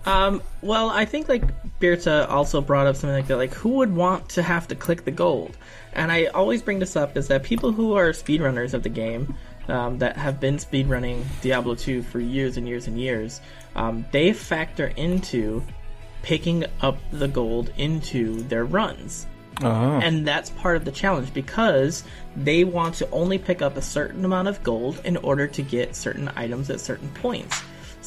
Um, 0.06 0.42
well, 0.60 0.90
I 0.90 1.04
think 1.04 1.28
like 1.28 1.44
Birta 1.80 2.28
also 2.28 2.60
brought 2.60 2.86
up 2.86 2.96
something 2.96 3.16
like 3.16 3.26
that. 3.28 3.36
Like, 3.36 3.54
who 3.54 3.70
would 3.70 3.94
want 3.94 4.30
to 4.30 4.42
have 4.42 4.68
to 4.68 4.74
click 4.74 5.04
the 5.04 5.10
gold? 5.10 5.56
And 5.92 6.10
I 6.10 6.26
always 6.26 6.62
bring 6.62 6.78
this 6.78 6.96
up 6.96 7.16
is 7.16 7.28
that 7.28 7.42
people 7.42 7.72
who 7.72 7.94
are 7.94 8.10
speedrunners 8.10 8.74
of 8.74 8.82
the 8.82 8.88
game, 8.88 9.34
um, 9.68 9.98
that 9.98 10.16
have 10.16 10.40
been 10.40 10.56
speedrunning 10.56 11.24
Diablo 11.42 11.74
2 11.74 12.02
for 12.02 12.20
years 12.20 12.56
and 12.56 12.68
years 12.68 12.86
and 12.86 12.98
years, 12.98 13.40
um, 13.76 14.04
they 14.12 14.32
factor 14.32 14.88
into 14.96 15.62
picking 16.22 16.64
up 16.80 16.98
the 17.10 17.28
gold 17.28 17.70
into 17.76 18.42
their 18.44 18.64
runs. 18.64 19.26
And 20.02 20.26
that's 20.26 20.50
part 20.50 20.76
of 20.76 20.84
the 20.84 20.90
challenge 20.90 21.32
because 21.32 22.02
they 22.36 22.64
want 22.64 22.96
to 22.96 23.10
only 23.10 23.38
pick 23.38 23.62
up 23.62 23.76
a 23.76 23.82
certain 23.82 24.24
amount 24.24 24.48
of 24.48 24.62
gold 24.62 25.00
in 25.04 25.16
order 25.18 25.46
to 25.46 25.62
get 25.62 25.94
certain 25.94 26.30
items 26.34 26.70
at 26.70 26.80
certain 26.80 27.08
points. 27.10 27.62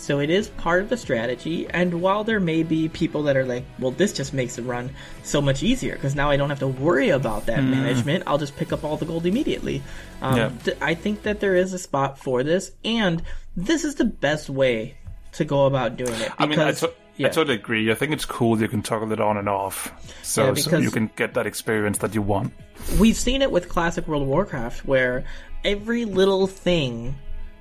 So 0.08 0.20
it 0.22 0.30
is 0.30 0.48
part 0.48 0.82
of 0.82 0.88
the 0.88 0.96
strategy. 0.96 1.67
And 1.70 2.00
while 2.02 2.24
there 2.24 2.39
may 2.39 2.63
be 2.63 2.88
people 2.88 3.24
that 3.24 3.36
are 3.36 3.43
like, 3.43 3.65
well, 3.78 3.91
this 3.91 4.13
just 4.13 4.34
makes 4.34 4.56
the 4.56 4.62
run 4.63 4.89
so 5.24 5.41
much 5.41 5.63
easier 5.63 5.96
because 5.96 6.15
now 6.15 6.30
I 6.30 6.38
don't 6.38 6.48
have 6.48 6.60
to 6.60 6.67
worry 6.70 7.10
about 7.10 7.48
that 7.48 7.62
management. 7.62 8.23
I'll 8.25 8.38
just 8.38 8.56
pick 8.56 8.71
up 8.71 8.86
all 8.86 8.96
the 8.96 9.04
gold 9.04 9.25
immediately. 9.25 9.84
Um, 10.21 10.38
Yeah. 10.38 10.52
th- 10.63 10.77
I 10.79 10.94
think 10.94 11.23
that 11.23 11.42
there 11.42 11.58
is 11.58 11.73
a 11.73 11.77
spot 11.77 12.17
for 12.17 12.42
this. 12.42 12.71
And 12.86 13.21
this 13.58 13.84
is 13.84 13.96
the 13.96 14.06
best 14.06 14.50
way 14.50 14.96
to 15.34 15.44
go 15.44 15.65
about 15.65 15.98
doing 15.98 16.13
it. 16.21 16.31
I 16.40 16.46
mean, 16.46 16.58
I, 16.60 16.71
to- 16.71 16.94
yeah. 17.17 17.27
I 17.27 17.29
totally 17.31 17.56
agree. 17.58 17.92
I 17.92 17.96
think 17.96 18.13
it's 18.13 18.23
cool 18.23 18.62
you 18.62 18.69
can 18.69 18.81
toggle 18.81 19.12
it 19.12 19.19
on 19.19 19.36
and 19.36 19.50
off, 19.50 19.92
so, 20.23 20.46
Yeah, 20.48 20.54
so 20.54 20.77
you 20.77 20.90
can 20.90 21.12
get 21.17 21.34
that 21.34 21.46
experience 21.46 21.98
that 21.98 22.15
you 22.15 22.21
want. 22.21 22.54
we've 22.98 23.17
seen 23.17 23.42
it 23.42 23.52
with 23.52 23.67
classic 23.67 24.08
World 24.08 24.21
of 24.21 24.29
Warcraft 24.29 24.86
where 24.86 25.25
every 25.65 26.06
little 26.06 26.48
thing 26.48 27.15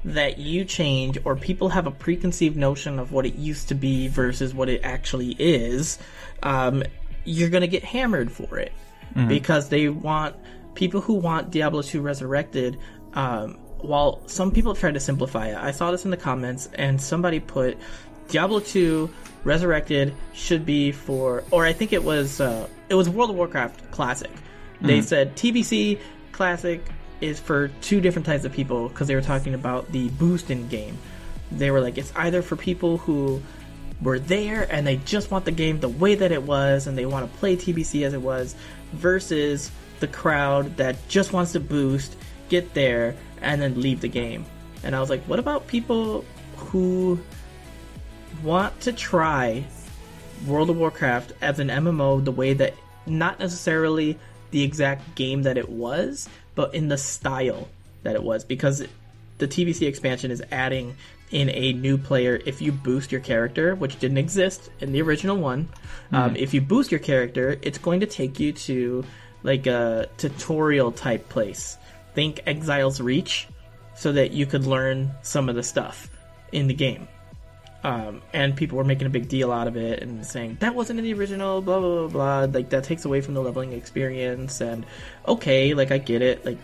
that 0.07 0.39
you 0.39 0.65
change 0.65 1.19
or 1.25 1.35
people 1.35 1.69
have 1.69 1.87
a 1.87 1.91
preconceived 1.91 2.57
notion 2.57 2.99
of 2.99 3.11
what 3.13 3.27
it 3.27 3.35
used 3.35 3.69
to 3.69 3.75
be 3.75 4.07
versus 4.07 4.55
what 4.55 4.69
it 4.69 4.81
actually 4.85 5.35
is, 5.39 5.99
um, 6.45 6.83
you're 7.25 7.51
going 7.51 7.63
to 7.63 7.69
get 7.69 7.83
hammered 7.83 8.31
for 8.31 8.59
it 8.59 8.73
because 9.29 9.69
they 9.69 9.89
want 9.89 10.37
people 10.75 11.01
who 11.01 11.15
want 11.15 11.51
Diablo 11.51 11.83
2 11.83 12.01
Resurrected. 12.01 12.79
Um, 13.15 13.59
while 13.79 14.23
some 14.29 14.53
people 14.53 14.75
try 14.75 14.91
to 14.91 15.01
simplify 15.01 15.49
it, 15.49 15.57
I 15.57 15.71
saw 15.71 15.91
this 15.91 16.05
in 16.05 16.11
the 16.11 16.17
comments 16.17 16.69
and 16.75 17.01
somebody 17.01 17.41
put 17.41 17.79
Diablo 18.29 18.61
2 18.61 19.11
Resurrected 19.43 20.15
should 20.35 20.67
be 20.67 20.93
for, 20.93 21.45
or 21.51 21.65
I 21.65 21.73
think 21.73 21.93
it 21.93 22.05
was 22.05 22.41
uh, 22.41 22.69
it 22.89 22.95
was 22.95 23.09
World 23.09 23.31
of 23.31 23.37
Warcraft 23.37 23.91
Classic. 23.91 24.31
They 24.81 25.01
said 25.01 25.37
TBC 25.37 25.99
Classic 26.33 26.85
is 27.21 27.41
for 27.41 27.69
two 27.81 28.01
different 28.01 28.27
types 28.27 28.45
of 28.45 28.53
people 28.53 28.89
because 28.89 29.09
they 29.09 29.15
were 29.15 29.23
talking 29.23 29.55
about 29.55 29.91
the 29.93 30.09
boost 30.11 30.51
in 30.51 30.69
game. 30.69 30.99
They 31.51 31.71
were 31.71 31.81
like, 31.81 31.99
it's 31.99 32.13
either 32.17 32.43
for 32.43 32.57
people 32.57 32.99
who 32.99 33.43
were 34.03 34.19
there 34.19 34.71
and 34.71 34.87
they 34.87 34.97
just 34.99 35.31
want 35.31 35.45
the 35.45 35.53
game 35.53 35.81
the 35.81 35.89
way 35.89 36.15
that 36.15 36.33
it 36.33 36.43
was 36.43 36.87
and 36.87 36.99
they 36.99 37.07
want 37.07 37.31
to 37.31 37.39
play 37.39 37.57
TBC 37.57 38.05
as 38.05 38.13
it 38.13 38.21
was, 38.21 38.55
versus 38.93 39.71
the 40.01 40.07
crowd 40.07 40.77
that 40.77 40.97
just 41.09 41.33
wants 41.33 41.53
to 41.53 41.61
boost, 41.61 42.17
get 42.49 42.75
there, 42.75 43.17
and 43.41 43.61
then 43.61 43.81
leave 43.81 44.01
the 44.01 44.09
game. 44.09 44.45
And 44.83 44.95
I 44.95 45.01
was 45.01 45.11
like, 45.11 45.23
what 45.25 45.39
about 45.39 45.67
people 45.67 46.25
who 46.57 47.19
want 48.43 48.79
to 48.83 48.93
try 48.93 49.65
World 50.47 50.71
of 50.71 50.77
Warcraft 50.77 51.33
as 51.41 51.59
an 51.59 51.69
MMO 51.69 52.23
the 52.25 52.33
way 52.33 52.53
that 52.55 52.75
not 53.07 53.39
necessarily 53.39 54.19
the 54.51 54.63
exact 54.63 55.15
game 55.15 55.43
that 55.43 55.57
it 55.57 55.69
was, 55.69 56.29
but 56.57 56.75
in 56.75 56.89
the 56.89 56.99
style 56.99 57.69
that 58.03 58.17
it 58.17 58.23
was 58.23 58.45
because 58.45 58.85
the 59.39 59.47
TBC 59.47 59.87
expansion 59.87 60.33
is 60.33 60.43
adding 60.51 60.97
in 61.31 61.49
a 61.51 61.73
new 61.73 61.99
player 61.99 62.41
if 62.47 62.61
you 62.61 62.73
boost 62.73 63.13
your 63.13 63.21
character, 63.21 63.77
which 63.77 63.99
didn't 64.01 64.19
exist 64.19 64.71
in 64.81 64.91
the 64.91 65.03
original 65.03 65.37
one. 65.37 65.69
Um, 66.13 66.35
if 66.35 66.55
you 66.55 66.61
boost 66.61 66.91
your 66.91 67.01
character, 67.01 67.59
it's 67.63 67.79
going 67.79 68.01
to 68.01 68.07
take 68.07 68.41
you 68.41 68.53
to 68.53 69.05
like 69.43 69.67
a 69.67 70.09
tutorial 70.17 70.91
type 70.91 71.29
place. 71.29 71.77
Think 72.15 72.41
Exile's 72.47 73.01
Reach, 73.01 73.47
so 73.95 74.13
that 74.13 74.33
you 74.33 74.47
could 74.47 74.67
learn 74.67 75.11
some 75.23 75.49
of 75.49 75.55
the 75.55 75.63
stuff 75.63 76.09
in 76.53 76.67
the 76.67 76.75
game 76.75 77.09
um, 77.87 78.21
and 78.33 78.57
people 78.57 78.79
were 78.79 78.85
making 78.85 79.07
a 79.07 79.11
big 79.11 79.29
deal 79.29 79.53
out 79.53 79.69
of 79.69 79.77
it 79.77 80.03
and 80.03 80.27
saying 80.27 80.57
that 80.59 80.75
wasn't 80.75 80.99
in 80.99 81.05
the 81.05 81.15
original, 81.15 81.63
blah 81.63 81.79
blah 81.79 82.09
blah 82.09 82.09
blah. 82.09 82.53
Like 82.53 82.71
that 82.71 82.83
takes 82.83 83.05
away 83.05 83.21
from 83.21 83.35
the 83.35 83.41
leveling 83.41 83.73
experience. 83.73 84.61
And 84.61 84.85
okay, 85.29 85.73
like 85.73 85.93
I 85.93 85.99
get 85.99 86.21
it. 86.21 86.45
Like 86.45 86.59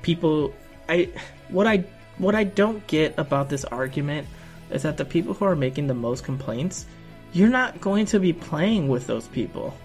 people, 0.00 0.54
I 0.88 1.10
what 1.50 1.66
I 1.66 1.84
what 2.16 2.34
I 2.34 2.44
don't 2.44 2.86
get 2.86 3.18
about 3.18 3.50
this 3.50 3.66
argument 3.66 4.26
is 4.70 4.80
that 4.84 4.96
the 4.96 5.04
people 5.04 5.34
who 5.34 5.44
are 5.44 5.54
making 5.54 5.88
the 5.88 5.94
most 5.94 6.24
complaints, 6.24 6.86
you're 7.34 7.50
not 7.50 7.82
going 7.82 8.06
to 8.06 8.18
be 8.18 8.32
playing 8.32 8.88
with 8.88 9.06
those 9.06 9.28
people. 9.28 9.76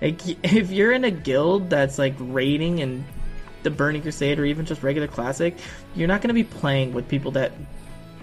Like 0.00 0.20
if 0.42 0.72
you're 0.72 0.90
in 0.90 1.04
a 1.04 1.12
guild 1.12 1.70
that's 1.70 1.96
like 1.96 2.14
raiding 2.18 2.80
and 2.80 3.04
the 3.62 3.70
Burning 3.70 4.02
Crusade 4.02 4.40
or 4.40 4.46
even 4.46 4.66
just 4.66 4.82
regular 4.82 5.06
classic, 5.06 5.56
you're 5.94 6.08
not 6.08 6.22
going 6.22 6.28
to 6.28 6.34
be 6.34 6.42
playing 6.42 6.92
with 6.92 7.06
people 7.06 7.30
that 7.32 7.52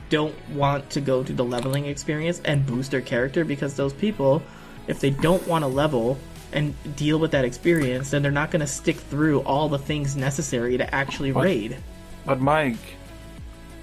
don't 0.10 0.36
want 0.50 0.90
to 0.92 1.02
go 1.02 1.24
to 1.24 1.34
the 1.34 1.44
leveling 1.44 1.86
experience 1.86 2.42
and 2.46 2.66
boost 2.66 2.92
their 2.92 3.02
character 3.02 3.46
because 3.46 3.76
those 3.76 3.94
people, 3.94 4.42
if 4.88 5.00
they 5.00 5.10
don't 5.10 5.46
want 5.48 5.64
to 5.64 5.68
level 5.68 6.18
and 6.52 6.74
deal 6.96 7.20
with 7.20 7.32
that 7.32 7.46
experience, 7.46 8.10
then 8.12 8.22
they're 8.22 8.32
not 8.32 8.52
going 8.52 8.62
to 8.62 8.68
stick 8.68 8.98
through 8.98 9.42
all 9.42 9.70
the 9.70 9.78
things 9.78 10.16
necessary 10.16 10.78
to 10.78 10.96
actually 10.96 11.32
raid. 11.32 11.78
But 12.26 12.42
Mike, 12.42 12.78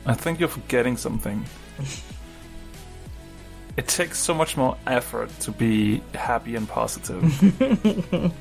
I 0.05 0.14
think 0.14 0.41
you're 0.41 0.49
forgetting 0.49 0.97
something. 0.97 1.45
it 3.77 3.87
takes 3.87 4.18
so 4.18 4.35
much 4.35 4.57
more 4.57 4.77
effort 4.87 5.29
to 5.41 5.53
be 5.53 6.03
happy 6.14 6.57
and 6.57 6.68
positive 6.68 7.22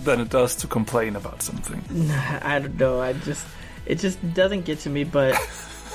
than 0.00 0.20
it 0.20 0.28
does 0.28 0.56
to 0.56 0.66
complain 0.66 1.16
about 1.16 1.42
something. 1.42 2.10
I 2.42 2.58
don't 2.58 2.78
know. 2.78 3.00
I 3.00 3.12
just 3.12 3.46
it 3.86 3.98
just 3.98 4.18
doesn't 4.34 4.64
get 4.64 4.80
to 4.80 4.90
me. 4.90 5.04
But 5.04 5.34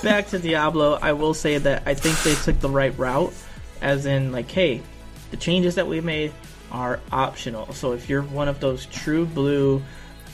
back 0.01 0.27
to 0.29 0.39
Diablo, 0.39 0.97
I 1.01 1.13
will 1.13 1.33
say 1.33 1.57
that 1.57 1.83
I 1.85 1.93
think 1.93 2.21
they 2.23 2.35
took 2.35 2.59
the 2.59 2.69
right 2.69 2.97
route, 2.97 3.33
as 3.81 4.05
in 4.05 4.31
like, 4.31 4.49
hey, 4.49 4.81
the 5.31 5.37
changes 5.37 5.75
that 5.75 5.87
we 5.87 6.01
made 6.01 6.31
are 6.71 6.99
optional. 7.11 7.71
So 7.73 7.93
if 7.93 8.09
you're 8.09 8.23
one 8.23 8.47
of 8.47 8.59
those 8.59 8.85
true 8.87 9.25
blue, 9.25 9.81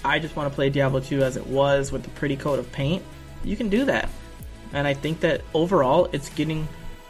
I 0.03 0.19
just 0.19 0.35
want 0.35 0.51
to 0.51 0.55
play 0.55 0.69
Diablo 0.69 0.99
2 0.99 1.21
as 1.21 1.37
it 1.37 1.47
was 1.47 1.91
with 1.91 2.03
the 2.03 2.09
pretty 2.11 2.35
coat 2.35 2.59
of 2.59 2.71
paint, 2.71 3.03
you 3.43 3.55
can 3.55 3.69
do 3.69 3.85
that. 3.85 4.09
And 4.73 4.87
I 4.87 4.93
think 4.93 5.21
that 5.21 5.41
overall, 5.53 6.09
it's 6.11 6.29
getting 6.29 6.67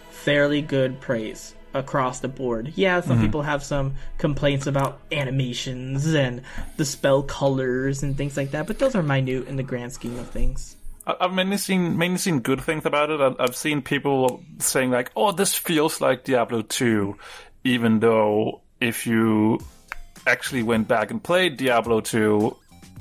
fairly 0.10 0.62
good 0.62 1.00
praise 1.00 1.56
across 1.74 2.20
the 2.20 2.28
board. 2.28 2.74
Yeah, 2.76 3.02
some 3.02 3.18
mm-hmm. 3.18 3.26
people 3.26 3.42
have 3.42 3.64
some 3.64 3.96
complaints 4.18 4.68
about 4.68 5.00
animations 5.12 6.14
and 6.14 6.42
the 6.78 6.86
spell 6.86 7.24
colors 7.24 8.04
and 8.04 8.18
things 8.18 8.38
like 8.38 8.52
that, 8.52 8.68
but 8.68 8.80
those 8.80 8.96
are 8.96 9.04
minute 9.04 9.48
in 9.48 9.58
the 9.58 9.64
grand 9.64 9.94
scheme 9.94 10.18
of 10.18 10.30
things. 10.30 10.77
I've 11.08 11.34
mainly 11.34 11.58
seen 11.58 11.98
mainly 11.98 12.18
seen 12.18 12.40
good 12.40 12.62
things 12.62 12.86
about 12.86 13.10
it. 13.10 13.36
I've 13.40 13.56
seen 13.56 13.82
people 13.82 14.44
saying 14.60 14.92
like, 14.92 15.12
"Oh, 15.16 15.32
this 15.32 15.56
feels 15.56 16.02
like 16.02 16.26
Diablo 16.26 16.62
2," 16.62 17.16
even 17.64 18.00
though 18.00 18.62
if 18.82 19.08
you 19.08 19.60
actually 20.26 20.64
went 20.64 20.88
back 20.88 21.10
and 21.10 21.24
played 21.24 21.58
Diablo 21.58 22.02
2, 22.02 22.56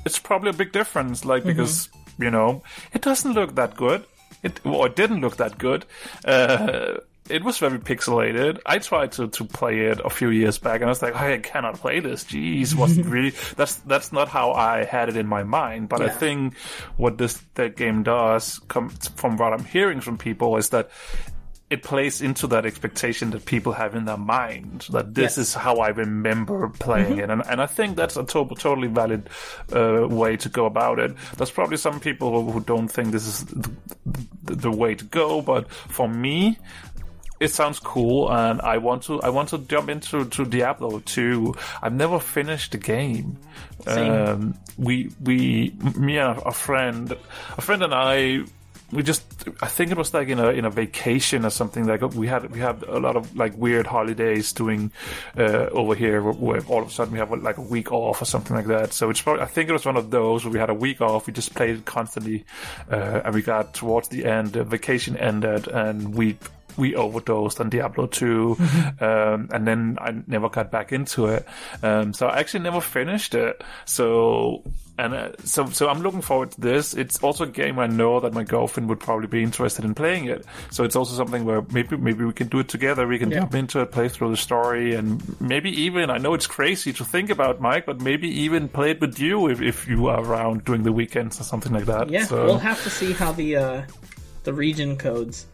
it's 0.05 0.19
probably 0.19 0.51
a 0.51 0.53
big 0.53 0.71
difference. 0.71 1.25
Like 1.25 1.43
because 1.43 1.89
you 2.17 2.31
know 2.31 2.63
it 2.93 3.01
doesn't 3.01 3.33
look 3.33 3.55
that 3.55 3.75
good. 3.75 4.05
It 4.43 4.65
or 4.65 4.87
it 4.87 4.95
didn't 4.95 5.21
look 5.21 5.37
that 5.37 5.57
good. 5.57 5.85
Uh, 6.23 6.99
it 7.29 7.43
was 7.43 7.57
very 7.57 7.79
pixelated. 7.79 8.59
I 8.65 8.77
tried 8.79 9.11
to, 9.13 9.27
to 9.27 9.45
play 9.45 9.81
it 9.87 9.99
a 10.03 10.09
few 10.09 10.29
years 10.29 10.57
back, 10.57 10.81
and 10.81 10.85
I 10.85 10.89
was 10.89 11.01
like, 11.01 11.15
I 11.15 11.37
cannot 11.39 11.75
play 11.75 11.99
this. 11.99 12.23
Jeez, 12.25 12.75
wasn't 12.75 13.05
really. 13.15 13.31
That's 13.55 13.75
that's 13.75 14.11
not 14.11 14.27
how 14.29 14.51
I 14.53 14.83
had 14.83 15.09
it 15.09 15.17
in 15.17 15.27
my 15.27 15.43
mind. 15.43 15.89
But 15.89 16.01
I 16.01 16.09
think 16.09 16.55
what 16.97 17.17
this 17.17 17.41
that 17.55 17.75
game 17.75 18.03
does, 18.03 18.59
from 18.69 19.37
what 19.37 19.53
I'm 19.53 19.65
hearing 19.65 20.01
from 20.01 20.17
people, 20.17 20.57
is 20.57 20.69
that 20.69 20.89
it 21.69 21.83
plays 21.83 22.21
into 22.21 22.47
that 22.47 22.65
expectation 22.65 23.31
that 23.31 23.43
people 23.43 23.73
have 23.73 23.93
in 23.93 24.05
their 24.05 24.15
mind 24.15 24.87
that 24.91 25.13
this 25.13 25.35
Yes. 25.35 25.37
is 25.49 25.53
how 25.53 25.79
I 25.79 25.89
remember 25.89 26.69
playing 26.69 27.17
it, 27.17 27.29
and 27.29 27.43
and 27.45 27.61
I 27.61 27.65
think 27.65 27.97
that's 27.97 28.15
a 28.15 28.23
to- 28.23 28.55
totally 28.57 28.87
valid 28.87 29.29
uh, 29.75 30.07
way 30.07 30.37
to 30.37 30.47
go 30.47 30.65
about 30.65 30.97
it. 30.99 31.13
There's 31.35 31.51
probably 31.51 31.75
some 31.75 31.99
people 31.99 32.31
who, 32.41 32.51
who 32.51 32.59
don't 32.61 32.87
think 32.87 33.11
this 33.11 33.27
is 33.27 33.43
the, 33.45 33.69
the 34.43 34.71
way 34.71 34.95
to 34.95 35.03
go, 35.03 35.41
but 35.41 35.69
for 35.69 36.07
me, 36.07 36.57
it 37.39 37.49
sounds 37.49 37.79
cool, 37.79 38.31
and 38.31 38.61
I 38.61 38.77
want 38.77 39.03
to 39.03 39.21
I 39.21 39.29
want 39.29 39.49
to 39.49 39.59
jump 39.59 39.89
into 39.89 40.25
to 40.25 40.45
Diablo 40.45 40.99
2. 40.99 41.53
I've 41.81 41.93
never 41.93 42.19
finished 42.19 42.71
the 42.71 42.77
game. 42.77 43.37
Um, 43.85 44.57
we 44.77 45.11
we 45.23 45.73
me 45.95 46.17
and 46.17 46.39
a 46.45 46.51
friend, 46.51 47.15
a 47.57 47.61
friend 47.61 47.83
and 47.83 47.93
I. 47.93 48.39
We 48.89 49.03
just, 49.03 49.25
I 49.61 49.67
think 49.67 49.91
it 49.91 49.97
was 49.97 50.13
like 50.13 50.29
in 50.29 50.39
a 50.39 50.47
in 50.47 50.63
a 50.63 50.69
vacation 50.69 51.43
or 51.43 51.49
something. 51.49 51.85
Like 51.85 52.01
we 52.13 52.25
had 52.25 52.49
we 52.51 52.59
had 52.59 52.83
a 52.83 52.99
lot 52.99 53.17
of 53.17 53.35
like 53.35 53.55
weird 53.57 53.85
holidays 53.85 54.53
doing 54.53 54.91
uh, 55.37 55.67
over 55.71 55.93
here, 55.93 56.23
where, 56.23 56.33
where 56.33 56.61
all 56.67 56.83
of 56.83 56.87
a 56.87 56.91
sudden 56.91 57.11
we 57.11 57.19
have 57.19 57.29
like 57.29 57.57
a 57.57 57.61
week 57.61 57.91
off 57.91 58.21
or 58.21 58.25
something 58.25 58.55
like 58.55 58.67
that. 58.67 58.93
So 58.93 59.09
it's 59.09 59.21
probably 59.21 59.43
I 59.43 59.45
think 59.45 59.69
it 59.69 59.73
was 59.73 59.85
one 59.85 59.97
of 59.97 60.09
those 60.09 60.45
where 60.45 60.53
we 60.53 60.59
had 60.59 60.69
a 60.69 60.73
week 60.73 61.01
off. 61.01 61.27
We 61.27 61.33
just 61.33 61.53
played 61.53 61.75
it 61.75 61.85
constantly, 61.85 62.45
uh, 62.89 63.21
and 63.25 63.35
we 63.35 63.41
got 63.41 63.73
towards 63.73 64.07
the 64.07 64.23
end. 64.25 64.53
The 64.53 64.63
vacation 64.63 65.17
ended, 65.17 65.67
and 65.67 66.15
we 66.15 66.37
we 66.77 66.95
overdosed 66.95 67.59
on 67.59 67.69
Diablo 67.69 68.07
2, 68.07 68.57
um, 68.99 69.49
and 69.51 69.67
then 69.67 69.97
I 69.99 70.15
never 70.27 70.49
got 70.49 70.71
back 70.71 70.91
into 70.91 71.27
it. 71.27 71.45
Um, 71.83 72.13
so 72.13 72.27
I 72.27 72.39
actually 72.39 72.61
never 72.63 72.81
finished 72.81 73.33
it. 73.35 73.63
So 73.85 74.63
and 74.99 75.13
uh, 75.13 75.29
so 75.43 75.67
so 75.67 75.89
I'm 75.89 76.01
looking 76.01 76.21
forward 76.21 76.51
to 76.51 76.61
this. 76.61 76.93
It's 76.95 77.21
also 77.23 77.43
a 77.43 77.47
game 77.47 77.77
I 77.77 77.85
know 77.87 78.19
that 78.19 78.33
my 78.33 78.43
girlfriend 78.43 78.89
would 78.89 78.99
probably 78.99 79.27
be 79.27 79.43
interested 79.43 79.85
in 79.85 79.93
playing 79.93 80.25
it. 80.25 80.45
So 80.71 80.83
it's 80.83 80.95
also 80.95 81.15
something 81.15 81.45
where 81.45 81.61
maybe 81.71 81.97
maybe 81.97 82.25
we 82.25 82.33
can 82.33 82.47
do 82.47 82.59
it 82.59 82.67
together. 82.69 83.05
We 83.07 83.19
can 83.19 83.29
Yeah. 83.29 83.39
jump 83.41 83.53
into 83.55 83.79
it, 83.81 83.91
play 83.91 84.09
through 84.09 84.31
the 84.31 84.37
story, 84.37 84.95
and 84.95 85.21
maybe 85.39 85.69
even 85.83 86.09
I 86.09 86.17
know 86.17 86.33
it's 86.33 86.47
crazy 86.47 86.93
to 86.93 87.05
think 87.05 87.29
about, 87.29 87.61
Mike, 87.61 87.85
but 87.85 88.01
maybe 88.01 88.27
even 88.27 88.67
play 88.69 88.91
it 88.91 89.01
with 89.01 89.19
you 89.19 89.47
if, 89.49 89.61
if 89.61 89.87
you 89.87 90.07
are 90.07 90.19
around 90.23 90.65
during 90.65 90.83
the 90.83 90.91
weekends 90.91 91.39
or 91.39 91.43
something 91.43 91.71
like 91.73 91.85
that. 91.85 92.09
Yeah, 92.09 92.25
So- 92.25 92.45
we'll 92.45 92.57
have 92.57 92.81
to 92.83 92.89
see 92.89 93.13
how 93.13 93.31
the 93.33 93.55
uh, 93.55 93.81
the 94.45 94.53
region 94.53 94.97
codes 94.97 95.45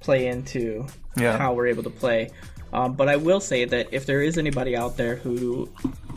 play 0.00 0.26
into 0.28 0.86
Yeah. 1.16 1.36
how 1.38 1.52
we're 1.54 1.66
able 1.68 1.82
to 1.84 1.90
play. 1.90 2.30
Um, 2.72 2.92
but 2.94 3.08
I 3.08 3.16
will 3.16 3.40
say 3.40 3.64
that 3.64 3.88
if 3.92 4.04
there 4.04 4.20
is 4.20 4.36
anybody 4.36 4.76
out 4.76 4.96
there 4.98 5.16
who 5.16 5.70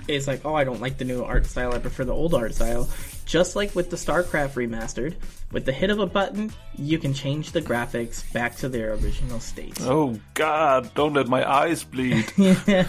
is 0.10 0.28
like, 0.28 0.44
oh, 0.44 0.54
I 0.54 0.66
don't 0.66 0.82
like 0.82 0.98
the 0.98 1.06
new 1.06 1.24
art 1.24 1.46
style, 1.46 1.74
I 1.74 1.78
prefer 1.80 2.04
the 2.04 2.14
old 2.14 2.34
art 2.34 2.54
style, 2.54 2.90
just 3.26 3.56
like 3.56 3.74
with 3.74 3.90
the 3.90 3.96
StarCraft 3.96 4.56
remastered, 4.56 5.16
with 5.54 5.64
the 5.64 5.72
hit 5.72 5.90
of 5.90 6.00
a 6.00 6.06
button, 6.06 6.52
you 6.78 6.98
can 7.00 7.14
change 7.14 7.54
the 7.54 7.62
graphics 7.62 8.30
back 8.34 8.56
to 8.58 8.68
their 8.68 8.94
original 8.96 9.40
state. 9.40 9.78
Oh 9.82 10.20
God! 10.34 10.94
Don't 10.94 11.14
let 11.14 11.30
my 11.30 11.50
eyes 11.50 11.86
bleed. 11.86 12.30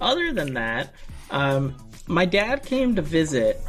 Other 0.00 0.32
than 0.32 0.54
that, 0.54 0.94
um, 1.30 1.74
my 2.06 2.24
dad 2.24 2.62
came 2.64 2.94
to 2.96 3.02
visit 3.02 3.60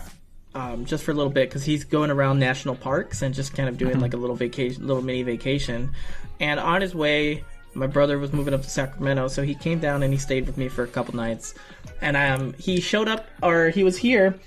um, 0.56 0.86
just 0.86 1.04
for 1.04 1.12
a 1.12 1.14
little 1.14 1.32
bit 1.32 1.50
because 1.50 1.64
he's 1.64 1.84
going 1.84 2.12
around 2.12 2.40
national 2.40 2.76
parks 2.76 3.22
and 3.22 3.34
just 3.34 3.54
kind 3.56 3.68
of 3.70 3.78
doing 3.78 4.00
like 4.00 4.14
a 4.14 4.18
little 4.18 4.36
vacation, 4.36 4.86
little 4.86 5.04
mini 5.04 5.24
vacation. 5.24 5.92
And 6.40 6.60
on 6.60 6.82
his 6.82 6.94
way, 6.94 7.44
my 7.74 7.88
brother 7.88 8.20
was 8.20 8.34
moving 8.34 8.54
up 8.54 8.62
to 8.62 8.70
Sacramento, 8.70 9.28
so 9.30 9.42
he 9.42 9.56
came 9.56 9.80
down 9.80 10.04
and 10.04 10.14
he 10.14 10.20
stayed 10.20 10.46
with 10.46 10.58
me 10.58 10.68
for 10.68 10.84
a 10.84 10.88
couple 10.88 11.16
nights. 11.16 11.56
And 12.02 12.16
um, 12.16 12.54
he 12.54 12.80
showed 12.80 13.08
up, 13.08 13.28
or 13.42 13.70
he 13.70 13.84
was 13.84 13.98
here, 13.98 14.38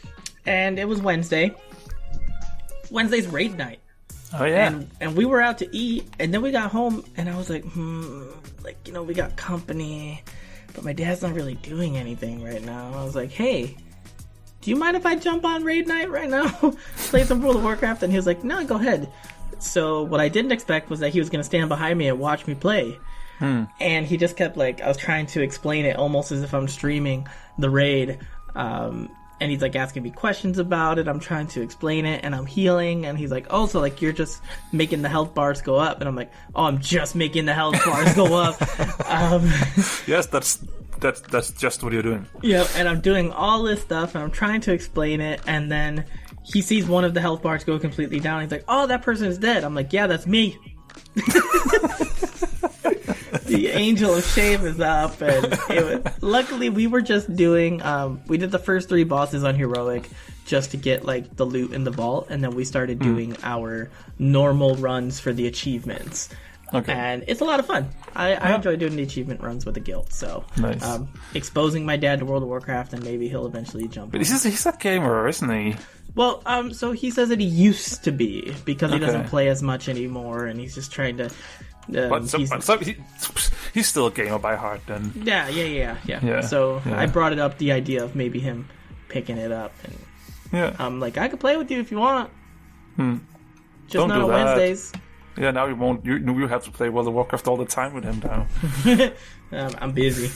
and 0.44 0.78
it 0.78 0.86
was 0.86 1.00
Wednesday. 1.00 1.54
Wednesday's 2.90 3.26
raid 3.26 3.58
night 3.58 3.80
Oh 4.34 4.44
yeah. 4.44 4.68
and 4.68 4.90
and 5.00 5.16
we 5.16 5.24
were 5.24 5.40
out 5.40 5.58
to 5.58 5.76
eat, 5.76 6.06
and 6.18 6.32
then 6.34 6.42
we 6.42 6.50
got 6.50 6.70
home, 6.70 7.04
and 7.16 7.28
I 7.28 7.36
was 7.36 7.48
like, 7.48 7.64
hmm, 7.64 8.24
like 8.64 8.76
you 8.86 8.92
know, 8.92 9.02
we 9.02 9.14
got 9.14 9.36
company, 9.36 10.22
but 10.74 10.84
my 10.84 10.92
dad's 10.92 11.22
not 11.22 11.34
really 11.34 11.54
doing 11.54 11.96
anything 11.96 12.42
right 12.42 12.62
now. 12.62 12.92
I 12.94 13.04
was 13.04 13.14
like, 13.14 13.30
hey, 13.30 13.76
do 14.66 14.70
you 14.70 14.76
mind 14.76 14.96
if 14.96 15.06
I 15.06 15.14
jump 15.14 15.44
on 15.44 15.62
raid 15.62 15.86
night 15.86 16.10
right 16.10 16.28
now, 16.28 16.48
play 16.96 17.22
some 17.22 17.40
World 17.40 17.54
of 17.54 17.62
Warcraft? 17.62 18.02
And 18.02 18.12
he 18.12 18.18
was 18.18 18.26
like, 18.26 18.42
no, 18.42 18.64
go 18.64 18.74
ahead. 18.74 19.12
So 19.60 20.02
what 20.02 20.18
I 20.18 20.28
didn't 20.28 20.50
expect 20.50 20.90
was 20.90 20.98
that 20.98 21.10
he 21.10 21.20
was 21.20 21.30
going 21.30 21.38
to 21.38 21.44
stand 21.44 21.68
behind 21.68 21.96
me 21.96 22.08
and 22.08 22.18
watch 22.18 22.48
me 22.48 22.56
play. 22.56 22.98
And 23.78 24.04
he 24.04 24.16
just 24.16 24.36
kept 24.36 24.56
like 24.56 24.80
I 24.80 24.88
was 24.88 24.96
trying 24.96 25.26
to 25.26 25.40
explain 25.40 25.84
it 25.84 25.94
almost 25.94 26.32
as 26.32 26.42
if 26.42 26.52
I'm 26.52 26.66
streaming 26.66 27.28
the 27.58 27.70
raid. 27.70 28.18
Um, 28.56 29.08
and 29.38 29.52
he's 29.52 29.62
like 29.62 29.76
asking 29.76 30.02
me 30.02 30.10
questions 30.10 30.58
about 30.58 30.98
it. 30.98 31.06
I'm 31.06 31.20
trying 31.20 31.46
to 31.48 31.62
explain 31.62 32.04
it, 32.04 32.24
and 32.24 32.34
I'm 32.34 32.46
healing. 32.46 33.06
And 33.06 33.16
he's 33.16 33.30
like, 33.30 33.46
"Oh, 33.50 33.66
so 33.66 33.80
like 33.80 34.00
you're 34.00 34.12
just 34.12 34.42
making 34.72 35.02
the 35.02 35.10
health 35.10 35.34
bars 35.34 35.60
go 35.60 35.76
up?" 35.76 36.00
And 36.00 36.08
I'm 36.08 36.16
like, 36.16 36.32
"Oh, 36.54 36.64
I'm 36.64 36.80
just 36.80 37.14
making 37.14 37.44
the 37.44 37.52
health 37.54 37.76
bars 37.84 38.14
go 38.14 38.34
up." 38.34 38.56
Um, 39.06 39.44
yes, 40.06 40.26
that's 40.26 40.64
that's 41.00 41.20
that's 41.20 41.50
just 41.52 41.82
what 41.82 41.92
you're 41.92 42.02
doing. 42.02 42.26
yeah, 42.42 42.66
and 42.76 42.88
I'm 42.88 43.00
doing 43.00 43.32
all 43.32 43.62
this 43.62 43.80
stuff, 43.80 44.14
and 44.14 44.24
I'm 44.24 44.30
trying 44.30 44.60
to 44.62 44.72
explain 44.72 45.20
it, 45.20 45.40
and 45.46 45.70
then 45.70 46.04
he 46.42 46.62
sees 46.62 46.86
one 46.86 47.04
of 47.04 47.14
the 47.14 47.20
health 47.20 47.42
bars 47.42 47.64
go 47.64 47.78
completely 47.78 48.20
down. 48.20 48.42
He's 48.42 48.50
like, 48.50 48.64
"Oh, 48.68 48.86
that 48.86 49.02
person 49.02 49.26
is 49.26 49.38
dead." 49.38 49.64
I'm 49.64 49.74
like, 49.74 49.92
"Yeah, 49.92 50.06
that's 50.06 50.26
me." 50.26 50.58
the 53.44 53.70
angel 53.72 54.14
of 54.14 54.24
shame 54.24 54.64
is 54.64 54.80
up, 54.80 55.20
and 55.20 55.58
it 55.70 56.04
was, 56.04 56.22
luckily 56.22 56.68
we 56.70 56.86
were 56.86 57.00
just 57.00 57.34
doing. 57.34 57.82
Um, 57.82 58.20
we 58.26 58.38
did 58.38 58.50
the 58.50 58.58
first 58.58 58.88
three 58.88 59.04
bosses 59.04 59.44
on 59.44 59.54
heroic 59.54 60.08
just 60.46 60.70
to 60.70 60.76
get 60.76 61.04
like 61.04 61.36
the 61.36 61.44
loot 61.44 61.72
in 61.72 61.84
the 61.84 61.90
vault, 61.90 62.28
and 62.30 62.42
then 62.42 62.54
we 62.54 62.64
started 62.64 62.98
doing 62.98 63.36
our 63.42 63.90
normal 64.18 64.76
runs 64.76 65.18
for 65.20 65.32
the 65.32 65.46
achievements. 65.46 66.28
Okay. 66.74 66.92
And 66.92 67.24
it's 67.28 67.40
a 67.40 67.44
lot 67.44 67.60
of 67.60 67.66
fun. 67.66 67.88
I, 68.14 68.34
I 68.34 68.54
enjoy 68.54 68.74
doing 68.76 68.96
the 68.96 69.02
achievement 69.04 69.40
runs 69.40 69.64
with 69.64 69.74
the 69.74 69.80
guild. 69.80 70.12
So, 70.12 70.44
Nice. 70.56 70.82
um, 70.82 71.08
exposing 71.34 71.86
my 71.86 71.96
dad 71.96 72.18
to 72.18 72.24
World 72.24 72.42
of 72.42 72.48
Warcraft, 72.48 72.92
and 72.92 73.04
maybe 73.04 73.28
he'll 73.28 73.46
eventually 73.46 73.86
jump. 73.88 74.10
But 74.12 74.20
he's 74.20 74.42
he's 74.42 74.66
a 74.66 74.72
gamer, 74.72 75.28
isn't 75.28 75.48
he? 75.48 75.76
Well, 76.16 76.42
um, 76.46 76.72
so 76.72 76.92
he 76.92 77.10
says 77.10 77.28
that 77.28 77.38
he 77.40 77.46
used 77.46 78.02
to 78.04 78.10
be 78.10 78.52
because 78.64 78.90
he 78.92 78.98
doesn't 78.98 79.26
play 79.28 79.48
as 79.48 79.62
much 79.62 79.88
anymore, 79.88 80.46
and 80.46 80.58
he's 80.58 80.74
just 80.74 80.90
trying 80.92 81.18
to. 81.18 81.26
Um, 81.26 82.08
But 82.08 82.24
so, 82.26 82.38
he's- 82.38 82.64
so 82.64 82.78
he, 82.78 82.96
he's 83.72 83.86
still 83.86 84.06
a 84.06 84.10
gamer 84.10 84.38
by 84.40 84.56
heart. 84.56 84.80
Then 84.86 85.12
yeah, 85.24 85.46
yeah, 85.48 85.64
yeah, 85.64 85.96
yeah, 86.04 86.20
Yeah, 86.24 86.40
So 86.40 86.82
yeah. 86.84 86.98
I 86.98 87.06
brought 87.06 87.32
it 87.32 87.38
up 87.38 87.58
the 87.58 87.70
idea 87.72 88.02
of 88.02 88.16
maybe 88.16 88.40
him 88.40 88.68
picking 89.08 89.36
it 89.38 89.52
up, 89.52 89.72
and 89.84 89.94
yeah, 90.52 90.74
I'm 90.80 90.98
like, 90.98 91.16
I 91.16 91.28
could 91.28 91.38
play 91.38 91.56
with 91.56 91.70
you 91.70 91.78
if 91.78 91.92
you 91.92 91.98
want. 91.98 92.30
Just 92.30 92.96
Hmm. 92.96 93.16
Don't 93.90 94.08
not 94.08 94.22
on 94.22 94.28
that. 94.30 94.56
Wednesdays. 94.56 94.92
Yeah. 95.36 95.50
Now 95.50 95.66
you 95.66 95.76
won't. 95.76 96.04
You 96.04 96.16
you 96.16 96.46
have 96.46 96.64
to 96.64 96.70
play 96.70 96.88
World 96.88 97.08
of 97.08 97.14
Warcraft 97.14 97.48
all 97.48 97.56
the 97.56 97.64
time 97.64 97.94
with 97.94 98.04
him 98.04 98.20
now. 98.24 98.46
Um, 99.52 99.72
I'm 99.78 99.92
busy. 99.92 100.26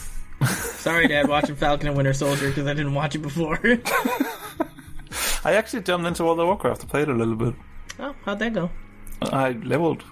Sorry, 0.45 1.05
Dad, 1.09 1.27
watching 1.27 1.55
Falcon 1.57 1.89
and 1.89 1.97
Winter 1.97 2.13
Soldier 2.13 2.47
because 2.47 2.65
I 2.65 2.73
didn't 2.73 2.93
watch 2.93 3.13
it 3.13 3.19
before. 3.19 3.59
I 5.43 5.53
actually 5.55 5.83
jumped 5.83 6.07
into 6.07 6.23
World 6.23 6.39
of 6.39 6.47
Warcraft. 6.47 6.85
I 6.85 6.87
played 6.87 7.09
a 7.09 7.13
little 7.13 7.35
bit. 7.35 7.53
oh, 7.99 8.15
how'd 8.23 8.39
that 8.39 8.53
go? 8.53 8.69
I 9.21 9.51
leveled. 9.51 10.03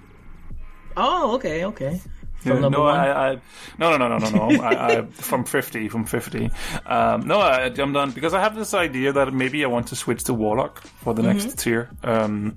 Oh, 0.97 1.35
okay, 1.35 1.63
okay. 1.65 2.01
From 2.39 2.63
Yeah, 2.63 2.69
no. 2.69 2.85
I, 2.85 3.31
I, 3.31 3.41
no, 3.77 3.97
no, 3.97 4.07
no, 4.07 4.17
no, 4.17 4.29
no, 4.29 4.49
no. 4.49 4.61
I, 4.63 4.99
I, 4.99 5.05
from 5.07 5.43
fifty, 5.43 5.89
from 5.89 6.05
fifty. 6.05 6.49
Um, 6.85 7.27
no, 7.27 7.39
I 7.39 7.69
jumped 7.69 7.97
on 7.97 8.11
because 8.11 8.33
I 8.33 8.39
have 8.41 8.55
this 8.55 8.73
idea 8.73 9.11
that 9.13 9.33
maybe 9.33 9.63
I 9.63 9.67
want 9.67 9.87
to 9.87 9.95
switch 9.95 10.23
to 10.25 10.33
Warlock 10.33 10.81
for 10.81 11.13
the 11.13 11.23
next 11.23 11.57
tier. 11.59 11.89
Um, 12.03 12.55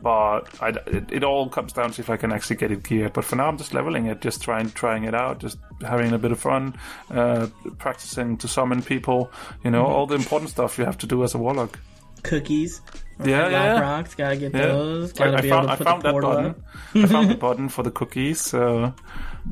but 0.00 0.42
I, 0.62 0.68
it, 0.86 1.12
it 1.12 1.24
all 1.24 1.48
comes 1.48 1.72
down 1.72 1.92
to 1.92 2.00
if 2.00 2.10
I 2.10 2.16
can 2.16 2.32
actually 2.32 2.56
get 2.56 2.70
it 2.72 2.82
geared. 2.82 3.12
But 3.12 3.24
for 3.24 3.36
now, 3.36 3.48
I'm 3.48 3.58
just 3.58 3.74
leveling 3.74 4.06
it, 4.06 4.20
just 4.20 4.42
trying, 4.42 4.70
trying 4.70 5.04
it 5.04 5.14
out, 5.14 5.38
just 5.38 5.58
having 5.82 6.12
a 6.12 6.18
bit 6.18 6.32
of 6.32 6.40
fun, 6.40 6.76
uh, 7.10 7.48
practicing 7.78 8.36
to 8.38 8.48
summon 8.48 8.82
people. 8.82 9.30
You 9.64 9.70
know, 9.70 9.84
all 9.86 10.06
the 10.06 10.14
important 10.14 10.50
stuff 10.50 10.78
you 10.78 10.84
have 10.84 10.98
to 10.98 11.06
do 11.06 11.22
as 11.24 11.34
a 11.34 11.38
Warlock. 11.38 11.78
Cookies. 12.22 12.80
Yeah, 13.24 13.48
yeah. 13.48 13.80
rocks, 13.80 14.14
gotta 14.14 14.36
get 14.36 14.52
Yeah. 14.54 14.66
those. 14.66 15.12
I, 15.20 15.24
Gotta 15.24 15.38
I 15.38 15.40
be 15.40 15.48
found, 15.50 15.66
able 15.66 15.70
to 15.72 15.76
put 15.76 15.86
found 15.86 16.02
the 16.02 16.12
that 16.12 16.20
button. 16.22 16.46
up. 16.46 16.56
I 16.94 17.06
found 17.06 17.30
the 17.30 17.34
button 17.46 17.68
for 17.68 17.82
the 17.82 17.90
cookies. 17.90 18.40
So 18.40 18.94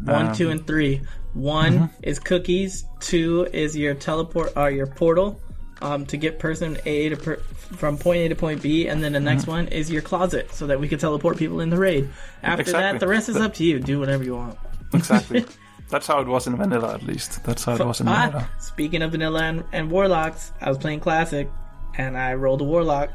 One, 0.05 0.35
two, 0.35 0.47
Um, 0.47 0.53
and 0.53 0.67
three. 0.67 1.03
One 1.35 1.73
mm-hmm. 1.75 1.95
is 2.03 2.19
cookies. 2.19 2.85
Two 3.01 3.47
is 3.53 3.77
your 3.77 3.95
teleport 3.95 4.53
or 4.57 4.71
your 4.71 4.87
portal 4.87 5.41
um, 5.83 6.07
to 6.07 6.17
get 6.17 6.39
person 6.39 6.79
A 6.87 7.09
to 7.11 7.17
per- 7.17 7.37
from 7.77 7.97
point 7.99 8.19
A 8.19 8.29
to 8.29 8.35
point 8.37 8.63
B, 8.63 8.87
and 8.89 9.03
then 9.03 9.13
the 9.13 9.21
next 9.21 9.43
Mm-hmm. 9.43 9.51
one 9.51 9.69
is 9.69 9.91
your 9.91 10.03
closet 10.03 10.53
so 10.53 10.67
that 10.67 10.79
we 10.81 10.89
can 10.89 10.99
teleport 10.99 11.37
people 11.39 11.61
in 11.61 11.71
the 11.71 11.79
raid. 11.79 12.09
After 12.43 12.63
Exactly. 12.63 12.83
that, 12.83 13.01
the 13.01 13.09
rest 13.09 13.29
is 13.29 13.37
up 13.37 13.55
to 13.55 13.65
you. 13.65 13.79
Do 13.81 13.99
whatever 14.01 14.23
you 14.25 14.37
want. 14.37 14.59
exactly. 14.93 15.45
That's 15.89 16.07
how 16.07 16.21
it 16.21 16.29
was 16.29 16.47
in 16.47 16.55
vanilla, 16.57 16.95
at 16.95 17.03
least. 17.03 17.43
That's 17.45 17.65
how 17.65 17.75
it 17.75 17.85
was 17.85 18.01
in 18.01 18.07
vanilla. 18.07 18.47
Ah, 18.49 18.51
speaking 18.61 19.03
of 19.03 19.11
vanilla 19.11 19.43
and, 19.43 19.65
and 19.73 19.91
warlocks, 19.91 20.53
I 20.61 20.69
was 20.69 20.79
playing 20.79 21.01
classic, 21.01 21.51
and 21.99 22.17
I 22.17 22.35
rolled 22.35 22.61
a 22.61 22.65
warlock. 22.65 23.11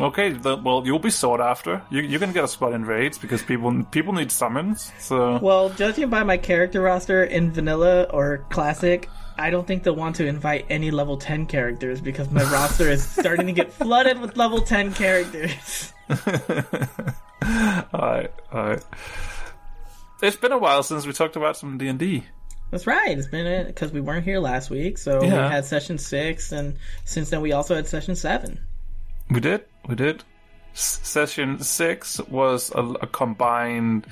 Okay, 0.00 0.30
the, 0.30 0.56
well, 0.56 0.82
you'll 0.86 0.98
be 0.98 1.10
sought 1.10 1.40
after. 1.40 1.82
You 1.90 2.00
you 2.00 2.18
can 2.18 2.32
get 2.32 2.44
a 2.44 2.48
spot 2.48 2.72
in 2.72 2.84
raids 2.84 3.18
because 3.18 3.42
people 3.42 3.84
people 3.90 4.12
need 4.14 4.32
summons. 4.32 4.90
So 4.98 5.38
Well, 5.38 5.68
judging 5.70 6.08
by 6.10 6.22
my 6.22 6.36
character 6.38 6.80
roster 6.80 7.24
in 7.24 7.52
vanilla 7.52 8.04
or 8.04 8.38
classic, 8.50 9.08
I 9.38 9.50
don't 9.50 9.66
think 9.66 9.82
they'll 9.82 9.96
want 9.96 10.16
to 10.16 10.26
invite 10.26 10.66
any 10.70 10.90
level 10.90 11.16
10 11.16 11.46
characters 11.46 12.00
because 12.00 12.30
my 12.30 12.42
roster 12.44 12.88
is 12.90 13.02
starting 13.18 13.46
to 13.46 13.52
get 13.52 13.72
flooded 13.72 14.20
with 14.20 14.36
level 14.36 14.60
10 14.62 14.92
characters. 14.94 15.92
alright, 17.94 18.32
alright. 18.52 18.82
It's 20.22 20.36
been 20.36 20.52
a 20.52 20.58
while 20.58 20.82
since 20.82 21.06
we 21.06 21.12
talked 21.12 21.36
about 21.36 21.56
some 21.56 21.78
D 21.78 21.88
and 21.88 21.98
D. 21.98 22.24
That's 22.70 22.86
right. 22.86 23.16
It's 23.18 23.26
been 23.26 23.46
it 23.46 23.66
because 23.66 23.92
we 23.92 24.00
weren't 24.00 24.24
here 24.24 24.38
last 24.38 24.70
week, 24.70 24.96
so 24.98 25.22
Yeah. 25.22 25.46
we 25.48 25.52
had 25.52 25.64
session 25.64 25.98
six, 25.98 26.52
and 26.52 26.76
since 27.04 27.28
then 27.30 27.40
we 27.40 27.52
also 27.52 27.74
had 27.74 27.86
session 27.86 28.16
seven. 28.16 28.60
We 29.30 29.40
did, 29.40 29.64
we 29.88 29.94
did. 29.94 30.22
S- 30.74 31.00
session 31.02 31.58
six 31.62 32.18
was 32.20 32.70
a, 32.74 32.82
a 32.82 33.06
combined 33.06 34.06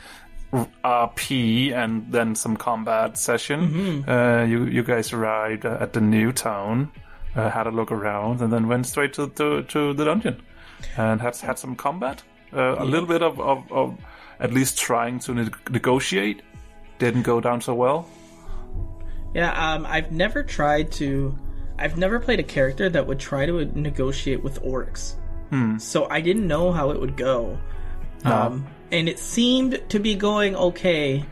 RP 0.52 1.72
and 1.72 2.10
then 2.10 2.34
some 2.34 2.56
combat 2.56 3.16
session. 3.16 4.04
Uh, 4.08 4.44
you 4.48 4.64
you 4.64 4.82
guys 4.82 5.12
arrived 5.12 5.64
at 5.64 5.92
the 5.92 6.00
new 6.00 6.32
town, 6.32 6.90
uh, 7.36 7.50
had 7.50 7.66
a 7.66 7.70
look 7.70 7.92
around, 7.92 8.40
and 8.40 8.52
then 8.52 8.66
went 8.68 8.86
straight 8.86 9.12
to 9.14 9.28
to, 9.28 9.62
to 9.62 9.92
the 9.94 10.04
dungeon, 10.04 10.42
and 10.96 11.20
had 11.20 11.36
had 11.36 11.58
some 11.58 11.76
combat. 11.76 12.22
Uh, 12.52 12.74
a 12.78 12.84
little 12.84 13.06
bit 13.06 13.22
of, 13.22 13.38
of, 13.40 13.70
of 13.70 13.96
at 14.40 14.52
least 14.52 14.76
trying 14.76 15.20
to 15.20 15.34
ne- 15.34 15.50
negotiate. 15.70 16.42
Didn't 16.98 17.22
go 17.22 17.40
down 17.40 17.60
so 17.60 17.74
well. 17.74 18.08
Yeah, 19.34 19.52
um, 19.52 19.86
I've 19.86 20.10
never 20.10 20.42
tried 20.42 20.90
to. 20.92 21.38
I've 21.78 21.96
never 21.96 22.18
played 22.18 22.40
a 22.40 22.42
character 22.42 22.88
that 22.90 23.06
would 23.06 23.20
try 23.20 23.46
to 23.46 23.64
negotiate 23.78 24.42
with 24.42 24.60
orcs. 24.62 25.14
So 25.78 26.06
I 26.10 26.20
didn't 26.20 26.46
know 26.46 26.72
how 26.72 26.90
it 26.90 27.00
would 27.00 27.16
go. 27.16 27.58
Um, 28.24 28.66
and 28.92 29.08
it 29.08 29.18
seemed 29.18 29.80
to 29.88 29.98
be 29.98 30.14
going 30.14 30.56
okay, 30.56 31.24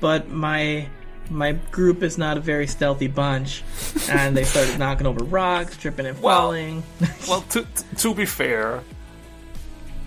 but 0.00 0.28
my 0.28 0.88
my 1.30 1.52
group 1.52 2.02
is 2.02 2.18
not 2.18 2.36
a 2.36 2.40
very 2.40 2.66
stealthy 2.66 3.06
bunch, 3.06 3.62
and 4.08 4.36
they 4.36 4.44
started 4.44 4.78
knocking 4.78 5.06
over 5.06 5.24
rocks, 5.24 5.76
tripping 5.76 6.06
and 6.06 6.16
falling. 6.18 6.82
Well-. 7.00 7.10
Well, 7.28 7.40
to 7.50 7.66
to 7.98 8.14
be 8.14 8.26
fair, 8.26 8.82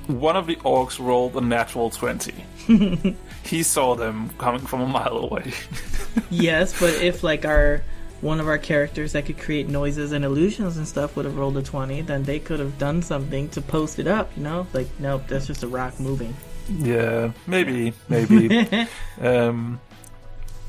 one 0.07 0.35
of 0.35 0.47
the 0.47 0.57
orcs 0.57 0.99
rolled 0.99 1.35
a 1.35 1.41
natural 1.41 1.89
twenty. 1.89 2.45
he 3.43 3.63
saw 3.63 3.95
them 3.95 4.29
coming 4.37 4.61
from 4.61 4.81
a 4.81 4.87
mile 4.87 5.17
away. 5.17 5.53
yes, 6.29 6.79
but 6.79 6.93
if 7.01 7.23
like 7.23 7.45
our 7.45 7.81
one 8.21 8.39
of 8.39 8.47
our 8.47 8.57
characters 8.57 9.13
that 9.13 9.25
could 9.25 9.37
create 9.37 9.67
noises 9.67 10.11
and 10.11 10.25
illusions 10.25 10.77
and 10.77 10.87
stuff 10.87 11.15
would 11.15 11.25
have 11.25 11.37
rolled 11.37 11.57
a 11.57 11.61
20, 11.61 12.01
then 12.01 12.23
they 12.23 12.39
could 12.39 12.59
have 12.59 12.77
done 12.79 13.01
something 13.01 13.47
to 13.49 13.61
post 13.61 13.99
it 13.99 14.07
up, 14.07 14.31
you 14.35 14.41
know? 14.41 14.65
Like, 14.73 14.87
nope, 14.99 15.23
that's 15.27 15.45
just 15.45 15.63
a 15.63 15.67
rock 15.67 15.99
moving. 15.99 16.33
Yeah, 16.69 17.31
maybe, 17.47 17.93
maybe. 18.09 18.87
um, 19.21 19.79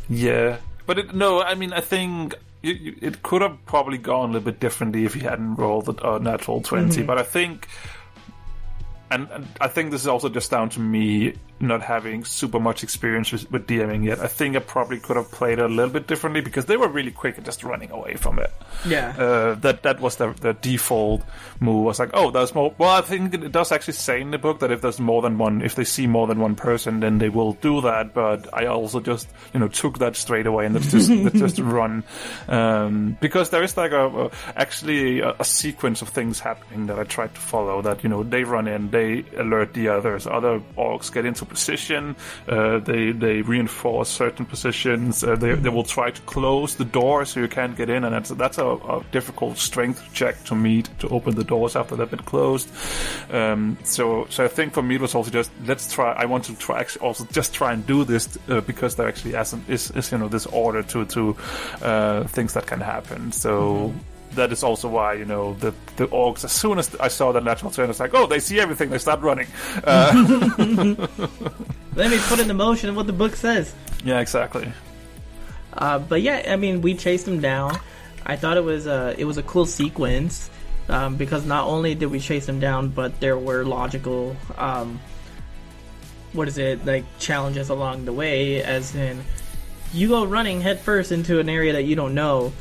yeah, 0.09 0.59
but 0.87 0.99
it, 0.99 1.15
no, 1.15 1.43
I 1.43 1.55
mean, 1.55 1.73
I 1.73 1.81
think. 1.81 2.35
You, 2.63 2.73
you, 2.73 2.97
it 3.01 3.23
could 3.23 3.43
have 3.43 3.65
probably 3.67 3.99
gone 3.99 4.31
a 4.31 4.33
little 4.33 4.47
bit 4.51 4.59
differently 4.59 5.05
if 5.05 5.15
he 5.15 5.21
hadn't 5.21 5.55
rolled 5.55 5.89
a, 5.89 6.15
a 6.15 6.19
natural 6.19 6.63
20 6.63 7.03
but 7.05 7.17
I 7.17 7.23
think 7.23 7.69
and, 9.11 9.29
and 9.31 9.47
I 9.61 9.69
think 9.69 9.91
this 9.91 10.01
is 10.01 10.09
also 10.09 10.29
just 10.29 10.51
down 10.51 10.71
to 10.71 10.81
me 10.81 11.35
not 11.59 11.83
having 11.83 12.25
super 12.25 12.61
much 12.61 12.83
experience 12.83 13.33
with, 13.33 13.51
with 13.51 13.67
DMing 13.67 14.05
yet. 14.05 14.21
I 14.21 14.27
think 14.27 14.57
I 14.57 14.59
probably 14.59 14.99
could 14.99 15.17
have 15.17 15.31
played 15.31 15.59
it 15.59 15.65
a 15.65 15.69
little 15.69 15.93
bit 15.93 16.07
differently 16.07 16.41
because 16.43 16.67
they 16.67 16.77
were 16.77 16.89
really 16.89 17.11
quick 17.11 17.39
at 17.39 17.45
just 17.45 17.65
running 17.65 17.91
away 17.91 18.15
from 18.15 18.39
it. 18.39 18.53
Yeah. 18.87 19.15
Uh, 19.17 19.55
that 19.57 19.83
that 19.85 20.01
was 20.01 20.17
the, 20.17 20.33
the 20.41 20.53
default 20.53 21.23
move. 21.61 21.85
I 21.85 21.87
was 21.87 21.99
like, 21.99 22.11
oh, 22.13 22.31
there's 22.31 22.55
more. 22.55 22.75
Well, 22.77 22.91
I 22.91 23.01
think 23.01 23.33
it 23.35 23.53
does 23.53 23.73
actually 23.73 23.95
say 23.95 24.21
in 24.21 24.31
the 24.31 24.39
book 24.39 24.61
that 24.61 24.71
if 24.71 24.83
there's 24.83 25.01
more 25.01 25.23
than 25.23 25.39
one, 25.39 25.63
if 25.63 25.75
they 25.75 25.85
see 25.85 26.07
more 26.07 26.27
than 26.27 26.41
one 26.41 26.57
person, 26.57 27.01
then 27.01 27.19
they 27.19 27.31
will 27.31 27.55
do 27.55 27.81
that. 27.81 28.13
But 28.13 28.53
I 28.53 28.67
also 28.67 29.01
just 29.01 29.29
you 29.55 29.61
know 29.61 29.69
took 29.69 29.99
that 30.01 30.17
straight 30.17 30.47
away 30.47 30.67
and 30.67 30.75
let's 30.75 30.91
just 30.91 31.11
let's 31.27 31.39
just 31.39 31.59
run 31.59 32.05
um, 32.49 33.17
because 33.21 33.51
there 33.51 33.63
is 33.63 33.77
like 33.77 33.93
a, 33.93 34.27
a 34.27 34.31
actually 34.57 35.21
a, 35.21 35.35
a 35.39 35.45
sequence 35.45 36.03
of 36.03 36.11
things 36.11 36.41
happening 36.41 36.87
that 36.87 36.99
I 36.99 37.05
tried 37.05 37.35
to 37.35 37.41
follow. 37.41 37.81
That 37.81 38.03
you 38.03 38.11
know 38.11 38.23
they 38.23 38.45
run 38.45 38.69
in, 38.69 38.91
they 38.91 39.25
alert 39.37 39.73
the 39.73 39.89
others, 39.89 40.27
other 40.27 40.61
orcs 40.77 41.13
get 41.13 41.25
into 41.25 41.46
position, 41.47 42.17
uh, 42.49 42.79
they 42.79 43.13
they 43.13 43.43
reinforce 43.43 44.09
certain 44.09 44.47
positions, 44.47 45.25
uh, 45.25 45.37
they 45.37 45.55
they 45.55 45.69
will 45.69 45.85
try 45.85 46.11
to 46.11 46.23
close 46.23 46.77
the 46.77 46.85
door 46.85 47.25
so 47.25 47.41
you 47.41 47.49
can't 47.49 47.77
get 47.77 47.89
in, 47.89 48.05
and 48.05 48.15
that's 48.15 48.31
that's 48.31 48.59
a, 48.59 48.67
a 48.67 49.05
difficult 49.13 49.59
strength 49.59 50.03
check 50.13 50.43
to 50.45 50.55
meet 50.55 50.89
to 50.99 51.09
open 51.09 51.35
the 51.35 51.45
doors 51.45 51.77
after 51.77 51.97
they've 51.97 52.11
been 52.11 52.19
closed. 52.21 52.69
Um, 53.31 53.79
so 53.85 54.27
so 54.31 54.45
I 54.45 54.49
think 54.49 54.73
for 54.73 54.83
me 54.83 54.97
it 54.97 55.01
was 55.01 55.15
also 55.15 55.31
just 55.31 55.51
let's 55.67 55.93
try. 55.93 56.13
I 56.13 56.27
want 56.27 56.45
to 56.45 56.55
try 56.57 56.85
also 57.01 57.25
just 57.33 57.55
try 57.55 57.73
and 57.73 57.87
do 57.87 58.05
this 58.05 58.39
uh, 58.49 58.61
because 58.61 58.97
there 58.97 59.09
actually 59.09 59.35
isn't 59.35 59.69
is, 59.69 59.91
is 59.93 60.13
you 60.13 60.19
know 60.19 60.29
this 60.29 60.47
order 60.47 60.83
to 60.83 61.05
to 61.07 61.37
uh, 61.83 62.25
things 62.25 62.53
that 62.55 62.67
can 62.67 62.81
happen. 62.81 63.33
So. 63.33 63.95
That 64.37 64.53
is 64.53 64.63
also 64.63 64.89
why 64.89 65.15
you 65.15 65.25
know 65.25 65.55
the 65.55 65.75
the 65.97 66.07
orcs. 66.09 66.45
As 66.45 66.53
soon 66.53 66.79
as 66.79 66.95
I 66.97 67.09
saw 67.09 67.33
that 67.33 67.43
natural 67.45 67.71
turn, 67.71 67.91
it's 67.91 68.01
like, 68.01 68.15
oh, 68.15 68.27
they 68.27 68.39
see 68.39 68.61
everything. 68.61 68.91
They 68.91 68.99
start 68.99 69.21
running. 69.21 69.49
Uh, 69.83 70.13
Let 71.97 72.11
me 72.11 72.19
put 72.29 72.39
into 72.39 72.55
motion 72.55 72.95
what 72.95 73.07
the 73.07 73.13
book 73.13 73.35
says. 73.37 73.75
yeah, 74.05 74.21
exactly. 74.21 74.71
Uh, 75.73 75.99
but 75.99 76.23
yeah, 76.23 76.43
I 76.49 76.57
mean, 76.57 76.81
we 76.81 76.95
chased 76.95 77.27
him 77.27 77.41
down. 77.41 77.79
I 78.25 78.37
thought 78.37 78.57
it 78.57 78.65
was 78.65 78.87
a 78.87 79.15
it 79.19 79.25
was 79.25 79.39
a 79.39 79.43
cool 79.43 79.67
sequence 79.67 80.51
um, 80.89 81.17
because 81.17 81.45
not 81.45 81.67
only 81.67 81.95
did 81.95 82.07
we 82.07 82.21
chase 82.21 82.49
him 82.49 82.61
down, 82.61 82.89
but 82.89 83.21
there 83.21 83.39
were 83.39 83.65
logical, 83.65 84.37
um, 84.59 85.01
what 86.33 86.49
is 86.49 86.59
it 86.59 86.85
like 86.85 87.05
challenges 87.19 87.69
along 87.71 88.05
the 88.05 88.13
way. 88.13 88.63
As 88.63 88.95
in, 88.95 89.23
you 89.93 90.09
go 90.09 90.25
running 90.25 90.61
headfirst 90.61 91.13
into 91.13 91.39
an 91.41 91.49
area 91.49 91.73
that 91.75 91.83
you 91.85 91.97
don't 91.97 92.15
know, 92.15 92.53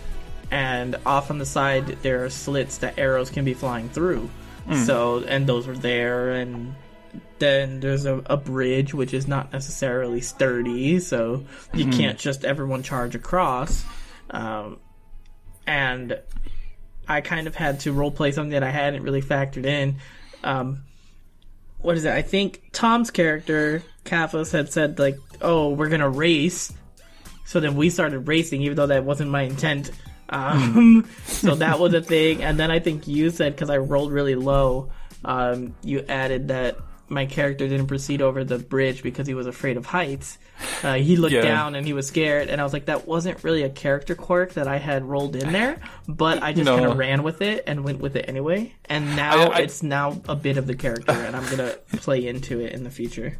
and 0.52 0.96
off 1.06 1.30
on 1.32 1.38
the 1.38 1.46
side 1.46 1.88
there 2.02 2.24
are 2.26 2.30
slits 2.30 2.78
that 2.80 2.98
arrows 2.98 3.30
can 3.30 3.46
be 3.46 3.54
flying 3.54 3.90
through. 3.90 4.30
So, 4.86 5.24
and 5.28 5.46
those 5.48 5.68
were 5.68 5.76
there, 5.78 6.32
and 6.32 6.74
then 7.38 7.82
there's 7.82 8.06
a, 8.06 8.16
a 8.26 8.36
bridge 8.36 8.94
which 8.96 9.14
is 9.14 9.28
not 9.28 9.54
necessarily 9.54 10.22
sturdy, 10.22 11.00
so 11.00 11.44
you 11.74 11.86
can't 11.98 12.18
just 12.18 12.44
everyone 12.44 12.82
charge 12.82 13.14
across. 13.14 13.86
Um, 14.32 14.80
and 15.68 16.20
I 17.08 17.22
kind 17.22 17.46
of 17.46 17.56
had 17.56 17.82
to 17.82 17.94
roleplay 17.94 18.34
something 18.34 18.52
that 18.52 18.64
I 18.64 18.72
hadn't 18.72 19.04
really 19.04 19.22
factored 19.22 19.66
in. 19.66 19.98
Um, 20.44 20.84
what 21.80 21.96
is 21.96 22.06
it? 22.06 22.12
I 22.14 22.24
think 22.24 22.64
Tom's 22.72 23.12
character, 23.12 23.84
Kaphos, 24.04 24.52
had 24.52 24.72
said 24.74 24.98
like, 24.98 25.18
"Oh, 25.42 25.70
we're 25.70 25.90
gonna 25.90 26.10
race." 26.10 26.74
So 27.46 27.60
then 27.60 27.76
we 27.76 27.92
started 27.92 28.28
racing, 28.28 28.64
even 28.64 28.76
though 28.78 28.88
that 28.88 29.04
wasn't 29.04 29.30
my 29.30 29.44
intent. 29.44 29.92
Um, 30.30 31.08
so 31.26 31.56
that 31.56 31.80
was 31.80 31.94
a 31.94 32.02
thing. 32.02 32.44
And 32.44 32.60
then 32.60 32.72
I 32.72 32.80
think 32.80 33.08
you 33.08 33.30
said 33.30 33.56
because 33.56 33.70
I 33.70 33.78
rolled 33.78 34.12
really 34.12 34.36
low, 34.36 34.90
um, 35.24 35.76
you 35.84 36.04
added 36.08 36.48
that 36.50 36.78
my 37.08 37.28
character 37.28 37.68
didn't 37.68 37.86
proceed 37.86 38.20
over 38.24 38.44
the 38.44 38.58
bridge 38.58 39.04
because 39.04 39.28
he 39.28 39.36
was 39.36 39.46
afraid 39.46 39.78
of 39.78 39.86
heights. 39.86 40.40
Uh, 40.82 40.96
he 40.96 41.18
looked 41.18 41.34
Yeah. 41.36 41.44
down 41.44 41.76
and 41.76 41.86
he 41.86 41.94
was 41.94 42.08
scared, 42.08 42.50
and 42.50 42.60
I 42.60 42.64
was 42.64 42.74
like, 42.74 42.86
that 42.86 43.08
wasn't 43.08 43.44
really 43.44 43.62
a 43.62 43.70
character 43.70 44.16
quirk 44.16 44.54
that 44.54 44.68
I 44.68 44.78
had 44.78 45.06
rolled 45.06 45.36
in 45.36 45.52
there, 45.52 45.80
but 46.08 46.42
I 46.42 46.54
just 46.54 46.66
No. 46.66 46.78
kind 46.78 46.90
of 46.92 46.98
ran 46.98 47.22
with 47.22 47.44
it 47.44 47.64
and 47.68 47.84
went 47.84 48.00
with 48.00 48.16
it 48.16 48.26
anyway. 48.28 48.74
And 48.86 49.16
now 49.16 49.52
I- 49.52 49.58
I- 49.58 49.60
it's 49.60 49.84
now 49.84 50.20
a 50.28 50.36
bit 50.36 50.58
of 50.58 50.66
the 50.66 50.74
character, 50.76 51.12
and 51.12 51.36
I'm 51.36 51.46
gonna 51.50 51.74
play 51.98 52.26
into 52.26 52.60
it 52.60 52.72
in 52.74 52.84
the 52.84 52.90
future. 52.90 53.38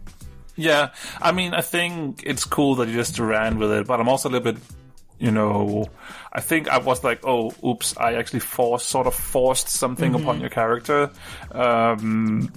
Yeah, 0.56 0.90
I 1.20 1.32
mean, 1.32 1.54
I 1.56 1.62
think 1.62 2.22
it's 2.24 2.44
cool 2.46 2.76
that 2.76 2.88
you 2.88 2.94
just 2.94 3.18
ran 3.18 3.58
with 3.58 3.72
it, 3.72 3.88
but 3.88 4.00
I'm 4.00 4.08
also 4.08 4.30
a 4.30 4.32
little 4.32 4.54
bit, 4.54 4.62
you 5.20 5.32
know, 5.32 5.86
I 6.34 6.42
think 6.42 6.68
I 6.70 6.78
was 6.78 7.04
like, 7.04 7.26
oh, 7.26 7.52
oops, 7.66 7.96
I 7.98 8.16
actually 8.16 8.42
forced, 8.42 8.90
sort 8.90 9.08
of 9.08 9.16
forced 9.16 9.70
something 9.70 10.14
upon 10.16 10.40
your 10.42 10.50
character. 10.50 11.10
Um, 11.52 12.52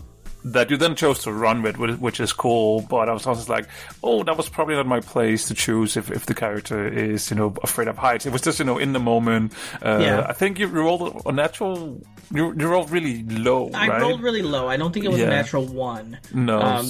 that 0.45 0.71
you 0.71 0.77
then 0.77 0.95
chose 0.95 1.25
to 1.25 1.33
run 1.33 1.63
with, 1.63 1.77
which- 1.77 2.21
is 2.21 2.33
cool. 2.33 2.81
But 2.83 3.09
I 3.09 3.13
was 3.13 3.27
also 3.27 3.53
like, 3.53 3.69
oh, 4.03 4.23
that 4.23 4.37
was 4.37 4.49
probably 4.49 4.77
not 4.77 4.87
my 4.87 5.01
place 5.01 5.49
to 5.49 5.55
choose 5.55 5.97
if, 5.97 6.11
if 6.11 6.27
the 6.27 6.35
character 6.35 6.87
is, 6.89 7.31
you 7.31 7.37
know, 7.37 7.53
afraid 7.63 7.89
of 7.89 7.99
heights. 7.99 8.25
It 8.25 8.33
was 8.33 8.41
just, 8.43 8.59
you 8.59 8.65
know, 8.65 8.79
in 8.79 8.93
the 8.93 9.01
moment. 9.01 9.53
Uh, 9.83 9.99
Yeah. 10.01 10.27
I 10.29 10.33
think 10.33 10.59
you 10.59 10.67
rolled 10.69 11.23
a 11.27 11.33
natural, 11.33 12.01
you, 12.33 12.55
you 12.57 12.67
rolled 12.69 12.91
really 12.91 13.25
low, 13.25 13.71
I 13.75 13.89
right? 13.89 14.01
rolled 14.01 14.23
really 14.23 14.43
low. 14.43 14.69
I 14.69 14.77
don't 14.77 14.93
think 14.93 15.05
it 15.05 15.11
was 15.11 15.21
a 15.21 15.27
natural 15.27 15.67
one. 15.67 16.19
no. 16.33 16.61
um, 16.61 16.87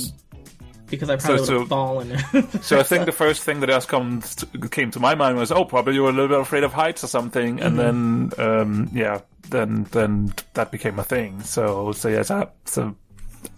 because 0.90 1.10
I 1.10 1.16
probably 1.16 1.44
so- 1.44 1.52
would 1.52 1.60
have 1.60 1.68
fallen. 1.68 2.18
So 2.62 2.78
I 2.78 2.82
think 2.82 3.06
the 3.06 3.12
first 3.12 3.42
thing 3.42 3.60
that 3.60 3.68
just 3.68 3.88
come 3.88 4.22
to, 4.22 4.68
came 4.68 4.90
to 4.92 5.00
my 5.00 5.14
mind 5.14 5.38
was, 5.38 5.52
oh, 5.52 5.64
probably 5.64 5.94
you 5.94 6.02
were 6.02 6.10
a 6.10 6.12
little 6.12 6.28
bit 6.28 6.40
afraid 6.40 6.64
of 6.64 6.72
heights 6.72 7.04
or 7.04 7.06
something, 7.06 7.60
and 7.60 7.78
then, 7.78 8.32
um, 8.38 8.90
yeah, 8.92 9.20
then 9.50 9.84
then 9.92 10.32
that 10.54 10.70
became 10.70 10.98
a 10.98 11.04
thing. 11.04 11.42
So 11.42 11.92
so 11.92 12.08
yes, 12.08 12.30
I, 12.30 12.48
so 12.64 12.94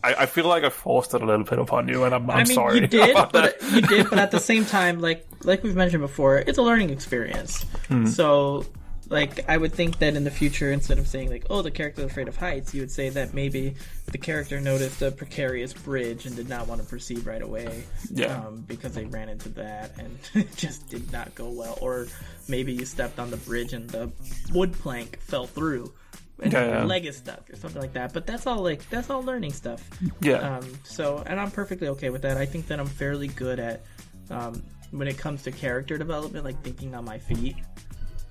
I, 0.02 0.14
I 0.14 0.26
feel 0.26 0.46
like 0.46 0.64
I 0.64 0.70
forced 0.70 1.14
it 1.14 1.22
a 1.22 1.26
little 1.26 1.44
bit 1.44 1.58
upon 1.58 1.88
you, 1.88 2.04
and 2.04 2.14
I'm, 2.14 2.30
I'm 2.30 2.40
I 2.40 2.44
mean, 2.44 2.54
sorry 2.54 2.80
you 2.80 2.86
did, 2.86 3.16
but 3.32 3.60
you 3.72 3.80
did, 3.82 4.10
but 4.10 4.18
at 4.18 4.30
the 4.30 4.40
same 4.40 4.64
time, 4.64 5.00
like 5.00 5.26
like 5.44 5.62
we've 5.62 5.76
mentioned 5.76 6.02
before, 6.02 6.38
it's 6.38 6.58
a 6.58 6.62
learning 6.62 6.90
experience. 6.90 7.62
Hmm. 7.88 8.06
So, 8.06 8.64
like, 9.10 9.46
I 9.50 9.56
would 9.58 9.72
think 9.74 9.98
that 9.98 10.14
in 10.16 10.24
the 10.24 10.30
future, 10.30 10.70
instead 10.72 10.98
of 10.98 11.06
saying 11.08 11.28
like, 11.30 11.44
"Oh, 11.50 11.60
the 11.62 11.70
character 11.70 12.02
is 12.02 12.10
afraid 12.10 12.28
of 12.28 12.36
heights," 12.36 12.72
you 12.72 12.80
would 12.80 12.90
say 12.90 13.08
that 13.10 13.34
maybe 13.34 13.74
the 14.12 14.18
character 14.18 14.60
noticed 14.60 15.02
a 15.02 15.10
precarious 15.10 15.72
bridge 15.74 16.24
and 16.26 16.34
did 16.36 16.48
not 16.48 16.66
want 16.68 16.80
to 16.80 16.86
proceed 16.86 17.26
right 17.26 17.42
away, 17.42 17.82
Yeah. 18.10 18.36
um, 18.46 18.64
because 18.66 18.94
they 18.94 19.04
ran 19.04 19.28
into 19.28 19.48
that 19.50 19.98
and 19.98 20.16
it 20.34 20.56
just 20.56 20.88
did 20.88 21.12
not 21.12 21.34
go 21.34 21.48
well. 21.50 21.76
Or 21.82 22.06
maybe 22.48 22.72
you 22.72 22.84
stepped 22.86 23.18
on 23.18 23.30
the 23.30 23.36
bridge 23.36 23.72
and 23.72 23.90
the 23.90 24.10
wood 24.54 24.72
plank 24.72 25.18
fell 25.20 25.46
through. 25.46 25.92
And 26.42 26.52
Yeah, 26.54 26.64
your 26.66 26.74
yeah. 26.76 26.84
leg 26.84 27.04
is 27.04 27.16
stuck 27.16 27.50
or 27.50 27.56
something 27.56 27.82
like 27.82 27.92
that. 27.92 28.14
But 28.14 28.26
that's 28.26 28.46
all 28.46 28.62
like 28.62 28.88
that's 28.90 29.10
all 29.10 29.22
learning 29.22 29.52
stuff. 29.52 29.86
Yeah, 30.22 30.56
Um, 30.58 30.72
so, 30.84 31.22
and 31.26 31.38
I'm 31.38 31.50
perfectly 31.50 31.88
okay 31.88 32.08
with 32.10 32.22
that. 32.22 32.36
I 32.38 32.46
think 32.46 32.68
that 32.68 32.80
I'm 32.80 32.86
fairly 32.86 33.28
good 33.28 33.58
at 33.60 33.82
um, 34.30 34.62
when 34.92 35.06
it 35.08 35.18
comes 35.18 35.42
to 35.42 35.50
character 35.50 35.98
development, 35.98 36.44
like 36.44 36.62
thinking 36.62 36.94
on 36.94 37.04
my 37.04 37.18
feet 37.18 37.56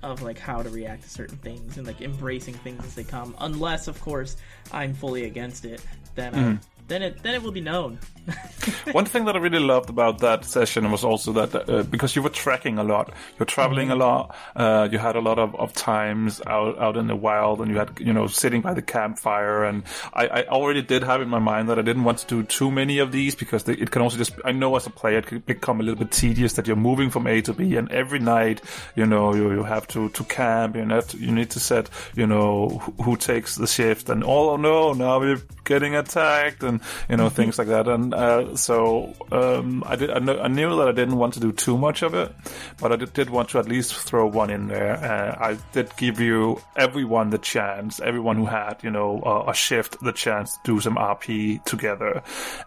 of 0.02 0.22
like 0.22 0.38
how 0.38 0.62
to 0.62 0.70
react 0.70 1.02
to 1.02 1.10
certain 1.10 1.36
things 1.38 1.76
and 1.78 1.86
like 1.86 2.00
embracing 2.00 2.54
things 2.54 2.84
as 2.84 2.94
they 2.94 3.04
come. 3.04 3.34
Unless, 3.40 3.88
of 3.88 4.00
course, 4.00 4.36
I'm 4.72 4.94
fully 4.94 5.24
against 5.24 5.64
it, 5.64 5.84
then 6.14 6.34
uh, 6.34 6.58
then 6.90 7.02
it 7.02 7.22
then 7.22 7.34
it 7.34 7.42
will 7.42 7.52
be 7.52 7.60
known. 7.60 7.98
One 8.92 9.06
thing 9.06 9.24
that 9.24 9.36
I 9.36 9.38
really 9.38 9.58
loved 9.58 9.88
about 9.88 10.18
that 10.18 10.44
session 10.44 10.90
was 10.90 11.04
also 11.04 11.32
that 11.32 11.68
uh, 11.68 11.82
because 11.84 12.14
you 12.14 12.22
were 12.22 12.30
trekking 12.30 12.78
a 12.78 12.84
lot, 12.84 13.12
you're 13.38 13.46
traveling 13.46 13.90
a 13.90 13.96
lot, 13.96 14.36
uh, 14.54 14.88
you 14.90 14.98
had 14.98 15.16
a 15.16 15.20
lot 15.20 15.38
of, 15.38 15.54
of 15.56 15.72
times 15.72 16.40
out 16.46 16.78
out 16.78 16.96
in 16.96 17.06
the 17.06 17.16
wild, 17.16 17.60
and 17.60 17.70
you 17.70 17.78
had 17.78 17.98
you 17.98 18.12
know 18.12 18.26
sitting 18.26 18.60
by 18.60 18.74
the 18.74 18.82
campfire, 18.82 19.64
and 19.64 19.84
I, 20.12 20.26
I 20.26 20.42
already 20.44 20.82
did 20.82 21.02
have 21.02 21.22
in 21.22 21.28
my 21.28 21.38
mind 21.38 21.68
that 21.68 21.78
I 21.78 21.82
didn't 21.82 22.04
want 22.04 22.18
to 22.18 22.26
do 22.26 22.42
too 22.42 22.70
many 22.70 22.98
of 22.98 23.12
these 23.12 23.34
because 23.34 23.64
they, 23.64 23.74
it 23.74 23.90
can 23.90 24.02
also 24.02 24.18
just 24.18 24.32
I 24.44 24.52
know 24.52 24.76
as 24.76 24.86
a 24.86 24.90
player 24.90 25.18
it 25.18 25.26
could 25.26 25.46
become 25.46 25.80
a 25.80 25.82
little 25.82 25.98
bit 25.98 26.12
tedious 26.12 26.54
that 26.54 26.66
you're 26.66 26.76
moving 26.76 27.10
from 27.10 27.26
A 27.26 27.40
to 27.42 27.52
B, 27.54 27.76
and 27.76 27.90
every 27.90 28.18
night 28.18 28.60
you 28.96 29.06
know 29.06 29.34
you, 29.34 29.50
you 29.52 29.62
have 29.62 29.86
to 29.88 30.08
to 30.10 30.24
camp, 30.24 30.76
you 30.76 30.84
have 30.84 31.08
to, 31.08 31.16
you 31.16 31.32
need 31.32 31.50
to 31.50 31.60
set 31.60 31.88
you 32.14 32.26
know 32.26 32.68
who, 32.68 33.04
who 33.04 33.16
takes 33.16 33.56
the 33.56 33.66
shift, 33.66 34.08
and 34.10 34.22
oh 34.24 34.56
no 34.56 34.92
now 34.92 35.20
we're 35.20 35.40
getting 35.64 35.94
attacked, 35.94 36.62
and 36.62 36.79
you 37.08 37.16
know 37.16 37.28
things 37.28 37.58
like 37.58 37.68
that, 37.68 37.88
and 37.88 38.14
uh, 38.14 38.56
so 38.56 39.14
um, 39.32 39.82
I 39.86 39.96
did 39.96 40.10
I, 40.10 40.18
know, 40.18 40.40
I 40.40 40.48
knew 40.48 40.76
that 40.76 40.88
I 40.88 40.92
didn't 40.92 41.16
want 41.16 41.34
to 41.34 41.40
do 41.40 41.52
too 41.52 41.76
much 41.76 42.02
of 42.02 42.14
it, 42.14 42.34
but 42.80 42.92
I 42.92 42.96
did, 42.96 43.12
did 43.12 43.30
want 43.30 43.50
to 43.50 43.58
at 43.58 43.68
least 43.68 43.94
throw 43.94 44.26
one 44.26 44.50
in 44.50 44.68
there. 44.68 44.96
Uh, 44.96 45.36
I 45.38 45.58
did 45.72 45.94
give 45.96 46.20
you 46.20 46.60
everyone 46.76 47.30
the 47.30 47.38
chance, 47.38 48.00
everyone 48.00 48.36
who 48.36 48.46
had 48.46 48.82
you 48.82 48.90
know 48.90 49.22
a, 49.24 49.50
a 49.50 49.54
shift, 49.54 50.00
the 50.00 50.12
chance 50.12 50.56
to 50.64 50.74
do 50.74 50.80
some 50.80 50.96
RP 50.96 51.64
together, 51.64 52.22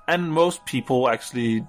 and 0.08 0.32
most 0.32 0.66
people 0.66 1.10
actually 1.10 1.66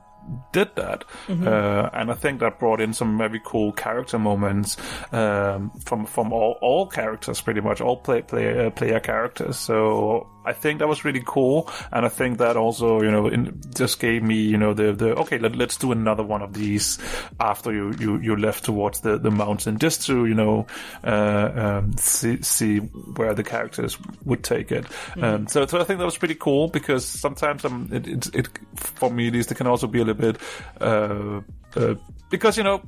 did 0.52 0.74
that, 0.76 1.04
uh, 1.28 1.90
and 1.92 2.10
I 2.10 2.14
think 2.14 2.40
that 2.40 2.58
brought 2.58 2.80
in 2.80 2.92
some 2.92 3.18
very 3.18 3.40
cool 3.44 3.72
character 3.72 4.18
moments 4.18 4.76
um, 5.12 5.70
from 5.84 6.06
from 6.06 6.32
all, 6.32 6.58
all 6.60 6.86
characters, 6.86 7.40
pretty 7.40 7.60
much 7.60 7.80
all 7.80 7.96
play 7.96 8.22
player 8.22 8.70
player 8.70 9.00
characters. 9.00 9.58
So 9.58 10.28
I 10.44 10.52
think 10.52 10.80
that 10.80 10.88
was 10.88 11.04
really 11.04 11.22
cool, 11.24 11.70
and 11.90 12.04
I 12.04 12.08
think 12.08 12.38
that 12.38 12.56
also 12.56 13.00
you 13.02 13.10
know 13.10 13.28
in, 13.28 13.60
just 13.74 13.98
gave 13.98 14.22
me 14.22 14.36
you 14.36 14.58
know 14.58 14.74
the 14.74 14.92
the 14.92 15.14
okay 15.16 15.38
let, 15.38 15.56
let's 15.56 15.76
do 15.76 15.92
another 15.92 16.22
one 16.22 16.42
of 16.42 16.52
these 16.52 16.98
after 17.40 17.72
you 17.72 17.94
you, 17.98 18.18
you 18.18 18.36
left 18.36 18.64
towards 18.64 19.00
the, 19.00 19.18
the 19.18 19.30
mountain 19.30 19.78
just 19.78 20.06
to 20.06 20.26
you 20.26 20.34
know 20.34 20.66
uh, 21.04 21.50
um, 21.54 21.96
see 21.96 22.42
see 22.42 22.78
where 22.78 23.34
the 23.34 23.42
characters 23.42 23.98
would 24.24 24.42
take 24.42 24.70
it. 24.70 24.86
Um, 25.20 25.46
so 25.48 25.66
so 25.66 25.80
I 25.80 25.84
think 25.84 25.98
that 25.98 26.04
was 26.04 26.18
pretty 26.18 26.34
cool 26.34 26.68
because 26.68 27.04
sometimes 27.06 27.64
um, 27.64 27.88
it, 27.92 28.06
it 28.06 28.34
it 28.34 28.48
for 28.74 29.10
me 29.10 29.28
at 29.28 29.32
least 29.32 29.50
it 29.50 29.56
can 29.56 29.66
also 29.66 29.86
be 29.86 29.98
a 30.00 30.04
little 30.04 30.13
bit 30.14 30.36
uh, 30.80 31.40
uh, 31.76 31.94
because 32.30 32.56
you 32.56 32.64
know 32.64 32.80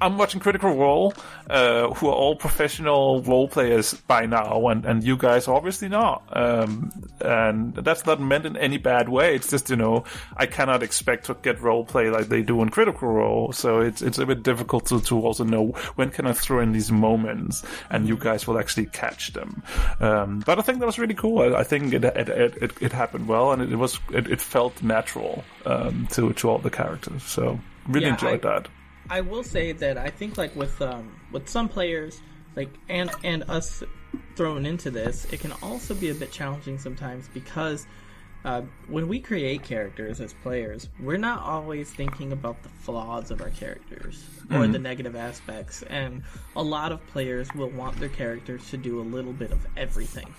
I'm 0.00 0.18
watching 0.18 0.40
Critical 0.40 0.74
Role, 0.74 1.14
uh, 1.48 1.88
who 1.94 2.08
are 2.08 2.14
all 2.14 2.36
professional 2.36 3.22
role 3.22 3.48
players 3.48 3.94
by 3.94 4.26
now, 4.26 4.68
and, 4.68 4.84
and 4.84 5.02
you 5.02 5.16
guys 5.16 5.48
obviously 5.48 5.88
not. 5.88 6.22
Um, 6.30 6.92
and 7.20 7.74
that's 7.74 8.04
not 8.04 8.20
meant 8.20 8.44
in 8.46 8.56
any 8.56 8.76
bad 8.78 9.08
way. 9.08 9.34
It's 9.34 9.48
just, 9.50 9.70
you 9.70 9.76
know, 9.76 10.04
I 10.36 10.46
cannot 10.46 10.82
expect 10.82 11.26
to 11.26 11.34
get 11.42 11.60
role 11.60 11.84
play 11.84 12.10
like 12.10 12.28
they 12.28 12.42
do 12.42 12.60
in 12.62 12.68
Critical 12.68 13.08
Role. 13.08 13.52
So 13.52 13.80
it's, 13.80 14.02
it's 14.02 14.18
a 14.18 14.26
bit 14.26 14.42
difficult 14.42 14.86
to, 14.86 15.00
to 15.02 15.18
also 15.20 15.44
know 15.44 15.68
when 15.94 16.10
can 16.10 16.26
I 16.26 16.32
throw 16.32 16.60
in 16.60 16.72
these 16.72 16.92
moments 16.92 17.64
and 17.90 18.06
you 18.06 18.16
guys 18.16 18.46
will 18.46 18.58
actually 18.58 18.86
catch 18.86 19.32
them. 19.32 19.62
Um, 20.00 20.40
but 20.44 20.58
I 20.58 20.62
think 20.62 20.80
that 20.80 20.86
was 20.86 20.98
really 20.98 21.14
cool. 21.14 21.40
I, 21.54 21.60
I 21.60 21.64
think 21.64 21.94
it, 21.94 22.04
it, 22.04 22.28
it, 22.28 22.72
it, 22.80 22.92
happened 22.92 23.28
well 23.28 23.52
and 23.52 23.62
it, 23.62 23.72
it 23.72 23.76
was, 23.76 23.98
it, 24.12 24.28
it 24.30 24.40
felt 24.40 24.82
natural, 24.82 25.42
um, 25.64 26.06
to, 26.12 26.32
to 26.34 26.50
all 26.50 26.58
the 26.58 26.70
characters. 26.70 27.22
So 27.22 27.58
really 27.86 28.06
Yeah, 28.06 28.12
enjoyed 28.12 28.44
I- 28.44 28.60
that. 28.60 28.68
I 29.10 29.20
will 29.20 29.42
say 29.44 29.72
that 29.72 29.98
I 29.98 30.08
think 30.10 30.36
like 30.36 30.54
with 30.56 30.80
um 30.82 31.20
with 31.32 31.48
some 31.48 31.68
players 31.68 32.20
like 32.56 32.70
and 32.88 33.10
and 33.24 33.44
us 33.48 33.82
thrown 34.36 34.66
into 34.66 34.90
this, 34.90 35.26
it 35.32 35.40
can 35.40 35.52
also 35.62 35.94
be 35.94 36.10
a 36.10 36.14
bit 36.14 36.30
challenging 36.32 36.78
sometimes 36.78 37.28
because 37.32 37.86
uh, 38.44 38.62
when 38.86 39.08
we 39.08 39.18
create 39.18 39.64
characters 39.64 40.20
as 40.20 40.32
players, 40.34 40.88
we're 41.00 41.16
not 41.16 41.40
always 41.42 41.90
thinking 41.90 42.30
about 42.32 42.62
the 42.62 42.68
flaws 42.68 43.32
of 43.32 43.40
our 43.40 43.50
characters 43.50 44.24
or 44.52 44.68
the 44.68 44.78
negative 44.78 45.16
aspects, 45.16 45.82
and 45.82 46.22
a 46.54 46.62
lot 46.62 46.92
of 46.92 47.04
players 47.08 47.52
will 47.54 47.70
want 47.70 47.98
their 47.98 48.08
characters 48.08 48.70
to 48.70 48.76
do 48.76 49.00
a 49.00 49.02
little 49.02 49.32
bit 49.32 49.50
of 49.50 49.66
everything 49.76 50.32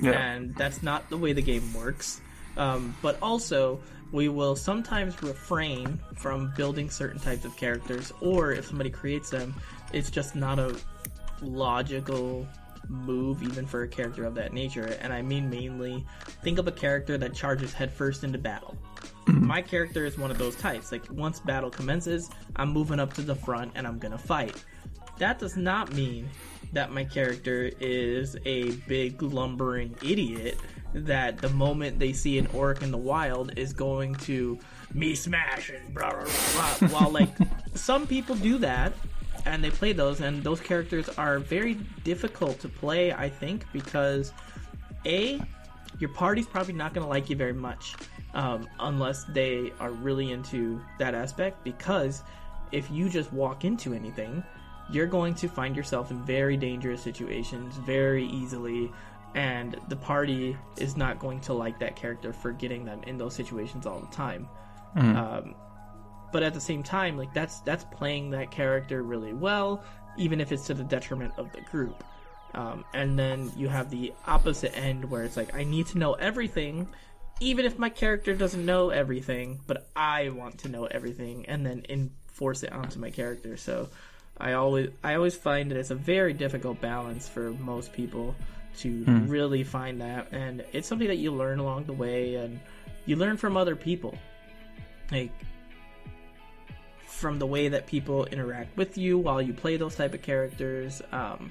Yeah. 0.00 0.12
and 0.12 0.54
that's 0.54 0.82
not 0.82 1.10
the 1.10 1.18
way 1.18 1.34
the 1.34 1.42
game 1.42 1.74
works. 1.74 2.22
Um, 2.56 2.96
but 3.02 3.18
also, 3.20 3.82
we 4.12 4.28
will 4.28 4.56
sometimes 4.56 5.20
refrain 5.22 5.98
from 6.14 6.52
building 6.56 6.90
certain 6.90 7.20
types 7.20 7.44
of 7.44 7.56
characters, 7.56 8.12
or 8.20 8.52
if 8.52 8.66
somebody 8.66 8.90
creates 8.90 9.30
them, 9.30 9.54
it's 9.92 10.10
just 10.10 10.34
not 10.36 10.58
a 10.58 10.76
logical 11.42 12.46
move 12.88 13.42
even 13.42 13.66
for 13.66 13.82
a 13.82 13.88
character 13.88 14.24
of 14.24 14.34
that 14.34 14.52
nature. 14.52 14.96
And 15.00 15.12
I 15.12 15.22
mean 15.22 15.50
mainly, 15.50 16.04
think 16.42 16.58
of 16.58 16.68
a 16.68 16.72
character 16.72 17.18
that 17.18 17.34
charges 17.34 17.72
headfirst 17.72 18.24
into 18.24 18.38
battle. 18.38 18.76
Mm-hmm. 19.26 19.46
My 19.46 19.60
character 19.60 20.04
is 20.06 20.16
one 20.16 20.30
of 20.30 20.38
those 20.38 20.56
types. 20.56 20.92
Like, 20.92 21.04
once 21.10 21.40
battle 21.40 21.70
commences, 21.70 22.30
I'm 22.54 22.72
moving 22.72 23.00
up 23.00 23.12
to 23.14 23.22
the 23.22 23.34
front 23.34 23.72
and 23.74 23.86
I'm 23.86 23.98
gonna 23.98 24.18
fight. 24.18 24.62
That 25.18 25.38
does 25.38 25.56
not 25.56 25.92
mean 25.94 26.28
that 26.72 26.92
my 26.92 27.04
character 27.04 27.70
is 27.80 28.36
a 28.44 28.72
big 28.86 29.22
lumbering 29.22 29.96
idiot 30.02 30.58
that 30.94 31.38
the 31.38 31.50
moment 31.50 31.98
they 31.98 32.12
see 32.12 32.38
an 32.38 32.46
orc 32.54 32.82
in 32.82 32.90
the 32.90 32.98
wild 32.98 33.52
is 33.56 33.72
going 33.72 34.14
to 34.14 34.58
me 34.94 35.14
smash 35.14 35.70
and 35.70 35.94
blah 35.94 36.10
blah 36.10 36.24
blah. 36.24 36.88
While 36.88 37.10
like 37.10 37.30
some 37.74 38.06
people 38.06 38.34
do 38.36 38.58
that 38.58 38.92
and 39.44 39.62
they 39.62 39.70
play 39.70 39.92
those 39.92 40.20
and 40.20 40.42
those 40.42 40.60
characters 40.60 41.08
are 41.10 41.38
very 41.38 41.74
difficult 42.04 42.60
to 42.60 42.68
play, 42.68 43.12
I 43.12 43.28
think, 43.28 43.64
because 43.72 44.32
a 45.04 45.40
your 45.98 46.10
party's 46.10 46.46
probably 46.46 46.74
not 46.74 46.92
going 46.94 47.04
to 47.04 47.08
like 47.08 47.30
you 47.30 47.36
very 47.36 47.52
much 47.52 47.94
um, 48.34 48.68
unless 48.80 49.24
they 49.24 49.72
are 49.80 49.90
really 49.90 50.32
into 50.32 50.80
that 50.98 51.14
aspect 51.14 51.62
because 51.64 52.22
if 52.72 52.90
you 52.90 53.08
just 53.08 53.32
walk 53.32 53.64
into 53.64 53.94
anything 53.94 54.44
you're 54.90 55.06
going 55.06 55.34
to 55.34 55.48
find 55.48 55.74
yourself 55.74 56.10
in 56.10 56.22
very 56.24 56.56
dangerous 56.56 57.02
situations 57.02 57.76
very 57.78 58.26
easily 58.26 58.92
and 59.36 59.76
the 59.88 59.96
party 59.96 60.56
is 60.78 60.96
not 60.96 61.20
going 61.20 61.40
to 61.42 61.52
like 61.52 61.78
that 61.78 61.94
character 61.94 62.32
for 62.32 62.50
getting 62.52 62.84
them 62.84 63.02
in 63.06 63.18
those 63.18 63.34
situations 63.34 63.86
all 63.86 64.00
the 64.00 64.14
time. 64.16 64.48
Um, 65.16 65.54
but 66.32 66.42
at 66.42 66.54
the 66.54 66.60
same 66.60 66.82
time 66.82 67.16
like 67.16 67.32
that's 67.32 67.60
that's 67.60 67.84
playing 67.84 68.30
that 68.30 68.50
character 68.50 69.02
really 69.02 69.34
well 69.34 69.84
even 70.16 70.40
if 70.40 70.50
it's 70.52 70.66
to 70.66 70.74
the 70.74 70.84
detriment 70.84 71.32
of 71.36 71.52
the 71.52 71.60
group. 71.60 72.02
Um, 72.54 72.84
and 72.94 73.18
then 73.18 73.52
you 73.56 73.68
have 73.68 73.90
the 73.90 74.14
opposite 74.26 74.76
end 74.76 75.10
where 75.10 75.24
it's 75.24 75.36
like 75.36 75.54
I 75.54 75.64
need 75.64 75.86
to 75.88 75.98
know 75.98 76.14
everything, 76.14 76.88
even 77.40 77.66
if 77.66 77.78
my 77.78 77.90
character 77.90 78.34
doesn't 78.34 78.64
know 78.64 78.88
everything, 78.88 79.60
but 79.66 79.86
I 79.94 80.30
want 80.30 80.58
to 80.58 80.70
know 80.70 80.86
everything, 80.86 81.44
and 81.46 81.66
then 81.66 81.84
enforce 81.90 82.62
it 82.62 82.72
onto 82.72 82.98
my 82.98 83.10
character. 83.10 83.58
So 83.58 83.90
I 84.38 84.54
always 84.54 84.90
I 85.04 85.16
always 85.16 85.36
find 85.36 85.70
that 85.70 85.76
it's 85.76 85.90
a 85.90 85.94
very 85.94 86.32
difficult 86.32 86.80
balance 86.80 87.28
for 87.28 87.50
most 87.50 87.92
people 87.92 88.34
to 88.78 89.04
really 89.26 89.64
find 89.64 90.00
that, 90.00 90.32
and 90.32 90.64
it's 90.72 90.88
something 90.88 91.08
that 91.08 91.16
you 91.16 91.32
learn 91.32 91.58
along 91.58 91.84
the 91.84 91.92
way, 91.92 92.36
and 92.36 92.60
you 93.04 93.16
learn 93.16 93.36
from 93.36 93.56
other 93.56 93.76
people, 93.76 94.16
like 95.10 95.32
from 97.06 97.38
the 97.38 97.46
way 97.46 97.68
that 97.68 97.86
people 97.86 98.26
interact 98.26 98.76
with 98.76 98.98
you 98.98 99.16
while 99.18 99.40
you 99.40 99.54
play 99.54 99.76
those 99.76 99.96
type 99.96 100.14
of 100.14 100.22
characters. 100.22 101.02
Um, 101.12 101.50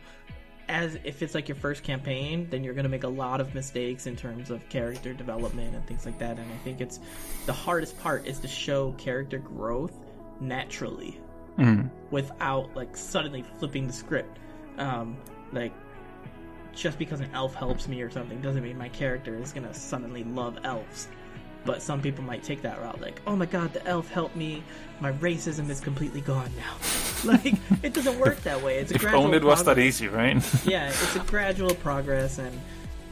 as 0.67 0.97
if 1.03 1.21
it's 1.21 1.35
like 1.35 1.47
your 1.47 1.55
first 1.55 1.83
campaign, 1.83 2.47
then 2.49 2.63
you're 2.63 2.73
going 2.73 2.85
to 2.85 2.89
make 2.89 3.03
a 3.03 3.07
lot 3.07 3.39
of 3.39 3.53
mistakes 3.53 4.07
in 4.07 4.15
terms 4.15 4.49
of 4.49 4.67
character 4.69 5.13
development 5.13 5.75
and 5.75 5.85
things 5.85 6.05
like 6.05 6.17
that. 6.17 6.39
And 6.39 6.51
I 6.51 6.57
think 6.63 6.81
it's 6.81 6.99
the 7.45 7.53
hardest 7.53 7.99
part 7.99 8.25
is 8.25 8.39
to 8.39 8.47
show 8.47 8.91
character 8.93 9.37
growth 9.37 9.93
naturally 10.39 11.19
without 12.11 12.75
like 12.75 12.97
suddenly 12.97 13.43
flipping 13.59 13.87
the 13.87 13.93
script. 13.93 14.39
Um, 14.77 15.17
like 15.51 15.71
just 16.75 16.99
because 16.99 17.19
an 17.19 17.29
elf 17.33 17.55
helps 17.55 17.87
me 17.87 18.01
or 18.01 18.09
something 18.09 18.41
doesn't 18.41 18.63
mean 18.63 18.77
my 18.77 18.89
character 18.89 19.35
is 19.35 19.51
to 19.53 19.73
suddenly 19.73 20.23
love 20.23 20.57
elves. 20.63 21.07
But 21.63 21.81
some 21.81 21.99
people 21.99 22.23
might 22.23 22.43
take 22.43 22.61
that 22.61 22.79
route, 22.79 23.01
like, 23.01 23.19
"Oh 23.25 23.35
my 23.35 23.47
god, 23.47 23.73
the 23.73 23.83
elf 23.87 24.07
helped 24.11 24.35
me. 24.35 24.61
My 24.99 25.11
racism 25.13 25.67
is 25.69 25.79
completely 25.79 26.21
gone 26.21 26.51
now." 26.57 26.75
like, 27.23 27.55
it 27.81 27.93
doesn't 27.93 28.19
work 28.19 28.39
that 28.43 28.61
way. 28.61 28.77
It's 28.77 28.91
a 28.91 28.95
If 28.95 29.01
gradual 29.01 29.23
only 29.23 29.37
it 29.37 29.43
was 29.43 29.63
that 29.63 29.79
easy, 29.79 30.07
right? 30.07 30.35
yeah, 30.65 30.89
it's 30.89 31.15
a 31.15 31.19
gradual 31.21 31.73
progress, 31.73 32.37
and 32.37 32.55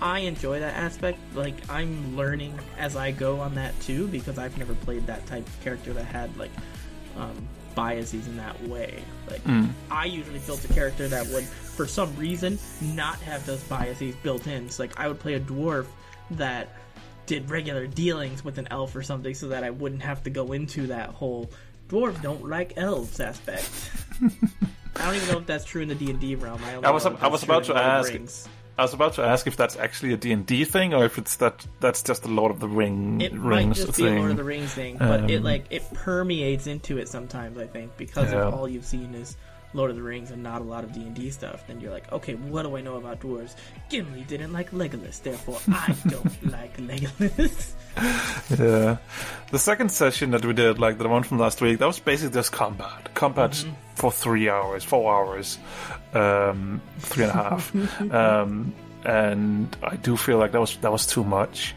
I 0.01 0.19
enjoy 0.19 0.59
that 0.59 0.75
aspect. 0.75 1.17
Like 1.33 1.55
I'm 1.67 2.15
learning 2.15 2.59
as 2.77 2.95
I 2.95 3.09
go 3.09 3.39
on 3.39 3.55
that 3.55 3.79
too, 3.81 4.07
because 4.07 4.37
I've 4.37 4.55
never 4.59 4.75
played 4.75 5.07
that 5.07 5.25
type 5.25 5.47
of 5.47 5.61
character 5.63 5.91
that 5.93 6.05
had 6.05 6.35
like 6.37 6.51
um, 7.17 7.47
biases 7.73 8.27
in 8.27 8.37
that 8.37 8.61
way. 8.67 9.01
Like 9.29 9.41
I 9.89 10.05
usually 10.05 10.39
built 10.39 10.63
a 10.63 10.71
character 10.73 11.07
that 11.07 11.25
would, 11.27 11.47
for 11.75 11.87
some 11.87 12.15
reason, 12.15 12.57
not 12.81 13.15
have 13.21 13.45
those 13.45 13.63
biases 13.63 14.15
built 14.17 14.47
in. 14.47 14.69
So 14.69 14.83
like 14.83 14.99
I 14.99 15.07
would 15.07 15.19
play 15.19 15.33
a 15.35 15.39
dwarf 15.39 15.85
that 16.31 16.69
did 17.25 17.49
regular 17.49 17.87
dealings 17.87 18.43
with 18.43 18.57
an 18.57 18.67
elf 18.71 18.95
or 18.95 19.01
something, 19.03 19.33
so 19.33 19.47
that 19.49 19.63
I 19.63 19.69
wouldn't 19.69 20.01
have 20.01 20.23
to 20.23 20.29
go 20.29 20.51
into 20.53 20.87
that 20.87 21.09
whole 21.09 21.49
dwarves 21.89 22.21
don't 22.21 22.47
like 22.47 22.73
elves 22.77 23.19
aspect. 23.19 23.69
I 24.95 25.05
don't 25.05 25.15
even 25.15 25.27
know 25.29 25.39
if 25.39 25.45
that's 25.47 25.65
true 25.65 25.81
in 25.81 25.87
the 25.87 25.95
D 25.95 26.09
and 26.11 26.19
D 26.19 26.35
realm. 26.35 26.61
I, 26.63 26.75
I 26.87 26.91
was- 26.91 27.05
I 27.05 27.27
was 27.27 27.43
about 27.43 27.63
to 27.65 27.73
Lord 27.73 27.83
of 27.85 27.91
the 27.91 27.97
ask- 27.99 28.13
Rings. 28.13 28.47
I 28.75 28.81
was 28.81 28.93
about 28.95 29.13
to 29.13 29.21
ask 29.23 29.45
if 29.45 29.55
that's 29.55 29.75
actually 29.77 30.13
a 30.13 30.17
D&D 30.17 30.65
thing 30.65 30.95
or 30.95 31.05
if 31.05 31.19
it's 31.19 31.35
that 31.35 31.63
that's 31.79 32.01
just 32.01 32.25
a 32.25 32.27
Lord 32.27 32.49
of 32.51 32.59
the 32.59 32.67
Ring 32.67 33.21
It 33.21 33.31
might 33.31 33.57
Rings 33.57 33.77
just 33.85 33.97
be 33.99 34.05
thing. 34.05 34.15
a 34.17 34.19
Lord 34.19 34.31
of 34.31 34.37
the 34.37 34.43
Rings 34.43 34.73
thing, 34.73 34.97
but 34.97 35.29
it 35.29 35.37
Um, 35.37 35.43
like 35.43 35.65
it 35.69 35.83
permeates 35.93 36.65
into 36.65 36.97
it 36.97 37.07
sometimes. 37.07 37.59
I 37.59 37.67
think 37.67 37.95
because 37.97 38.31
Yeah. 38.31 38.47
if 38.47 38.53
all 38.55 38.67
you've 38.67 38.83
seen 38.83 39.13
is 39.13 39.37
Lord 39.73 39.89
of 39.89 39.95
the 39.95 40.03
Rings 40.03 40.31
and 40.31 40.43
not 40.43 40.61
a 40.61 40.63
lot 40.63 40.83
of 40.83 40.93
D 40.93 41.01
and 41.01 41.15
D 41.15 41.29
stuff, 41.31 41.65
then 41.67 41.79
you're 41.81 41.91
like, 41.91 42.11
okay, 42.11 42.35
what 42.35 42.63
do 42.63 42.75
I 42.77 42.81
know 42.81 42.95
about 42.97 43.19
dwarves? 43.21 43.55
Gimli 43.89 44.21
didn't 44.21 44.53
like 44.53 44.71
Legolas, 44.71 45.21
therefore 45.21 45.59
I 45.67 45.95
don't 46.07 46.51
like 46.51 46.77
Legolas. 46.77 47.71
Yeah. 48.57 48.97
The 49.51 49.59
second 49.59 49.91
session 49.91 50.31
that 50.31 50.45
we 50.45 50.53
did, 50.53 50.79
like 50.79 50.97
the 50.97 51.07
one 51.09 51.23
from 51.23 51.39
last 51.39 51.61
week, 51.61 51.79
that 51.79 51.85
was 51.85 51.99
basically 51.99 52.33
just 52.33 52.51
combat. 52.51 53.13
Combat 53.13 53.51
Mm-hmm. 53.51 53.73
for 53.95 54.11
three 54.11 54.49
hours, 54.49 54.83
four 54.83 55.13
hours, 55.13 55.57
um, 56.13 56.81
three 56.99 57.23
and 57.25 57.31
a 57.31 57.35
half. 57.35 57.75
um, 58.11 58.73
and 59.05 59.75
I 59.83 59.95
do 59.97 60.15
feel 60.17 60.37
like 60.37 60.51
that 60.53 60.59
was 60.61 60.75
that 60.77 60.91
was 60.91 61.05
too 61.05 61.23
much. 61.23 61.75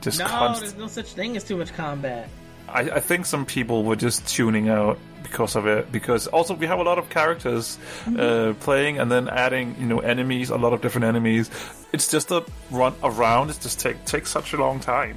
Just 0.00 0.18
no, 0.20 0.26
constant. 0.26 0.70
there's 0.70 0.80
no 0.80 0.86
such 0.86 1.12
thing 1.12 1.36
as 1.36 1.44
too 1.44 1.56
much 1.56 1.72
combat. 1.74 2.28
I, 2.68 2.80
I 2.82 3.00
think 3.00 3.26
some 3.26 3.44
people 3.46 3.84
were 3.84 3.96
just 3.96 4.26
tuning 4.28 4.68
out 4.68 4.98
because 5.26 5.56
of 5.56 5.66
it. 5.66 5.90
Because 5.92 6.26
also 6.28 6.54
we 6.54 6.66
have 6.66 6.78
a 6.78 6.82
lot 6.82 6.98
of 6.98 7.08
characters 7.10 7.78
uh, 8.18 8.54
playing, 8.60 8.98
and 8.98 9.10
then 9.10 9.28
adding 9.28 9.76
you 9.78 9.86
know 9.86 10.00
enemies, 10.00 10.50
a 10.50 10.56
lot 10.56 10.72
of 10.72 10.80
different 10.80 11.04
enemies. 11.04 11.50
It's 11.92 12.08
just 12.10 12.30
a 12.30 12.44
run 12.70 12.94
around. 13.02 13.50
It 13.50 13.58
just 13.60 13.80
take 13.80 14.04
takes 14.04 14.30
such 14.30 14.52
a 14.52 14.56
long 14.56 14.80
time. 14.80 15.16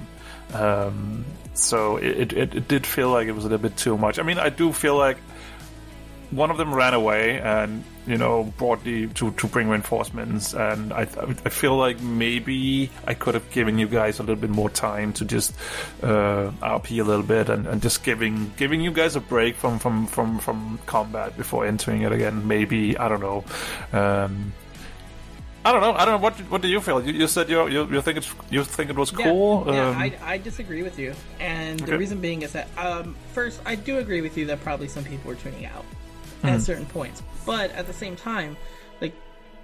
Um, 0.53 1.25
so 1.53 1.97
it, 1.97 2.33
it 2.33 2.55
it 2.55 2.67
did 2.67 2.85
feel 2.85 3.09
like 3.09 3.27
it 3.27 3.33
was 3.33 3.45
a 3.45 3.49
little 3.49 3.69
bit 3.69 3.77
too 3.77 3.97
much. 3.97 4.19
I 4.19 4.23
mean, 4.23 4.39
I 4.39 4.49
do 4.49 4.71
feel 4.73 4.97
like 4.97 5.17
one 6.31 6.51
of 6.51 6.57
them 6.57 6.73
ran 6.73 6.93
away 6.93 7.39
and 7.39 7.83
you 8.05 8.17
know 8.17 8.43
brought 8.57 8.83
the 8.83 9.07
to 9.07 9.31
to 9.31 9.47
bring 9.47 9.67
reinforcements 9.67 10.53
and 10.53 10.93
I 10.93 11.01
I 11.01 11.49
feel 11.49 11.75
like 11.75 11.99
maybe 12.01 12.89
I 13.07 13.13
could 13.15 13.33
have 13.33 13.49
given 13.51 13.77
you 13.79 13.87
guys 13.87 14.19
a 14.19 14.23
little 14.23 14.35
bit 14.35 14.49
more 14.51 14.69
time 14.69 15.13
to 15.13 15.25
just 15.25 15.53
uh, 16.03 16.51
RP 16.61 16.99
a 17.01 17.03
little 17.03 17.25
bit 17.25 17.49
and, 17.49 17.65
and 17.67 17.81
just 17.81 18.03
giving 18.03 18.51
giving 18.57 18.81
you 18.81 18.91
guys 18.91 19.15
a 19.15 19.19
break 19.21 19.55
from 19.55 19.79
from 19.79 20.05
from 20.07 20.37
from 20.39 20.79
combat 20.85 21.35
before 21.37 21.65
entering 21.65 22.03
it 22.03 22.11
again. 22.11 22.47
Maybe 22.47 22.97
I 22.97 23.07
don't 23.09 23.21
know. 23.21 23.43
Um, 23.91 24.53
I 25.65 25.73
don't 25.73 25.81
know. 25.81 25.91
I 25.93 26.05
don't 26.05 26.15
know. 26.15 26.23
What 26.23 26.35
what 26.49 26.61
do 26.61 26.67
you 26.69 26.79
feel? 26.79 27.05
You, 27.05 27.11
you 27.13 27.27
said 27.27 27.49
you 27.49 27.67
you 27.67 27.85
you 27.91 28.01
think 28.01 28.17
it's 28.17 28.33
you 28.49 28.63
think 28.63 28.89
it 28.89 28.95
was 28.95 29.11
cool. 29.11 29.65
Yeah, 29.67 29.73
yeah 29.73 29.89
Um, 29.89 29.97
I, 29.97 30.13
I 30.23 30.37
disagree 30.37 30.83
with 30.83 30.97
you, 30.97 31.13
and 31.39 31.81
Okay. 31.81 31.91
the 31.91 31.97
reason 31.97 32.21
being 32.21 32.43
is 32.43 32.53
that 32.53 32.67
um, 32.77 33.15
first, 33.33 33.59
I 33.65 33.75
do 33.75 33.97
agree 33.97 34.21
with 34.21 34.37
you 34.37 34.45
that 34.47 34.61
probably 34.61 34.87
some 34.87 35.03
people 35.03 35.27
were 35.27 35.35
tuning 35.35 35.65
out 35.65 35.83
Hmm. 36.41 36.47
at 36.47 36.61
certain 36.61 36.85
points, 36.85 37.21
but 37.45 37.71
at 37.71 37.87
the 37.87 37.93
same 37.93 38.15
time, 38.15 38.55
like 39.01 39.13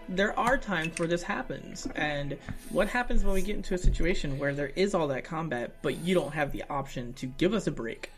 there 0.09 0.37
are 0.37 0.57
times 0.57 0.99
where 0.99 1.07
this 1.07 1.23
happens, 1.23 1.87
and 1.95 2.37
what 2.69 2.87
happens 2.87 3.23
when 3.23 3.33
we 3.33 3.41
get 3.41 3.55
into 3.55 3.73
a 3.73 3.77
situation 3.77 4.37
where 4.37 4.53
there 4.53 4.71
is 4.75 4.93
all 4.93 5.07
that 5.07 5.23
combat, 5.23 5.75
but 5.81 5.97
you 5.97 6.13
don't 6.13 6.33
have 6.33 6.51
the 6.51 6.63
option 6.69 7.13
to 7.13 7.25
give 7.25 7.53
us 7.53 7.67
a 7.67 7.71
break? 7.71 8.11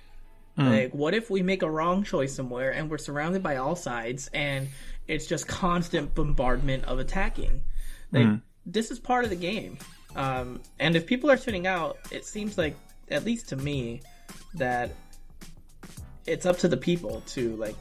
Like, 0.72 0.92
what 0.92 1.14
if 1.14 1.30
we 1.30 1.44
make 1.44 1.62
a 1.62 1.70
wrong 1.70 2.04
choice 2.04 2.34
somewhere 2.34 2.72
and 2.72 2.90
we're 2.90 2.98
surrounded 2.98 3.44
by 3.44 3.58
all 3.58 3.76
sides 3.76 4.28
and 4.34 4.68
it's 5.08 5.28
just 5.28 5.48
constant 5.48 6.16
bombardment 6.16 6.86
of 6.86 6.98
attacking? 6.98 7.62
Like, 8.12 8.26
this 8.66 8.90
is 8.90 8.98
part 8.98 9.24
of 9.24 9.30
the 9.30 9.36
game. 9.36 9.78
Um, 10.16 10.60
and 10.80 10.96
if 10.96 11.06
people 11.06 11.30
are 11.30 11.38
tuning 11.38 11.68
out, 11.68 12.00
it 12.10 12.26
seems 12.26 12.58
like, 12.58 12.76
at 13.12 13.24
least 13.24 13.50
to 13.50 13.56
me, 13.56 14.02
that 14.56 14.90
it's 16.26 16.48
up 16.48 16.58
to 16.60 16.68
the 16.68 16.78
people 16.78 17.22
to, 17.28 17.56
like, 17.58 17.76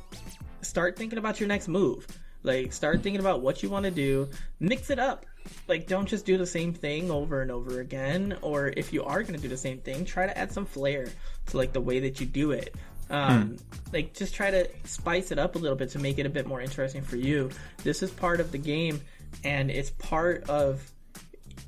start 0.67 0.97
thinking 0.97 1.19
about 1.19 1.41
your 1.41 1.49
next 1.49 1.69
move. 1.69 2.07
Like, 2.43 2.73
start 2.73 3.03
thinking 3.03 3.21
about 3.21 3.41
what 3.41 3.62
you 3.62 3.71
want 3.71 3.85
to 3.85 3.91
do, 3.91 4.29
mix 4.61 4.91
it 4.91 4.99
up. 4.99 5.27
Like, 5.69 5.87
don't 5.87 6.07
just 6.07 6.27
do 6.27 6.37
the 6.37 6.47
same 6.47 6.73
thing 6.73 7.11
over 7.11 7.43
and 7.43 7.51
over 7.51 7.81
again. 7.81 8.37
Or 8.43 8.69
if 8.69 8.93
you 8.93 9.05
are 9.05 9.23
going 9.23 9.35
to 9.35 9.41
do 9.41 9.49
the 9.49 9.57
same 9.57 9.79
thing, 9.79 10.05
try 10.05 10.27
to 10.27 10.37
add 10.37 10.53
some 10.53 10.64
flair 10.67 11.09
to 11.47 11.57
like 11.57 11.73
the 11.73 11.81
way 11.81 12.01
that 12.01 12.21
you 12.21 12.27
do 12.27 12.53
it. 12.53 12.75
Um, 13.11 13.57
Like, 13.93 14.14
just 14.14 14.35
try 14.35 14.51
to 14.51 14.69
spice 14.85 15.31
it 15.31 15.39
up 15.39 15.57
a 15.57 15.59
little 15.59 15.77
bit 15.77 15.91
to 15.91 15.99
make 15.99 16.19
it 16.19 16.27
a 16.27 16.31
bit 16.31 16.47
more 16.47 16.61
interesting 16.61 17.03
for 17.03 17.17
you. 17.17 17.51
This 17.83 18.03
is 18.03 18.11
part 18.11 18.41
of 18.41 18.53
the 18.53 18.59
game, 18.59 19.01
and 19.45 19.71
it's 19.71 19.91
part 19.91 20.49
of 20.49 20.89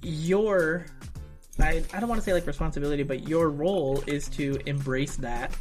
your 0.03 0.87
I, 1.61 1.83
I 1.93 2.01
don't 2.01 2.09
want 2.09 2.21
to 2.21 2.25
say 2.25 2.33
like 2.33 2.47
responsibility, 2.47 3.03
but 3.03 3.29
your 3.29 3.51
role 3.51 4.03
is 4.07 4.29
to 4.31 4.61
embrace 4.67 5.17
that 5.17 5.53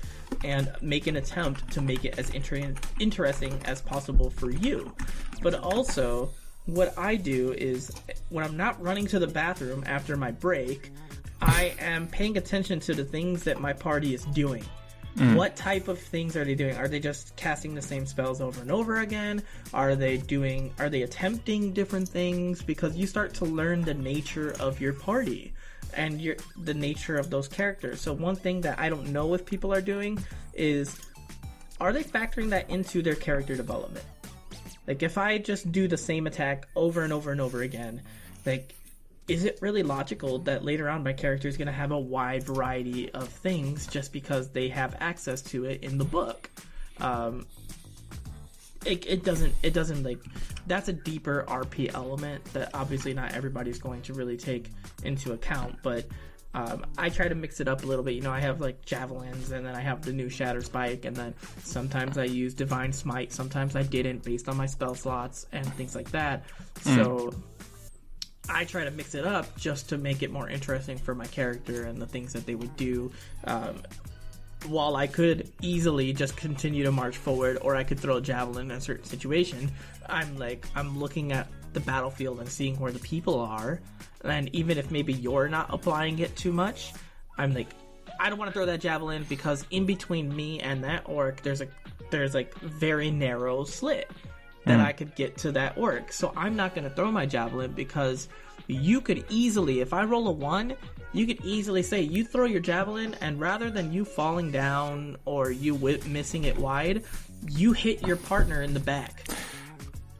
and 0.43 0.71
make 0.81 1.07
an 1.07 1.17
attempt 1.17 1.71
to 1.71 1.81
make 1.81 2.05
it 2.05 2.17
as 2.17 2.29
inter- 2.31 2.73
interesting 2.99 3.59
as 3.65 3.81
possible 3.81 4.29
for 4.29 4.51
you. 4.51 4.93
But 5.41 5.55
also, 5.55 6.31
what 6.65 6.97
I 6.97 7.15
do 7.15 7.53
is 7.53 7.91
when 8.29 8.43
I'm 8.43 8.57
not 8.57 8.81
running 8.81 9.07
to 9.07 9.19
the 9.19 9.27
bathroom 9.27 9.83
after 9.87 10.17
my 10.17 10.31
break, 10.31 10.91
I 11.41 11.75
am 11.79 12.07
paying 12.07 12.37
attention 12.37 12.79
to 12.81 12.93
the 12.93 13.05
things 13.05 13.43
that 13.43 13.59
my 13.59 13.73
party 13.73 14.13
is 14.13 14.25
doing. 14.25 14.63
Mm. 15.17 15.35
What 15.35 15.55
type 15.55 15.87
of 15.87 15.99
things 15.99 16.35
are 16.35 16.45
they 16.45 16.53
doing? 16.53 16.75
Are 16.75 16.87
they 16.87 16.99
just 16.99 17.35
casting 17.35 17.73
the 17.73 17.81
same 17.81 18.05
spells 18.05 18.39
over 18.39 18.61
and 18.61 18.71
over 18.71 18.97
again? 18.97 19.41
Are 19.73 19.95
they 19.95 20.17
doing 20.17 20.73
are 20.77 20.89
they 20.89 21.01
attempting 21.01 21.73
different 21.73 22.07
things 22.07 22.61
because 22.61 22.95
you 22.95 23.07
start 23.07 23.33
to 23.35 23.45
learn 23.45 23.81
the 23.81 23.95
nature 23.95 24.55
of 24.59 24.79
your 24.79 24.93
party 24.93 25.53
and 25.97 26.21
your 26.21 26.35
the 26.57 26.73
nature 26.73 27.17
of 27.17 27.29
those 27.29 27.47
characters. 27.47 27.99
So 27.99 28.13
one 28.13 28.35
thing 28.35 28.61
that 28.61 28.79
I 28.79 28.87
don't 28.89 29.07
know 29.07 29.33
if 29.33 29.45
people 29.45 29.73
are 29.73 29.81
doing 29.81 30.23
is 30.53 30.97
are 31.81 31.91
they 31.91 32.03
factoring 32.03 32.49
that 32.51 32.69
into 32.69 33.01
their 33.01 33.15
character 33.15 33.55
development? 33.55 34.05
Like 34.87 35.03
if 35.03 35.17
I 35.17 35.37
just 35.37 35.71
do 35.71 35.87
the 35.87 35.97
same 35.97 36.27
attack 36.27 36.67
over 36.75 37.03
and 37.03 37.11
over 37.11 37.31
and 37.31 37.41
over 37.41 37.61
again, 37.61 38.01
like 38.45 38.73
is 39.27 39.43
it 39.43 39.59
really 39.61 39.83
logical 39.83 40.39
that 40.39 40.63
later 40.63 40.87
on 40.87 41.03
my 41.03 41.11
character 41.11 41.49
is 41.49 41.57
going 41.57 41.65
to 41.65 41.73
have 41.73 41.91
a 41.91 41.99
wide 41.99 42.43
variety 42.43 43.11
of 43.11 43.27
things 43.27 43.85
just 43.85 44.13
because 44.13 44.49
they 44.49 44.69
have 44.69 44.95
access 45.01 45.41
to 45.41 45.65
it 45.65 45.83
in 45.83 45.97
the 45.97 46.05
book? 46.05 46.49
Um, 47.01 47.45
it, 48.85 49.05
it 49.05 49.23
doesn't 49.23 49.53
it 49.63 49.73
doesn't 49.73 50.03
like 50.03 50.19
that's 50.67 50.87
a 50.87 50.93
deeper 50.93 51.45
RP 51.47 51.93
element 51.93 52.43
that 52.53 52.71
obviously 52.73 53.13
not 53.13 53.33
everybody's 53.33 53.79
going 53.79 54.01
to 54.03 54.13
really 54.13 54.37
take 54.37 54.69
into 55.03 55.33
account, 55.33 55.77
but 55.83 56.05
um, 56.53 56.85
I 56.97 57.09
try 57.09 57.27
to 57.27 57.35
mix 57.35 57.59
it 57.59 57.67
up 57.67 57.83
a 57.83 57.85
little 57.85 58.03
bit. 58.03 58.15
You 58.15 58.21
know, 58.21 58.31
I 58.31 58.39
have 58.39 58.61
like 58.61 58.83
javelins, 58.83 59.51
and 59.51 59.65
then 59.65 59.75
I 59.75 59.81
have 59.81 60.01
the 60.01 60.11
new 60.11 60.27
Shatter 60.27 60.61
Spike, 60.61 61.05
and 61.05 61.15
then 61.15 61.35
sometimes 61.63 62.17
I 62.17 62.23
use 62.23 62.53
Divine 62.53 62.91
Smite, 62.91 63.31
sometimes 63.31 63.75
I 63.75 63.83
didn't, 63.83 64.23
based 64.23 64.49
on 64.49 64.57
my 64.57 64.65
spell 64.65 64.95
slots 64.95 65.45
and 65.51 65.71
things 65.75 65.95
like 65.95 66.09
that. 66.11 66.45
So 66.81 67.31
I 68.49 68.65
try 68.65 68.85
to 68.85 68.91
mix 68.91 69.13
it 69.13 69.25
up 69.25 69.55
just 69.57 69.89
to 69.89 69.97
make 69.97 70.23
it 70.23 70.31
more 70.31 70.49
interesting 70.49 70.97
for 70.97 71.13
my 71.13 71.27
character 71.27 71.83
and 71.83 72.01
the 72.01 72.07
things 72.07 72.33
that 72.33 72.45
they 72.45 72.55
would 72.55 72.75
do. 72.75 73.11
Um, 73.43 73.83
while 74.65 74.95
I 74.95 75.07
could 75.07 75.51
easily 75.61 76.13
just 76.13 76.35
continue 76.35 76.83
to 76.83 76.91
march 76.91 77.17
forward, 77.17 77.59
or 77.61 77.75
I 77.75 77.83
could 77.83 77.99
throw 77.99 78.17
a 78.17 78.21
javelin 78.21 78.71
in 78.71 78.77
a 78.77 78.81
certain 78.81 79.05
situation, 79.05 79.71
I'm 80.09 80.37
like 80.37 80.65
I'm 80.75 80.99
looking 80.99 81.31
at 81.31 81.47
the 81.73 81.79
battlefield 81.79 82.39
and 82.39 82.49
seeing 82.49 82.79
where 82.79 82.91
the 82.91 82.99
people 82.99 83.39
are, 83.39 83.79
and 84.23 84.53
even 84.55 84.77
if 84.77 84.91
maybe 84.91 85.13
you're 85.13 85.47
not 85.47 85.67
applying 85.69 86.19
it 86.19 86.35
too 86.35 86.51
much, 86.51 86.93
I'm 87.37 87.53
like 87.53 87.69
I 88.19 88.29
don't 88.29 88.39
want 88.39 88.49
to 88.49 88.53
throw 88.53 88.65
that 88.65 88.81
javelin 88.81 89.25
because 89.29 89.65
in 89.69 89.85
between 89.85 90.35
me 90.35 90.59
and 90.59 90.83
that 90.83 91.03
orc, 91.05 91.41
there's 91.43 91.61
a 91.61 91.67
there's 92.09 92.33
like 92.33 92.53
very 92.55 93.11
narrow 93.11 93.63
slit 93.63 94.09
that 94.65 94.79
hmm. 94.79 94.85
I 94.85 94.91
could 94.91 95.15
get 95.15 95.37
to 95.39 95.51
that 95.53 95.77
orc. 95.77 96.11
So 96.11 96.33
I'm 96.35 96.55
not 96.55 96.75
going 96.75 96.83
to 96.83 96.89
throw 96.89 97.11
my 97.11 97.25
javelin 97.25 97.71
because 97.71 98.27
you 98.67 99.01
could 99.01 99.25
easily, 99.29 99.79
if 99.81 99.93
I 99.93 100.03
roll 100.03 100.27
a 100.27 100.31
one, 100.31 100.75
you 101.13 101.25
could 101.27 101.43
easily 101.43 101.83
say 101.83 102.01
you 102.01 102.23
throw 102.23 102.45
your 102.45 102.59
javelin, 102.59 103.15
and 103.21 103.39
rather 103.39 103.69
than 103.71 103.91
you 103.93 104.05
falling 104.05 104.51
down 104.51 105.17
or 105.25 105.51
you 105.51 105.73
wi- 105.73 105.99
missing 106.07 106.43
it 106.43 106.57
wide, 106.57 107.03
you 107.49 107.71
hit 107.73 108.05
your 108.05 108.17
partner 108.17 108.61
in 108.61 108.73
the 108.73 108.79
back. 108.79 109.23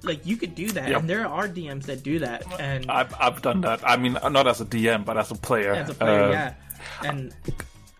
Like 0.03 0.25
you 0.25 0.37
could 0.37 0.55
do 0.55 0.67
that, 0.71 0.89
Yep. 0.89 0.99
and 1.01 1.09
there 1.09 1.27
are 1.27 1.47
DMs 1.49 1.85
that 1.87 2.03
do 2.03 2.19
that, 2.19 2.43
and 2.59 2.89
I've 2.89 3.13
I've 3.19 3.41
done 3.41 3.61
that. 3.61 3.81
I 3.87 3.97
mean, 3.97 4.13
not 4.13 4.47
as 4.47 4.61
a 4.61 4.65
DM, 4.65 5.03
but 5.05 5.17
as 5.17 5.31
a 5.31 5.35
player. 5.35 5.73
as 5.73 5.89
a 5.89 5.93
player, 5.93 6.23
Uh, 6.23 6.31
yeah, 6.31 6.53
and 7.03 7.33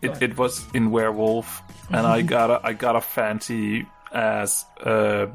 it, 0.01 0.21
it 0.21 0.38
was 0.38 0.63
in 0.75 0.91
werewolf 0.91 1.61
and 1.89 2.05
i 2.05 2.21
got 2.21 2.51
a 2.51 2.59
i 2.63 2.71
got 2.73 2.95
a 2.95 3.01
fancy 3.01 3.85
as 4.13 4.63
a 4.85 5.27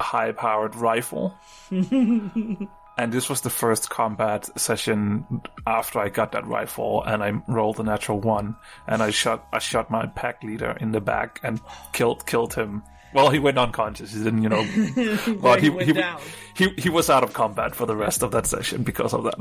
high 0.00 0.32
powered 0.32 0.74
rifle 0.74 1.32
and 2.98 3.12
this 3.12 3.30
was 3.30 3.40
the 3.42 3.50
first 3.50 3.88
combat 3.88 4.48
session 4.58 5.40
after 5.66 6.00
i 6.00 6.08
got 6.08 6.32
that 6.32 6.46
rifle 6.46 7.02
and 7.04 7.22
i 7.22 7.30
rolled 7.46 7.78
a 7.78 7.82
natural 7.82 8.20
one 8.20 8.56
and 8.86 9.02
i 9.02 9.10
shot 9.10 9.46
i 9.52 9.58
shot 9.58 9.90
my 9.90 10.06
pack 10.06 10.42
leader 10.42 10.76
in 10.80 10.90
the 10.92 11.00
back 11.00 11.40
and 11.42 11.60
killed 11.92 12.26
killed 12.26 12.52
him. 12.54 12.82
Well 13.14 13.30
he 13.30 13.38
went 13.38 13.56
unconscious. 13.56 14.12
He 14.12 14.22
didn't 14.22 14.42
you 14.42 14.50
know. 14.50 14.64
But 15.40 15.62
he 15.62 15.70
he, 15.70 15.94
he, 15.94 16.02
he 16.54 16.68
he 16.76 16.88
was 16.90 17.08
out 17.08 17.22
of 17.22 17.32
combat 17.32 17.74
for 17.74 17.86
the 17.86 17.96
rest 17.96 18.22
of 18.22 18.32
that 18.32 18.46
session 18.46 18.82
because 18.82 19.14
of 19.14 19.24
that. 19.24 19.38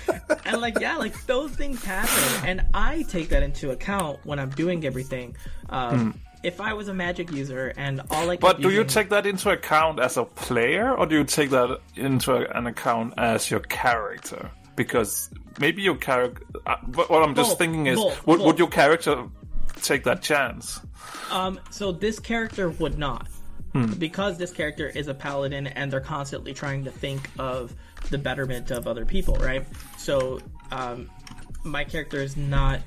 And 0.44 0.60
like 0.60 0.80
yeah 0.80 0.96
like 0.96 1.14
those 1.26 1.52
things 1.52 1.84
happen. 1.84 2.48
And 2.48 2.66
i 2.74 3.02
take 3.02 3.28
that 3.28 3.42
into 3.44 3.70
account 3.70 4.18
when 4.24 4.38
i'm 4.40 4.50
doing 4.50 4.84
everything. 4.84 5.36
Um, 5.68 6.20
if 6.42 6.60
i 6.60 6.72
was 6.72 6.88
a 6.88 6.94
magic 6.94 7.30
user 7.32 7.72
and 7.76 8.00
all 8.10 8.30
i 8.30 8.36
Hmm. 8.36 8.40
But 8.40 8.56
do 8.60 8.68
you 8.70 8.76
using- 8.82 8.86
take 8.88 9.08
that 9.10 9.26
into 9.26 9.50
account 9.50 10.00
as 10.00 10.16
a 10.16 10.24
player, 10.24 10.94
or 10.96 11.06
do 11.06 11.16
you 11.16 11.24
take 11.24 11.50
that 11.50 11.80
into 11.96 12.34
an 12.56 12.66
account 12.66 13.14
as 13.18 13.50
your 13.50 13.60
character? 13.60 14.50
Because 14.76 15.28
maybe 15.58 15.82
your 15.82 15.96
character. 15.96 16.42
Uh, 16.66 16.76
what 16.94 17.22
I'm 17.22 17.34
just 17.34 17.50
Both, 17.50 17.58
thinking 17.58 17.86
is, 17.86 17.96
both, 17.98 18.26
would, 18.26 18.38
both. 18.38 18.46
would 18.46 18.58
your 18.58 18.68
character 18.68 19.24
take 19.82 20.04
that 20.04 20.22
chance? 20.22 20.80
um 21.30 21.60
so 21.70 21.92
this 21.92 22.18
character 22.18 22.70
would 22.70 22.98
not 22.98 23.26
because 23.98 24.36
this 24.36 24.50
character 24.52 24.88
is 24.88 25.06
a 25.06 25.14
paladin 25.14 25.66
and 25.68 25.92
they're 25.92 26.00
constantly 26.00 26.52
trying 26.52 26.84
to 26.84 26.90
think 26.90 27.20
of 27.38 27.72
the 28.10 28.18
betterment 28.18 28.70
of 28.72 28.88
other 28.88 29.04
people 29.04 29.34
right 29.36 29.64
so 29.96 30.40
um 30.72 31.08
my 31.62 31.84
character 31.84 32.18
is 32.20 32.36
not 32.36 32.80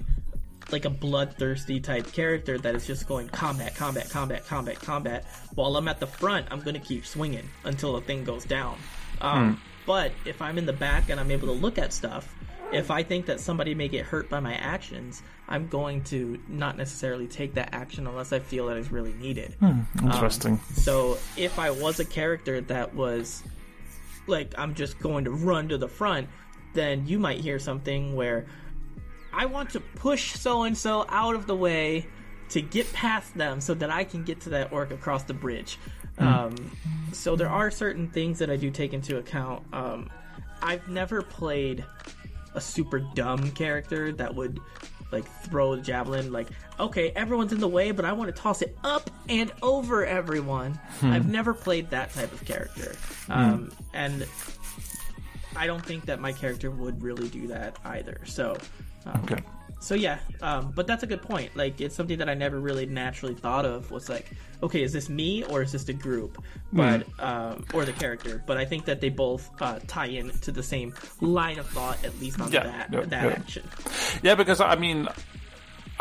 like 0.72 0.86
a 0.86 0.89
bloodthirsty 0.89 1.80
type 1.80 2.11
character 2.11 2.57
that 2.57 2.76
is 2.76 2.88
just 2.88 3.07
going 3.07 3.28
combat, 3.30 3.76
combat, 3.76 4.09
combat, 4.09 4.45
combat, 4.45 4.80
combat. 4.80 5.26
While 5.55 5.76
I'm 5.78 5.88
at 5.88 5.99
the 5.99 6.07
front, 6.07 6.47
I'm 6.51 6.61
gonna 6.61 6.80
keep 6.80 7.05
swinging 7.05 7.47
until 7.64 7.93
the 7.93 8.01
thing 8.01 8.24
goes 8.24 8.45
down. 8.45 8.78
Um, 9.22 9.55
hmm. 9.55 9.61
But 9.86 10.14
if 10.26 10.41
I'm 10.41 10.57
in 10.57 10.66
the 10.66 10.74
back 10.74 11.09
and 11.09 11.20
I'm 11.20 11.32
able 11.32 11.47
to 11.47 11.53
look 11.53 11.78
at 11.78 11.91
stuff, 11.91 12.34
if 12.72 12.89
I 12.89 13.03
think 13.03 13.28
that 13.28 13.39
somebody 13.39 13.76
may 13.76 13.88
get 13.88 14.05
hurt 14.05 14.30
by 14.30 14.39
my 14.39 14.55
actions, 14.55 15.22
I'm 15.47 15.68
going 15.68 16.03
to 16.05 16.39
not 16.47 16.78
necessarily 16.78 17.28
take 17.28 17.53
that 17.55 17.70
action 17.74 18.07
unless 18.07 18.34
I 18.34 18.39
feel 18.39 18.68
that 18.68 18.78
it's 18.78 18.91
really 18.91 19.14
needed. 19.14 19.55
Hmm, 19.59 19.82
interesting. 20.01 20.53
Um, 20.53 20.61
so 20.74 21.18
if 21.38 21.59
I 21.59 21.70
was 21.72 21.99
a 21.99 22.05
character 22.05 22.61
that 22.61 22.95
was 22.95 23.43
like 24.26 24.53
I'm 24.57 24.74
just 24.74 24.99
going 24.99 25.26
to 25.26 25.32
run 25.32 25.70
to 25.70 25.78
the 25.78 25.88
front, 25.88 26.30
then 26.74 27.05
you 27.07 27.20
might 27.20 27.39
hear 27.39 27.59
something 27.59 28.16
where 28.16 28.47
I 29.34 29.46
want 29.46 29.72
to 29.72 29.80
push 29.80 30.34
so 30.34 30.64
and 30.64 30.78
so 30.78 31.06
out 31.10 31.36
of 31.36 31.48
the 31.48 31.56
way 31.56 32.08
to 32.50 32.62
get 32.62 32.92
past 32.94 33.36
them 33.36 33.62
so 33.62 33.74
that 33.74 33.90
I 33.90 34.04
can 34.04 34.24
get 34.24 34.42
to 34.42 34.50
that 34.50 34.72
orc 34.72 34.92
across 34.92 35.24
the 35.24 35.34
bridge. 35.34 35.80
Um, 36.20 36.56
so 37.12 37.36
there 37.36 37.50
are 37.50 37.72
certain 37.72 38.10
things 38.10 38.40
that 38.40 38.50
I 38.50 38.56
do 38.56 38.70
take 38.70 38.94
into 38.94 39.18
account. 39.18 39.64
Um, 39.74 40.10
I've 40.62 40.88
never 40.88 41.22
played 41.22 41.84
a 42.54 42.62
super 42.62 43.00
dumb 43.16 43.52
character 43.52 44.12
that 44.14 44.36
would 44.36 44.60
like 45.12 45.26
throw 45.44 45.76
the 45.76 45.82
javelin 45.82 46.32
like 46.32 46.48
okay 46.80 47.12
everyone's 47.16 47.52
in 47.54 47.60
the 47.60 47.68
way 47.68 47.92
but 47.92 48.04
i 48.04 48.12
want 48.12 48.34
to 48.36 48.42
toss 48.42 48.62
it 48.64 48.76
up 48.84 49.10
and 49.30 49.52
over 49.62 50.06
everyone. 50.06 50.80
I've 51.02 51.30
never 51.30 51.54
played 51.54 51.90
that 51.92 52.12
type 52.14 52.32
of 52.32 52.44
character. 52.46 52.96
Um, 53.30 53.72
and 53.94 54.28
i 55.56 55.66
don't 55.68 55.86
think 55.86 56.06
that 56.06 56.20
my 56.20 56.32
character 56.32 56.70
would 56.72 57.02
really 57.02 57.28
do 57.30 57.48
that 57.48 57.78
either. 57.86 58.22
So 58.26 58.58
um, 59.06 59.22
Okay. 59.24 59.41
so 59.80 59.95
yeah 59.95 60.20
um, 60.41 60.72
but 60.76 60.88
that's 60.88 61.04
a 61.04 61.08
good 61.08 61.22
point. 61.22 61.56
Like 61.56 61.82
it's 61.82 61.95
something 61.95 62.18
that 62.20 62.30
i 62.30 62.34
never 62.34 62.60
really 62.60 62.86
naturally 62.86 63.36
thought 63.36 63.66
of 63.66 63.91
was 63.91 64.08
like 64.10 64.32
okay 64.62 64.82
is 64.84 64.93
this 64.93 65.10
me 65.10 65.43
or 65.45 65.62
is 65.62 65.72
this 65.72 65.84
the 65.84 65.93
group? 65.93 66.41
But 66.72 67.06
um, 67.20 67.66
or 67.74 67.86
the 67.86 67.93
character. 67.93 68.41
But 68.47 68.58
i 68.58 68.66
think 68.66 68.86
that 68.86 68.99
they 69.01 69.10
both 69.10 69.49
uh, 69.62 69.80
tie 69.88 70.08
in 70.08 70.30
to 70.45 70.51
the 70.51 70.64
same 70.64 70.93
line 71.22 71.60
of 71.60 71.68
thought 71.70 72.04
at 72.04 72.18
least 72.20 72.39
on 72.41 72.51
Yeah, 72.51 72.64
that 72.64 72.93
yeah, 72.93 73.01
that 73.01 73.24
yeah. 73.26 73.32
action. 73.32 73.64
Yeah, 74.24 74.36
because 74.36 74.60
I 74.62 74.76
mean, 74.76 75.08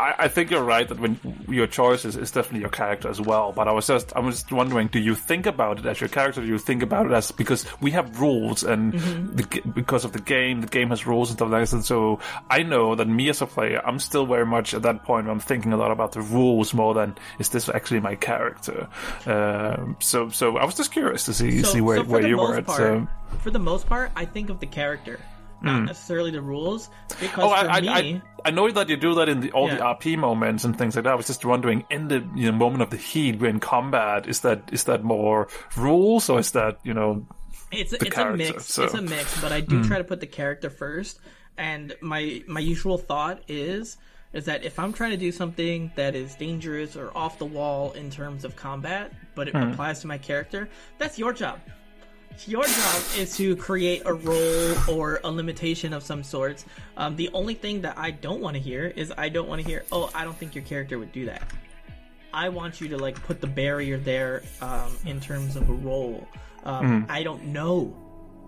I, 0.03 0.25
I 0.25 0.27
think 0.27 0.51
you're 0.51 0.63
right 0.75 0.87
that 0.87 0.99
when 0.99 1.17
your 1.47 1.67
choice 1.67 2.05
is, 2.05 2.15
is 2.15 2.31
definitely 2.31 2.61
your 2.61 2.69
character 2.69 3.09
as 3.09 3.19
well. 3.21 3.51
But 3.51 3.67
I 3.67 3.71
was 3.71 3.87
just 3.87 4.13
I 4.15 4.19
was 4.19 4.35
just 4.41 4.51
wondering, 4.51 4.87
do 4.87 4.99
you 4.99 5.15
think 5.15 5.45
about 5.45 5.79
it 5.79 5.85
as 5.85 6.01
your 6.01 6.09
character? 6.09 6.41
Do 6.41 6.47
you 6.47 6.57
think 6.59 6.83
about 6.83 7.05
it 7.07 7.11
as 7.13 7.31
because 7.31 7.65
we 7.81 7.91
have 7.91 8.19
rules 8.19 8.63
and 8.63 8.93
Mm-hmm. 8.93 9.35
the, 9.35 9.61
because 9.73 10.03
of 10.05 10.11
the 10.11 10.19
game, 10.21 10.61
the 10.61 10.67
game 10.67 10.89
has 10.89 11.07
rules 11.07 11.29
and 11.29 11.37
stuff 11.37 11.49
like 11.49 11.63
that. 11.69 11.73
And 11.73 11.85
so 11.85 12.19
I 12.49 12.63
know 12.63 12.95
that 12.95 13.07
me 13.07 13.29
as 13.29 13.41
a 13.41 13.47
player, 13.47 13.81
I'm 13.85 13.99
still 13.99 14.25
very 14.25 14.45
much 14.45 14.73
at 14.73 14.81
that 14.83 15.03
point. 15.03 15.25
Where 15.25 15.33
I'm 15.33 15.39
thinking 15.39 15.73
a 15.73 15.77
lot 15.77 15.91
about 15.91 16.11
the 16.11 16.21
rules 16.21 16.73
more 16.73 16.93
than 16.93 17.15
is 17.39 17.49
this 17.49 17.69
actually 17.69 18.01
my 18.01 18.15
character. 18.15 18.87
Um, 19.25 19.95
so 19.99 20.29
so 20.29 20.57
I 20.57 20.65
was 20.65 20.75
just 20.75 20.91
curious 20.91 21.25
to 21.25 21.33
see 21.33 21.63
see 21.63 21.81
where 21.81 21.97
so 21.97 22.03
where 22.03 22.27
you 22.27 22.37
were 22.37 22.55
at. 22.57 22.65
Part, 22.65 22.77
So. 22.77 23.07
For 23.39 23.49
the 23.51 23.59
most 23.59 23.87
part, 23.87 24.11
I 24.15 24.25
think 24.25 24.49
of 24.49 24.59
the 24.59 24.67
character, 24.67 25.19
not 25.63 25.79
hmm. 25.79 25.85
necessarily 25.85 26.31
the 26.31 26.41
rules. 26.41 26.89
Because. 27.19 27.43
Oh, 27.43 27.49
for 27.49 27.69
I, 27.69 27.81
me, 27.81 27.87
I, 27.87 27.99
I, 27.99 28.21
I 28.45 28.51
know 28.51 28.69
that 28.69 28.89
you 28.89 28.97
do 28.97 29.15
that 29.15 29.29
in 29.29 29.39
the, 29.39 29.51
all 29.51 29.67
the 29.69 29.77
RP 29.77 30.17
moments 30.17 30.63
and 30.63 30.77
things 30.77 30.95
like 30.95 31.05
that. 31.05 31.13
I 31.13 31.15
was 31.15 31.27
just 31.27 31.45
wondering, 31.45 31.85
in 31.89 32.09
the 32.09 32.27
you 32.35 32.51
know, 32.51 32.57
moment 32.57 32.81
of 32.81 32.89
the 32.89 32.97
heat, 32.97 33.39
we're 33.39 33.57
combat, 33.59 34.27
is 34.27 34.41
that 34.41 34.69
is 34.71 34.83
that 34.85 35.03
more 35.03 35.47
rules 35.77 36.29
or 36.29 36.39
is 36.39 36.51
that 36.51 36.79
you 36.83 36.93
know? 36.93 37.25
it's 37.71 37.93
it's 37.93 38.17
a 38.17 38.33
mix. 38.33 38.65
so-. 38.65 38.83
It's 38.83 38.93
a 38.93 39.01
mix, 39.01 39.41
but 39.41 39.51
I 39.51 39.61
do 39.61 39.77
hmm. 39.77 39.87
try 39.87 39.97
to 39.97 40.03
put 40.03 40.19
the 40.19 40.27
character 40.27 40.69
first. 40.69 41.19
And 41.57 41.95
my 42.01 42.43
my 42.47 42.59
usual 42.59 42.97
thought 42.97 43.43
is 43.47 43.97
is 44.33 44.45
that 44.45 44.63
if 44.63 44.79
I'm 44.79 44.93
trying 44.93 45.11
to 45.11 45.17
do 45.17 45.31
something 45.31 45.91
that 45.95 46.15
is 46.15 46.33
dangerous 46.35 46.95
or 46.95 47.15
off 47.15 47.37
the 47.37 47.45
wall 47.45 47.91
in 47.91 48.09
terms 48.09 48.43
of 48.43 48.55
combat, 48.55 49.13
but 49.35 49.47
it 49.47 49.55
hmm. 49.55 49.71
applies 49.71 49.99
to 50.01 50.07
my 50.07 50.17
character, 50.17 50.67
that's 50.97 51.19
your 51.19 51.33
job. 51.33 51.59
Your 52.47 52.63
job 52.63 53.01
is 53.17 53.35
to 53.37 53.55
create 53.55 54.01
a 54.05 54.13
roll 54.13 54.73
or 54.89 55.19
a 55.23 55.31
limitation 55.31 55.93
of 55.93 56.03
some 56.03 56.23
sorts. 56.23 56.65
Um, 56.97 57.15
the 57.15 57.29
only 57.33 57.53
thing 57.53 57.81
that 57.81 57.97
I 57.97 58.11
don't 58.11 58.41
want 58.41 58.55
to 58.55 58.59
hear 58.61 58.85
is 58.87 59.13
I 59.17 59.29
don't 59.29 59.47
want 59.47 59.61
to 59.61 59.67
hear, 59.67 59.83
oh, 59.91 60.09
I 60.13 60.23
don't 60.23 60.35
think 60.37 60.55
your 60.55 60.63
character 60.63 60.97
would 60.99 61.11
do 61.11 61.25
that. 61.25 61.43
I 62.33 62.49
want 62.49 62.81
you 62.81 62.87
to 62.89 62.97
like 62.97 63.21
put 63.23 63.39
the 63.41 63.47
barrier 63.47 63.97
there 63.97 64.41
um, 64.61 64.95
in 65.05 65.19
terms 65.21 65.55
of 65.55 65.69
a 65.69 65.73
roll. 65.73 66.27
Um, 66.63 67.05
I 67.09 67.23
don't 67.23 67.45
know 67.47 67.95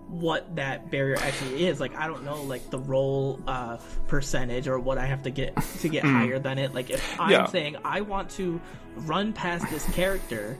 what 0.08 0.54
that 0.56 0.90
barrier 0.90 1.16
actually 1.20 1.66
is. 1.66 1.78
Like 1.80 1.94
I 1.96 2.06
don't 2.08 2.24
know 2.24 2.42
like 2.42 2.68
the 2.70 2.78
roll 2.78 3.40
uh, 3.46 3.78
percentage 4.08 4.66
or 4.68 4.78
what 4.78 4.98
I 4.98 5.06
have 5.06 5.22
to 5.22 5.30
get 5.30 5.56
to 5.80 5.88
get 5.88 6.04
higher 6.16 6.38
than 6.38 6.58
it. 6.58 6.74
Like 6.74 6.90
if 6.90 7.20
I'm 7.20 7.30
Yeah. 7.30 7.46
saying 7.46 7.76
I 7.84 8.00
want 8.00 8.30
to 8.32 8.60
run 8.96 9.32
past 9.32 9.68
this 9.70 9.84
character, 9.94 10.58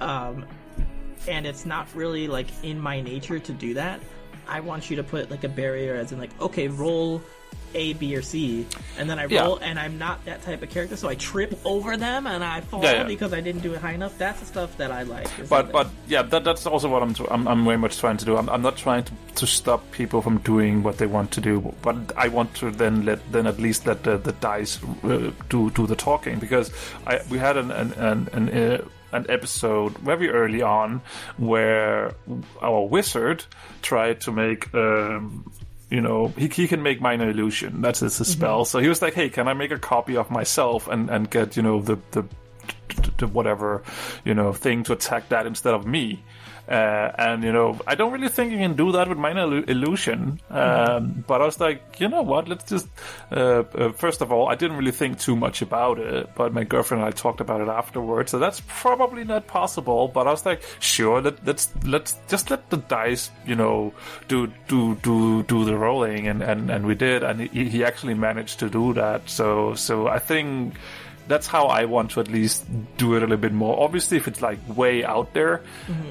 um, 0.00 0.44
and 1.28 1.46
it's 1.46 1.64
not 1.66 1.86
really 1.94 2.28
like 2.28 2.46
in 2.62 2.78
my 2.80 3.00
nature 3.00 3.38
to 3.38 3.52
do 3.52 3.74
that. 3.74 4.00
I 4.46 4.60
want 4.60 4.90
you 4.90 4.96
to 4.96 5.02
put 5.02 5.30
like 5.30 5.44
a 5.44 5.48
barrier 5.48 5.94
as 5.94 6.12
in 6.12 6.18
like 6.18 6.30
okay 6.40 6.68
roll 6.68 7.22
A, 7.76 7.92
B, 7.94 8.14
or 8.14 8.22
C, 8.22 8.66
and 8.98 9.10
then 9.10 9.18
I 9.18 9.26
Yeah. 9.26 9.42
roll, 9.42 9.56
and 9.58 9.80
I'm 9.80 9.98
not 9.98 10.24
that 10.26 10.42
type 10.42 10.62
of 10.62 10.70
character, 10.70 10.96
so 10.96 11.08
I 11.08 11.16
trip 11.16 11.58
over 11.64 11.96
them 11.96 12.26
and 12.28 12.44
I 12.44 12.60
fall 12.60 12.82
Yeah, 12.84 12.92
yeah. 12.98 13.04
because 13.04 13.32
I 13.32 13.40
didn't 13.40 13.62
do 13.62 13.72
it 13.74 13.80
high 13.80 13.94
enough. 13.94 14.16
That's 14.16 14.38
the 14.40 14.46
stuff 14.46 14.76
that 14.76 14.92
I 14.92 15.02
like. 15.02 15.26
But 15.48 15.72
but 15.72 15.88
yeah, 16.06 16.22
that, 16.22 16.44
that's 16.44 16.66
also 16.66 16.88
what 16.88 17.02
I'm, 17.02 17.14
I'm 17.30 17.48
I'm 17.48 17.64
very 17.64 17.78
much 17.78 17.98
trying 17.98 18.16
to 18.18 18.24
do. 18.24 18.36
I'm, 18.36 18.48
I'm 18.48 18.62
not 18.62 18.76
trying 18.76 19.02
to, 19.04 19.12
to 19.36 19.46
stop 19.46 19.80
people 19.90 20.20
from 20.22 20.38
doing 20.38 20.82
what 20.84 20.98
they 20.98 21.06
want 21.06 21.30
to 21.32 21.40
do, 21.40 21.74
but 21.82 21.96
I 22.16 22.28
want 22.28 22.54
to 22.56 22.70
then 22.70 23.04
let 23.04 23.18
then 23.32 23.46
at 23.48 23.58
least 23.58 23.86
let 23.86 24.04
the, 24.04 24.18
the 24.18 24.32
dice 24.32 24.78
uh, 25.02 25.30
do 25.48 25.70
do 25.70 25.86
the 25.88 25.96
talking 25.96 26.38
because 26.38 26.70
I 27.08 27.20
we 27.30 27.38
had 27.38 27.56
an 27.56 27.70
an 27.72 27.92
an, 27.94 28.28
an 28.32 28.48
uh, 28.50 28.84
an 29.14 29.26
episode 29.28 29.96
very 29.98 30.28
early 30.30 30.62
on 30.62 31.00
where 31.36 32.14
our 32.60 32.86
wizard 32.86 33.44
tried 33.82 34.20
to 34.22 34.32
make 34.32 34.74
um, 34.74 35.50
you 35.90 36.00
know 36.00 36.28
he, 36.36 36.48
he 36.48 36.68
can 36.68 36.82
make 36.82 37.00
minor 37.00 37.30
illusion. 37.30 37.80
That's 37.80 38.00
his, 38.00 38.18
his 38.18 38.28
spell. 38.28 38.64
So 38.64 38.78
he 38.80 38.88
was 38.88 39.00
like 39.00 39.14
hey 39.14 39.28
can 39.30 39.48
i 39.48 39.54
make 39.54 39.70
a 39.70 39.78
copy 39.78 40.16
of 40.16 40.30
myself 40.30 40.88
and 40.88 41.08
and 41.10 41.30
get 41.30 41.56
you 41.56 41.62
know 41.62 41.80
the 41.80 41.98
the 42.10 42.24
to 43.18 43.26
whatever 43.26 43.82
you 44.24 44.34
know 44.34 44.52
thing 44.52 44.82
to 44.84 44.92
attack 44.92 45.28
that 45.28 45.46
instead 45.46 45.74
of 45.74 45.86
me. 45.86 46.22
Uh, 46.66 47.12
and 47.18 47.44
you 47.44 47.52
know 47.52 47.78
I 47.86 47.94
don't 47.94 48.10
really 48.10 48.30
think 48.30 48.50
you 48.50 48.56
can 48.56 48.74
do 48.74 48.92
that 48.92 49.06
with 49.06 49.18
minor 49.18 49.46
illu- 49.46 49.68
illusion. 49.68 50.40
Um, 50.48 51.22
but 51.26 51.42
I 51.42 51.44
was 51.44 51.60
like 51.60 52.00
you 52.00 52.08
know 52.08 52.22
what? 52.22 52.48
Let's 52.48 52.64
just 52.64 52.88
uh, 53.30 53.64
uh, 53.74 53.92
first 53.92 54.22
of 54.22 54.32
all 54.32 54.48
I 54.48 54.54
didn't 54.54 54.78
really 54.78 54.90
think 54.90 55.18
too 55.18 55.36
much 55.36 55.60
about 55.60 55.98
it 55.98 56.30
but 56.34 56.54
my 56.54 56.64
girlfriend 56.64 57.02
and 57.02 57.08
I 57.08 57.10
talked 57.14 57.42
about 57.42 57.60
it 57.60 57.68
afterwards 57.68 58.30
so 58.30 58.38
that's 58.38 58.62
probably 58.66 59.24
not 59.24 59.46
possible. 59.46 60.08
But 60.08 60.26
I 60.26 60.30
was 60.30 60.46
like 60.46 60.62
sure 60.80 61.20
let, 61.20 61.44
let's 61.46 61.68
let's 61.84 62.16
just 62.28 62.50
let 62.50 62.70
the 62.70 62.78
dice 62.78 63.30
you 63.46 63.56
know 63.56 63.92
do 64.28 64.50
do 64.66 64.94
do 64.96 65.42
do 65.42 65.66
the 65.66 65.76
rolling 65.76 66.28
and 66.28 66.42
and, 66.42 66.70
and 66.70 66.86
we 66.86 66.94
did 66.94 67.22
and 67.22 67.42
he, 67.42 67.68
he 67.68 67.84
actually 67.84 68.14
managed 68.14 68.58
to 68.60 68.70
do 68.70 68.94
that. 68.94 69.28
So 69.28 69.74
so 69.74 70.08
I 70.08 70.18
think 70.18 70.76
that's 71.26 71.46
how 71.46 71.66
I 71.66 71.86
want 71.86 72.10
to 72.12 72.20
at 72.20 72.28
least 72.28 72.64
do 72.98 73.14
it 73.14 73.18
a 73.18 73.20
little 73.20 73.36
bit 73.38 73.52
more. 73.52 73.82
Obviously, 73.82 74.16
if 74.18 74.28
it's 74.28 74.42
like 74.42 74.58
way 74.76 75.04
out 75.04 75.32
there, 75.32 75.62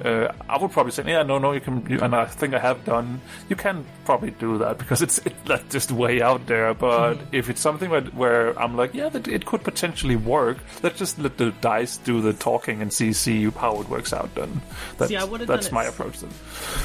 uh, 0.03 0.33
I 0.49 0.57
would 0.57 0.71
probably 0.71 0.91
say, 0.91 1.03
yeah, 1.05 1.23
no, 1.23 1.37
no, 1.37 1.51
you 1.51 1.61
can, 1.61 1.85
you, 1.89 1.99
and 1.99 2.15
I 2.15 2.25
think 2.25 2.53
I 2.53 2.59
have 2.59 2.83
done. 2.85 3.21
You 3.49 3.55
can 3.55 3.85
probably 4.05 4.31
do 4.31 4.57
that 4.59 4.77
because 4.83 5.01
it's 5.01 5.19
it's 5.19 5.47
like 5.47 5.69
just 5.69 5.91
way 5.91 6.21
out 6.21 6.45
there. 6.47 6.73
But 6.73 7.19
if 7.31 7.49
it's 7.49 7.61
something 7.61 7.89
where, 7.89 8.01
where 8.01 8.59
I'm 8.59 8.75
like, 8.75 8.93
yeah, 8.93 9.09
that 9.09 9.27
it 9.27 9.45
could 9.45 9.63
potentially 9.63 10.15
work, 10.15 10.57
let's 10.81 10.97
just 10.97 11.19
let 11.19 11.37
the 11.37 11.51
dice 11.61 11.97
do 11.97 12.21
the 12.21 12.33
talking 12.33 12.81
and 12.81 12.91
see 12.91 13.13
see 13.13 13.49
how 13.49 13.79
it 13.81 13.89
works 13.89 14.13
out. 14.13 14.33
Then 14.35 14.61
that's 14.97 15.09
See, 15.09 15.17
I 15.17 15.23
would've 15.25 15.47
that's 15.47 15.67
done 15.67 15.75
my 15.75 15.83
it- 15.85 15.89
approach. 15.89 16.19
Then 16.19 16.31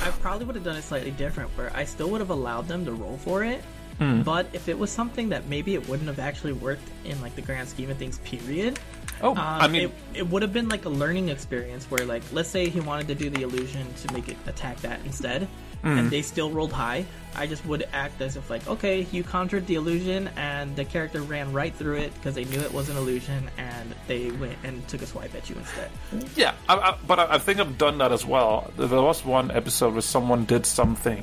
I 0.04 0.10
probably 0.20 0.44
would 0.46 0.54
have 0.56 0.64
done 0.64 0.76
it 0.76 0.82
slightly 0.82 1.12
different, 1.12 1.50
where 1.56 1.74
I 1.74 1.84
still 1.84 2.10
would 2.10 2.20
have 2.20 2.30
allowed 2.30 2.68
them 2.68 2.84
to 2.84 2.92
roll 2.92 3.16
for 3.18 3.42
it. 3.44 3.62
Hmm. 3.98 4.22
But 4.22 4.46
if 4.52 4.68
it 4.68 4.78
was 4.78 4.90
something 4.90 5.30
that 5.30 5.46
maybe 5.48 5.74
it 5.74 5.88
wouldn't 5.88 6.08
have 6.08 6.18
actually 6.20 6.52
worked 6.52 6.88
in 7.04 7.20
like 7.20 7.34
the 7.34 7.42
grand 7.42 7.68
scheme 7.68 7.90
of 7.90 7.96
things, 7.96 8.18
period. 8.18 8.78
oh, 9.22 9.30
Um, 9.32 9.38
I 9.38 9.66
mean, 9.66 9.82
it, 9.82 9.92
it 10.14 10.28
would 10.28 10.42
have 10.42 10.52
been 10.52 10.68
like 10.68 10.84
a 10.84 10.88
learning 10.88 11.28
experience 11.30 11.84
where, 11.86 12.04
like, 12.06 12.22
let's 12.32 12.48
say 12.48 12.68
he 12.68 12.78
wanted 12.80 13.08
to 13.08 13.14
do 13.16 13.28
the 13.30 13.42
illusion 13.42 13.84
to 14.06 14.12
make 14.12 14.28
it 14.28 14.36
attack 14.46 14.80
that 14.82 15.00
instead, 15.04 15.48
Hmm. 15.82 15.98
and 15.98 16.10
they 16.10 16.22
still 16.22 16.50
rolled 16.50 16.72
high. 16.72 17.04
I 17.36 17.46
just 17.46 17.64
would 17.66 17.86
act 17.92 18.20
as 18.20 18.36
if, 18.36 18.48
like, 18.50 18.66
okay, 18.68 19.06
you 19.12 19.22
conjured 19.24 19.66
the 19.66 19.74
illusion, 19.76 20.28
and 20.36 20.74
the 20.76 20.84
character 20.84 21.20
ran 21.22 21.52
right 21.52 21.74
through 21.74 21.96
it 21.98 22.14
because 22.14 22.34
they 22.36 22.44
knew 22.44 22.58
it 22.60 22.72
was 22.72 22.88
an 22.88 22.96
illusion, 22.96 23.48
and 23.58 23.94
they 24.06 24.30
went 24.30 24.56
and 24.64 24.86
took 24.88 25.02
a 25.02 25.06
swipe 25.06 25.34
at 25.34 25.48
you 25.50 25.56
instead. 25.56 25.90
Yeah, 26.36 26.54
I, 26.68 26.74
I, 26.76 26.96
but 27.06 27.18
I, 27.18 27.34
I 27.34 27.38
think 27.38 27.58
I've 27.60 27.78
done 27.78 27.98
that 27.98 28.12
as 28.12 28.24
well. 28.26 28.70
There 28.76 29.02
was 29.02 29.24
one 29.24 29.50
episode 29.52 29.92
where 29.92 30.02
someone 30.02 30.44
did 30.46 30.66
something. 30.66 31.22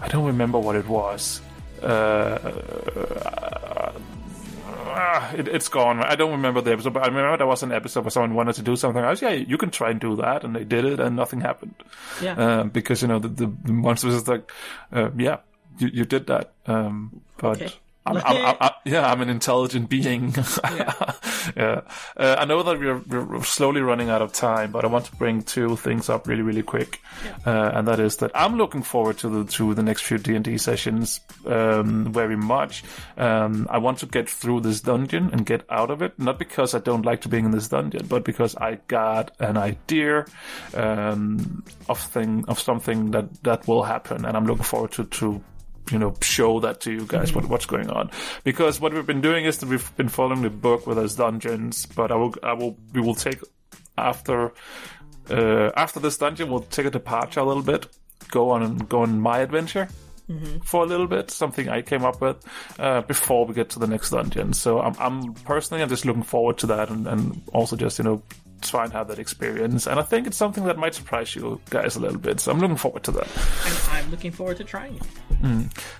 I 0.00 0.08
don't 0.08 0.24
remember 0.26 0.58
what 0.58 0.76
it 0.76 0.86
was. 0.88 1.40
Uh, 1.86 3.92
uh, 4.66 5.32
it, 5.36 5.48
it's 5.48 5.68
gone. 5.68 6.02
I 6.02 6.16
don't 6.16 6.32
remember 6.32 6.60
the 6.60 6.72
episode, 6.72 6.94
but 6.94 7.02
I 7.02 7.06
remember 7.06 7.36
there 7.36 7.46
was 7.46 7.62
an 7.62 7.72
episode 7.72 8.04
where 8.04 8.10
someone 8.10 8.34
wanted 8.34 8.54
to 8.56 8.62
do 8.62 8.76
something. 8.76 9.02
I 9.02 9.10
was, 9.10 9.22
yeah, 9.22 9.30
you 9.30 9.58
can 9.58 9.70
try 9.70 9.90
and 9.90 10.00
do 10.00 10.16
that, 10.16 10.44
and 10.44 10.56
they 10.56 10.64
did 10.64 10.84
it, 10.84 11.00
and 11.00 11.16
nothing 11.16 11.40
happened. 11.40 11.74
Yeah. 12.22 12.34
Um, 12.34 12.70
because 12.70 13.02
you 13.02 13.08
know 13.08 13.18
the, 13.18 13.28
the, 13.28 13.52
the 13.64 13.72
monster 13.72 14.06
was 14.06 14.16
just 14.16 14.28
like, 14.28 14.50
uh, 14.92 15.10
yeah, 15.16 15.38
you, 15.78 15.88
you 15.88 16.04
did 16.04 16.26
that. 16.28 16.52
Um, 16.66 17.20
but 17.36 17.62
Okay. 17.62 17.74
I'm, 18.06 18.16
I'm, 18.18 18.56
I'm, 18.60 18.70
yeah, 18.84 19.10
I'm 19.10 19.20
an 19.20 19.28
intelligent 19.28 19.88
being. 19.88 20.34
Yeah. 20.76 21.12
yeah. 21.56 21.80
Uh, 22.16 22.36
I 22.38 22.44
know 22.44 22.62
that 22.62 22.78
we're, 22.78 22.98
we're 22.98 23.42
slowly 23.44 23.80
running 23.80 24.10
out 24.10 24.20
of 24.20 24.32
time, 24.32 24.72
but 24.72 24.84
I 24.84 24.88
want 24.88 25.04
to 25.06 25.16
bring 25.16 25.42
two 25.42 25.76
things 25.76 26.08
up 26.08 26.26
really, 26.26 26.42
really 26.42 26.62
quick, 26.62 27.00
uh, 27.46 27.70
and 27.74 27.86
that 27.88 28.00
is 28.00 28.16
that 28.16 28.32
I'm 28.34 28.56
looking 28.56 28.82
forward 28.82 29.18
to 29.18 29.28
the 29.28 29.44
to 29.52 29.74
the 29.74 29.82
next 29.82 30.02
few 30.02 30.18
D 30.18 30.34
and 30.34 30.44
D 30.44 30.58
sessions 30.58 31.20
um, 31.46 32.12
very 32.12 32.36
much. 32.36 32.84
Um, 33.16 33.66
I 33.70 33.78
want 33.78 33.98
to 33.98 34.06
get 34.06 34.28
through 34.28 34.62
this 34.62 34.80
dungeon 34.80 35.30
and 35.32 35.46
get 35.46 35.64
out 35.70 35.90
of 35.90 36.02
it, 36.02 36.18
not 36.18 36.38
because 36.38 36.74
I 36.74 36.80
don't 36.80 37.04
like 37.06 37.20
to 37.22 37.28
be 37.28 37.38
in 37.38 37.50
this 37.52 37.68
dungeon, 37.68 38.06
but 38.08 38.24
because 38.24 38.56
I 38.56 38.76
got 38.88 39.30
an 39.38 39.56
idea 39.56 40.26
um, 40.74 41.64
of 41.88 42.00
thing 42.00 42.44
of 42.48 42.58
something 42.60 43.12
that 43.12 43.42
that 43.44 43.68
will 43.68 43.84
happen, 43.84 44.24
and 44.24 44.36
I'm 44.36 44.46
looking 44.46 44.64
forward 44.64 44.92
to 44.92 45.04
to 45.04 45.42
you 45.90 45.98
know 45.98 46.14
show 46.20 46.60
that 46.60 46.80
to 46.80 46.92
you 46.92 47.06
guys 47.06 47.34
what, 47.34 47.46
what's 47.46 47.66
going 47.66 47.90
on. 47.90 48.10
Because 48.44 48.80
what 48.80 48.92
we've 48.92 49.06
been 49.06 49.20
doing 49.20 49.44
is 49.44 49.58
that 49.58 49.68
we've 49.68 49.96
been 49.96 50.08
following 50.08 50.42
the 50.42 50.50
book 50.50 50.86
with 50.86 50.96
those 50.96 51.14
dungeons 51.14 51.86
but 51.86 52.10
i 52.10 52.14
will 52.14 52.34
i 52.42 52.52
will 52.52 52.76
we 52.92 53.00
will 53.00 53.14
take 53.14 53.40
after 53.98 54.52
uh, 55.30 55.70
after 55.76 56.00
this 56.00 56.18
dungeon 56.18 56.50
we'll 56.50 56.60
take 56.60 56.86
a 56.86 56.90
departure 56.90 57.40
a 57.40 57.44
little 57.44 57.62
bit 57.62 57.86
go 58.28 58.50
on 58.50 58.62
and 58.62 58.88
go 58.88 59.02
on 59.02 59.20
my 59.20 59.38
adventure 59.38 59.88
for 60.64 60.82
a 60.82 60.86
little 60.86 61.06
bit, 61.06 61.30
something 61.30 61.68
I 61.68 61.82
came 61.82 62.04
up 62.04 62.20
with 62.20 62.44
uh, 62.80 63.02
before 63.02 63.46
we 63.46 63.54
get 63.54 63.70
to 63.70 63.78
the 63.78 63.86
next 63.86 64.10
dungeon. 64.10 64.52
So 64.54 64.80
I'm, 64.80 64.96
I'm 64.98 65.34
personally, 65.34 65.82
I'm 65.82 65.88
just 65.88 66.04
looking 66.04 66.24
forward 66.24 66.58
to 66.58 66.66
that, 66.68 66.90
and, 66.90 67.06
and 67.06 67.42
also 67.52 67.76
just 67.76 67.98
you 67.98 68.04
know 68.04 68.22
try 68.62 68.84
and 68.84 68.92
have 68.92 69.08
that 69.08 69.18
experience. 69.18 69.86
And 69.86 69.98
I 69.98 70.02
think 70.02 70.26
it's 70.26 70.36
something 70.36 70.64
that 70.64 70.78
might 70.78 70.94
surprise 70.94 71.34
you 71.34 71.60
guys 71.70 71.96
a 71.96 72.00
little 72.00 72.18
bit. 72.18 72.40
So 72.40 72.52
I'm 72.52 72.58
looking 72.58 72.76
forward 72.76 73.04
to 73.04 73.10
that. 73.12 73.28
And 73.66 73.78
I'm 73.90 74.10
looking 74.10 74.32
forward 74.32 74.56
to 74.58 74.64
trying 74.64 74.96
it. 74.96 75.02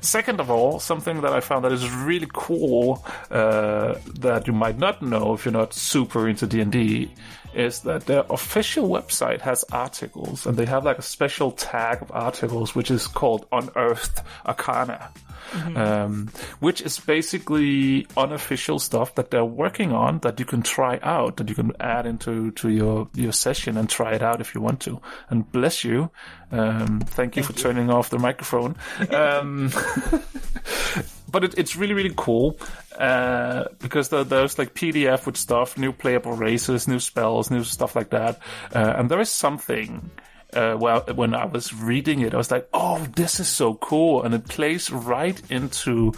Second 0.01 0.41
of 0.41 0.51
all, 0.51 0.81
something 0.81 1.21
that 1.21 1.33
I 1.33 1.41
found 1.41 1.65
that 1.65 1.73
is 1.73 1.89
really 1.91 2.29
cool 2.33 3.05
uh, 3.31 3.95
that 4.21 4.47
you 4.47 4.53
might 4.53 4.79
not 4.79 5.03
know 5.03 5.35
if 5.35 5.45
you're 5.45 5.53
not 5.53 5.75
super 5.75 6.29
into 6.29 6.47
D 6.47 6.61
and 6.61 6.73
D 6.73 7.11
is 7.55 7.81
that 7.81 8.07
their 8.07 8.25
official 8.29 8.89
website 8.89 9.41
has 9.41 9.65
articles, 9.73 10.47
and 10.47 10.59
they 10.59 10.67
have 10.67 10.85
like 10.85 10.99
a 10.99 11.03
special 11.03 11.53
tag 11.53 12.03
of 12.03 12.13
articles 12.13 12.75
which 12.75 12.91
is 12.91 13.07
called 13.07 13.47
Unearthed 13.51 14.21
Arcana. 14.45 15.11
Um, 15.55 16.29
which 16.61 16.81
is 16.81 16.99
basically 16.99 18.07
unofficial 18.17 18.79
stuff 18.79 19.15
that 19.15 19.31
they're 19.31 19.45
working 19.45 19.93
on 19.93 20.19
that 20.21 20.39
you 20.41 20.47
can 20.47 20.63
try 20.63 20.99
out, 21.03 21.37
that 21.37 21.49
you 21.49 21.55
can 21.55 21.73
add 21.81 22.07
into 22.07 22.51
to 22.53 22.69
your 22.69 23.09
your 23.15 23.33
session 23.33 23.77
and 23.77 23.89
try 23.89 24.13
it 24.13 24.23
out 24.23 24.41
if 24.41 24.55
you 24.55 24.61
want 24.61 24.81
to. 24.81 25.01
And 25.31 25.51
bless 25.51 25.85
you, 25.85 26.11
um, 26.53 27.01
thank 27.01 27.37
you 27.37 27.43
for 27.43 27.53
turning 27.53 27.91
off 27.91 28.11
the 28.11 28.19
microphone. 28.19 28.77
Um, 29.11 29.71
but 31.31 31.45
it, 31.45 31.59
it's 31.59 31.77
really 31.77 31.95
really 31.95 32.15
cool 32.17 32.59
uh, 32.99 33.65
because 33.81 34.09
there, 34.09 34.25
there's 34.25 34.59
like 34.59 34.75
PDF 34.75 35.27
with 35.27 35.37
stuff, 35.37 35.79
new 35.79 35.93
playable 35.93 36.33
races, 36.33 36.89
new 36.89 36.99
spells, 36.99 37.51
new 37.51 37.65
stuff 37.65 37.97
like 37.97 38.11
that, 38.11 38.41
uh, 38.75 38.95
and 38.97 39.11
there 39.11 39.21
is 39.21 39.31
something. 39.31 40.11
Uh, 40.53 40.77
well, 40.79 41.01
when 41.15 41.35
I 41.35 41.45
was 41.45 41.75
reading 41.75 42.21
it, 42.21 42.33
I 42.33 42.37
was 42.37 42.51
like, 42.51 42.69
"Oh, 42.73 42.99
this 43.17 43.41
is 43.41 43.49
so 43.49 43.75
cool!" 43.75 44.23
and 44.23 44.35
it 44.35 44.49
plays 44.49 44.91
right 44.91 45.41
into 45.51 46.13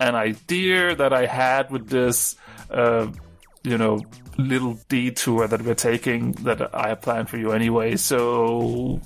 an 0.00 0.14
idea 0.14 0.94
that 0.94 1.12
I 1.12 1.26
had 1.26 1.70
with 1.70 1.88
this, 1.88 2.36
uh, 2.70 3.06
you 3.62 3.78
know, 3.78 4.00
little 4.36 4.78
detour 4.88 5.46
that 5.46 5.62
we're 5.62 5.74
taking 5.74 6.32
that 6.44 6.74
I 6.74 6.94
planned 6.94 7.28
for 7.30 7.36
you 7.36 7.52
anyway. 7.52 7.96
So 7.96 9.00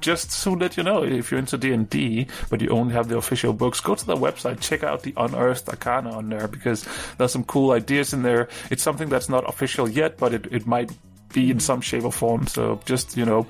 just 0.00 0.42
to 0.42 0.50
let 0.50 0.76
you 0.76 0.82
know, 0.82 1.02
if 1.04 1.30
you're 1.30 1.38
into 1.38 1.58
D 1.58 1.72
and 1.72 1.88
D, 1.88 2.26
but 2.48 2.60
you 2.60 2.68
only 2.70 2.94
have 2.94 3.08
the 3.08 3.18
official 3.18 3.52
books, 3.52 3.80
go 3.80 3.94
to 3.94 4.06
the 4.06 4.16
website, 4.16 4.60
check 4.60 4.82
out 4.82 5.02
the 5.02 5.14
Unearthed 5.16 5.68
Arcana 5.68 6.16
on 6.16 6.28
there 6.28 6.48
because 6.48 6.86
there's 7.18 7.32
some 7.32 7.44
cool 7.44 7.72
ideas 7.72 8.12
in 8.12 8.22
there. 8.22 8.48
It's 8.70 8.82
something 8.82 9.08
that's 9.08 9.28
not 9.28 9.48
official 9.48 9.88
yet, 9.88 10.16
but 10.16 10.32
it, 10.32 10.46
it 10.50 10.66
might 10.66 10.90
be 11.32 11.50
in 11.50 11.60
some 11.60 11.80
shape 11.80 12.04
or 12.04 12.12
form. 12.12 12.46
So 12.46 12.80
just 12.84 13.16
you 13.16 13.24
know. 13.24 13.46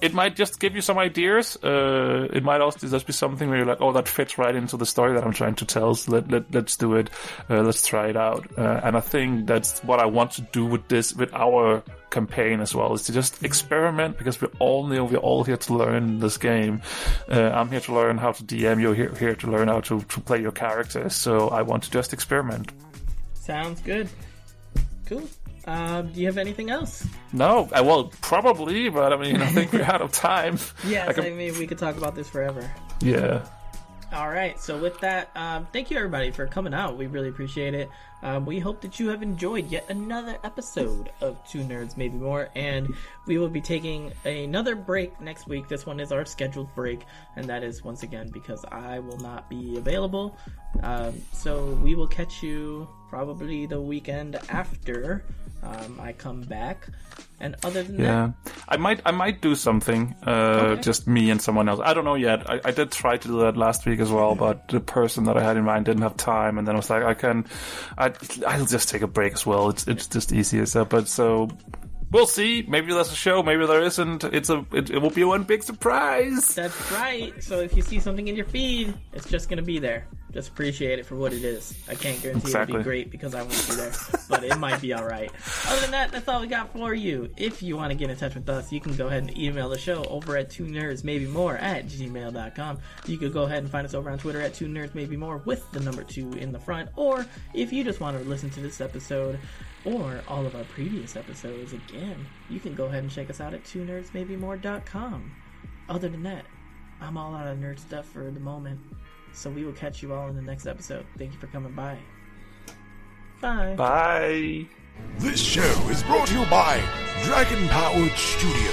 It 0.00 0.12
might 0.12 0.36
just 0.36 0.60
give 0.60 0.74
you 0.74 0.82
some 0.82 0.98
ideas. 0.98 1.56
Uh, 1.64 2.28
it 2.30 2.44
might 2.44 2.60
also 2.60 2.86
just 2.86 3.06
be 3.06 3.14
something 3.14 3.48
where 3.48 3.56
you're 3.56 3.66
like, 3.66 3.80
"Oh, 3.80 3.92
that 3.92 4.06
fits 4.06 4.36
right 4.36 4.54
into 4.54 4.76
the 4.76 4.84
story 4.84 5.14
that 5.14 5.24
I'm 5.24 5.32
trying 5.32 5.54
to 5.54 5.64
tell." 5.64 5.94
So 5.94 6.12
let, 6.12 6.30
let 6.30 6.52
let's 6.52 6.76
do 6.76 6.96
it. 6.96 7.08
Uh, 7.48 7.62
let's 7.62 7.86
try 7.86 8.08
it 8.08 8.16
out. 8.16 8.46
Uh, 8.58 8.80
and 8.84 8.98
I 8.98 9.00
think 9.00 9.46
that's 9.46 9.82
what 9.82 10.00
I 10.00 10.04
want 10.04 10.32
to 10.32 10.42
do 10.42 10.66
with 10.66 10.88
this, 10.88 11.14
with 11.14 11.32
our 11.32 11.82
campaign 12.14 12.60
as 12.60 12.74
well 12.74 12.94
is 12.94 13.02
to 13.02 13.12
just 13.12 13.42
experiment 13.42 14.16
because 14.16 14.40
we're 14.40 14.56
all 14.60 14.86
know 14.86 15.04
we're 15.04 15.16
all 15.16 15.42
here 15.42 15.56
to 15.56 15.74
learn 15.74 16.20
this 16.20 16.38
game. 16.38 16.80
Uh, 17.28 17.50
I'm 17.50 17.68
here 17.70 17.80
to 17.80 17.94
learn 17.94 18.18
how 18.18 18.32
to 18.32 18.44
DM. 18.44 18.80
You're 18.80 18.94
here, 18.94 19.12
here 19.14 19.34
to 19.34 19.50
learn 19.50 19.68
how 19.68 19.80
to, 19.80 20.00
to 20.00 20.20
play 20.20 20.40
your 20.40 20.52
characters. 20.52 21.14
So 21.14 21.48
I 21.48 21.62
want 21.62 21.82
to 21.84 21.90
just 21.90 22.12
experiment. 22.12 22.72
Sounds 23.34 23.80
good. 23.80 24.08
Cool. 25.06 25.28
Uh, 25.66 26.02
do 26.02 26.20
you 26.20 26.26
have 26.26 26.36
anything 26.38 26.70
else? 26.70 27.06
No, 27.32 27.68
I, 27.72 27.80
well, 27.80 28.12
probably, 28.20 28.88
but 28.90 29.12
I 29.12 29.16
mean, 29.16 29.40
I 29.40 29.46
think 29.46 29.72
we're 29.72 29.82
out 29.82 30.02
of 30.02 30.12
time. 30.12 30.58
Yes, 30.86 31.18
I 31.18 31.26
I, 31.26 31.30
mean 31.30 31.58
we 31.58 31.66
could 31.66 31.78
talk 31.78 31.96
about 31.96 32.14
this 32.14 32.28
forever. 32.28 32.70
yeah. 33.00 33.46
All 34.12 34.28
right. 34.28 34.60
So 34.60 34.78
with 34.78 35.00
that, 35.00 35.30
um, 35.34 35.66
thank 35.72 35.90
you 35.90 35.96
everybody 35.96 36.30
for 36.30 36.46
coming 36.46 36.72
out. 36.72 36.96
We 36.96 37.06
really 37.08 37.28
appreciate 37.30 37.74
it. 37.74 37.90
Um, 38.24 38.46
we 38.46 38.58
hope 38.58 38.80
that 38.80 38.98
you 38.98 39.08
have 39.10 39.22
enjoyed 39.22 39.70
yet 39.70 39.84
another 39.90 40.38
episode 40.44 41.10
of 41.20 41.36
Two 41.46 41.58
Nerds 41.60 41.96
Maybe 41.98 42.16
More, 42.16 42.48
and 42.56 42.88
we 43.26 43.36
will 43.36 43.50
be 43.50 43.60
taking 43.60 44.12
another 44.24 44.74
break 44.74 45.20
next 45.20 45.46
week. 45.46 45.68
This 45.68 45.84
one 45.84 46.00
is 46.00 46.10
our 46.10 46.24
scheduled 46.24 46.74
break, 46.74 47.00
and 47.36 47.44
that 47.46 47.62
is 47.62 47.84
once 47.84 48.02
again 48.02 48.30
because 48.32 48.64
I 48.72 48.98
will 49.00 49.18
not 49.18 49.50
be 49.50 49.76
available. 49.76 50.38
Um, 50.82 51.20
so 51.32 51.66
we 51.82 51.94
will 51.94 52.08
catch 52.08 52.42
you 52.42 52.88
probably 53.10 53.66
the 53.66 53.80
weekend 53.80 54.36
after 54.48 55.22
um, 55.62 56.00
I 56.00 56.12
come 56.12 56.40
back. 56.42 56.88
And 57.40 57.56
other 57.64 57.82
than 57.82 57.98
Yeah, 57.98 58.32
I 58.68 58.76
might, 58.76 59.00
I 59.04 59.10
might 59.10 59.40
do 59.40 59.54
something. 59.54 60.14
Uh, 60.24 60.30
Okay. 60.74 60.82
just 60.82 61.06
me 61.08 61.30
and 61.30 61.42
someone 61.42 61.68
else. 61.68 61.80
I 61.82 61.92
don't 61.92 62.04
know 62.04 62.14
yet. 62.14 62.48
I, 62.48 62.60
I 62.64 62.70
did 62.70 62.92
try 62.92 63.16
to 63.16 63.28
do 63.28 63.40
that 63.40 63.56
last 63.56 63.84
week 63.86 64.00
as 64.00 64.10
well, 64.10 64.34
but 64.34 64.68
the 64.68 64.80
person 64.80 65.24
that 65.24 65.36
I 65.36 65.42
had 65.42 65.56
in 65.56 65.64
mind 65.64 65.84
didn't 65.84 66.02
have 66.02 66.16
time, 66.16 66.58
and 66.58 66.66
then 66.66 66.74
I 66.74 66.78
was 66.78 66.88
like, 66.90 67.02
I 67.02 67.14
can, 67.14 67.46
I, 67.98 68.12
I'll 68.46 68.66
just 68.66 68.88
take 68.88 69.02
a 69.02 69.06
break 69.06 69.32
as 69.34 69.46
well. 69.46 69.70
It's, 69.70 69.86
it's 69.86 70.06
just 70.06 70.32
easier. 70.32 70.66
So, 70.66 70.84
but 70.84 71.08
so. 71.08 71.48
We'll 72.14 72.28
see. 72.28 72.62
Maybe 72.62 72.92
there's 72.92 73.10
a 73.10 73.16
show. 73.16 73.42
Maybe 73.42 73.66
there 73.66 73.82
isn't. 73.82 74.22
It's 74.22 74.48
a. 74.48 74.64
It, 74.72 74.88
it 74.88 74.98
will 75.02 75.10
be 75.10 75.24
one 75.24 75.42
big 75.42 75.64
surprise. 75.64 76.54
That's 76.54 76.92
right. 76.92 77.42
So 77.42 77.58
if 77.58 77.76
you 77.76 77.82
see 77.82 77.98
something 77.98 78.28
in 78.28 78.36
your 78.36 78.44
feed, 78.44 78.94
it's 79.12 79.28
just 79.28 79.48
gonna 79.48 79.62
be 79.62 79.80
there. 79.80 80.06
Just 80.30 80.50
appreciate 80.50 81.00
it 81.00 81.06
for 81.06 81.16
what 81.16 81.32
it 81.32 81.42
is. 81.42 81.76
I 81.88 81.96
can't 81.96 82.22
guarantee 82.22 82.52
it'll 82.52 82.78
be 82.78 82.82
great 82.84 83.10
because 83.10 83.34
I 83.34 83.42
won't 83.42 83.68
be 83.68 83.74
there, 83.74 83.92
but 84.28 84.44
it 84.44 84.56
might 84.58 84.80
be 84.80 84.92
all 84.92 85.04
right. 85.04 85.28
Other 85.66 85.80
than 85.80 85.90
that, 85.90 86.12
that's 86.12 86.28
all 86.28 86.40
we 86.40 86.46
got 86.46 86.72
for 86.72 86.94
you. 86.94 87.30
If 87.36 87.64
you 87.64 87.76
want 87.76 87.90
to 87.90 87.96
get 87.96 88.10
in 88.10 88.16
touch 88.16 88.36
with 88.36 88.48
us, 88.48 88.70
you 88.70 88.80
can 88.80 88.94
go 88.94 89.08
ahead 89.08 89.24
and 89.24 89.36
email 89.36 89.68
the 89.68 89.78
show 89.78 90.04
over 90.04 90.36
at 90.36 90.50
two 90.50 90.66
nerds 90.66 91.02
maybe 91.02 91.26
more 91.26 91.56
at 91.56 91.86
gmail.com. 91.86 92.78
You 93.06 93.18
could 93.18 93.32
go 93.32 93.42
ahead 93.42 93.58
and 93.58 93.70
find 93.70 93.84
us 93.84 93.94
over 93.94 94.08
on 94.08 94.18
Twitter 94.18 94.40
at 94.40 94.54
two 94.54 94.66
nerds 94.66 94.94
maybe 94.94 95.16
more 95.16 95.38
with 95.38 95.68
the 95.72 95.80
number 95.80 96.04
two 96.04 96.32
in 96.34 96.52
the 96.52 96.60
front. 96.60 96.90
Or 96.94 97.26
if 97.54 97.72
you 97.72 97.82
just 97.82 97.98
want 97.98 98.16
to 98.16 98.28
listen 98.28 98.50
to 98.50 98.60
this 98.60 98.80
episode 98.80 99.40
or 99.84 100.22
all 100.28 100.46
of 100.46 100.54
our 100.54 100.64
previous 100.64 101.16
episodes 101.16 101.72
again, 101.72 102.26
you 102.48 102.60
can 102.60 102.74
go 102.74 102.86
ahead 102.86 103.02
and 103.02 103.10
check 103.10 103.30
us 103.30 103.40
out 103.40 103.54
at 103.54 103.64
two 103.64 103.84
nerds 103.84 104.14
maybe 104.14 104.36
more.com. 104.36 105.32
Other 105.88 106.08
than 106.08 106.22
that, 106.22 106.44
I'm 107.00 107.16
all 107.16 107.34
out 107.34 107.46
of 107.46 107.58
nerd 107.58 107.78
stuff 107.78 108.06
for 108.06 108.30
the 108.30 108.40
moment. 108.40 108.80
So 109.32 109.50
we 109.50 109.64
will 109.64 109.72
catch 109.72 110.02
you 110.02 110.14
all 110.14 110.28
in 110.28 110.36
the 110.36 110.42
next 110.42 110.66
episode. 110.66 111.04
Thank 111.18 111.32
you 111.32 111.38
for 111.38 111.48
coming 111.48 111.72
by. 111.72 111.98
Bye. 113.40 113.74
Bye. 113.76 114.66
This 115.18 115.40
show 115.40 115.88
is 115.90 116.02
brought 116.04 116.28
to 116.28 116.38
you 116.38 116.46
by 116.46 116.80
Dragon 117.24 117.68
Powered 117.68 118.12
Studio. 118.12 118.70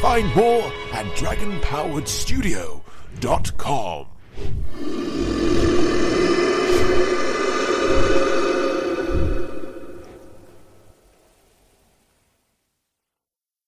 Find 0.00 0.26
more 0.36 0.70
at 0.92 1.06
dragonpoweredstudio.com. 1.16 4.06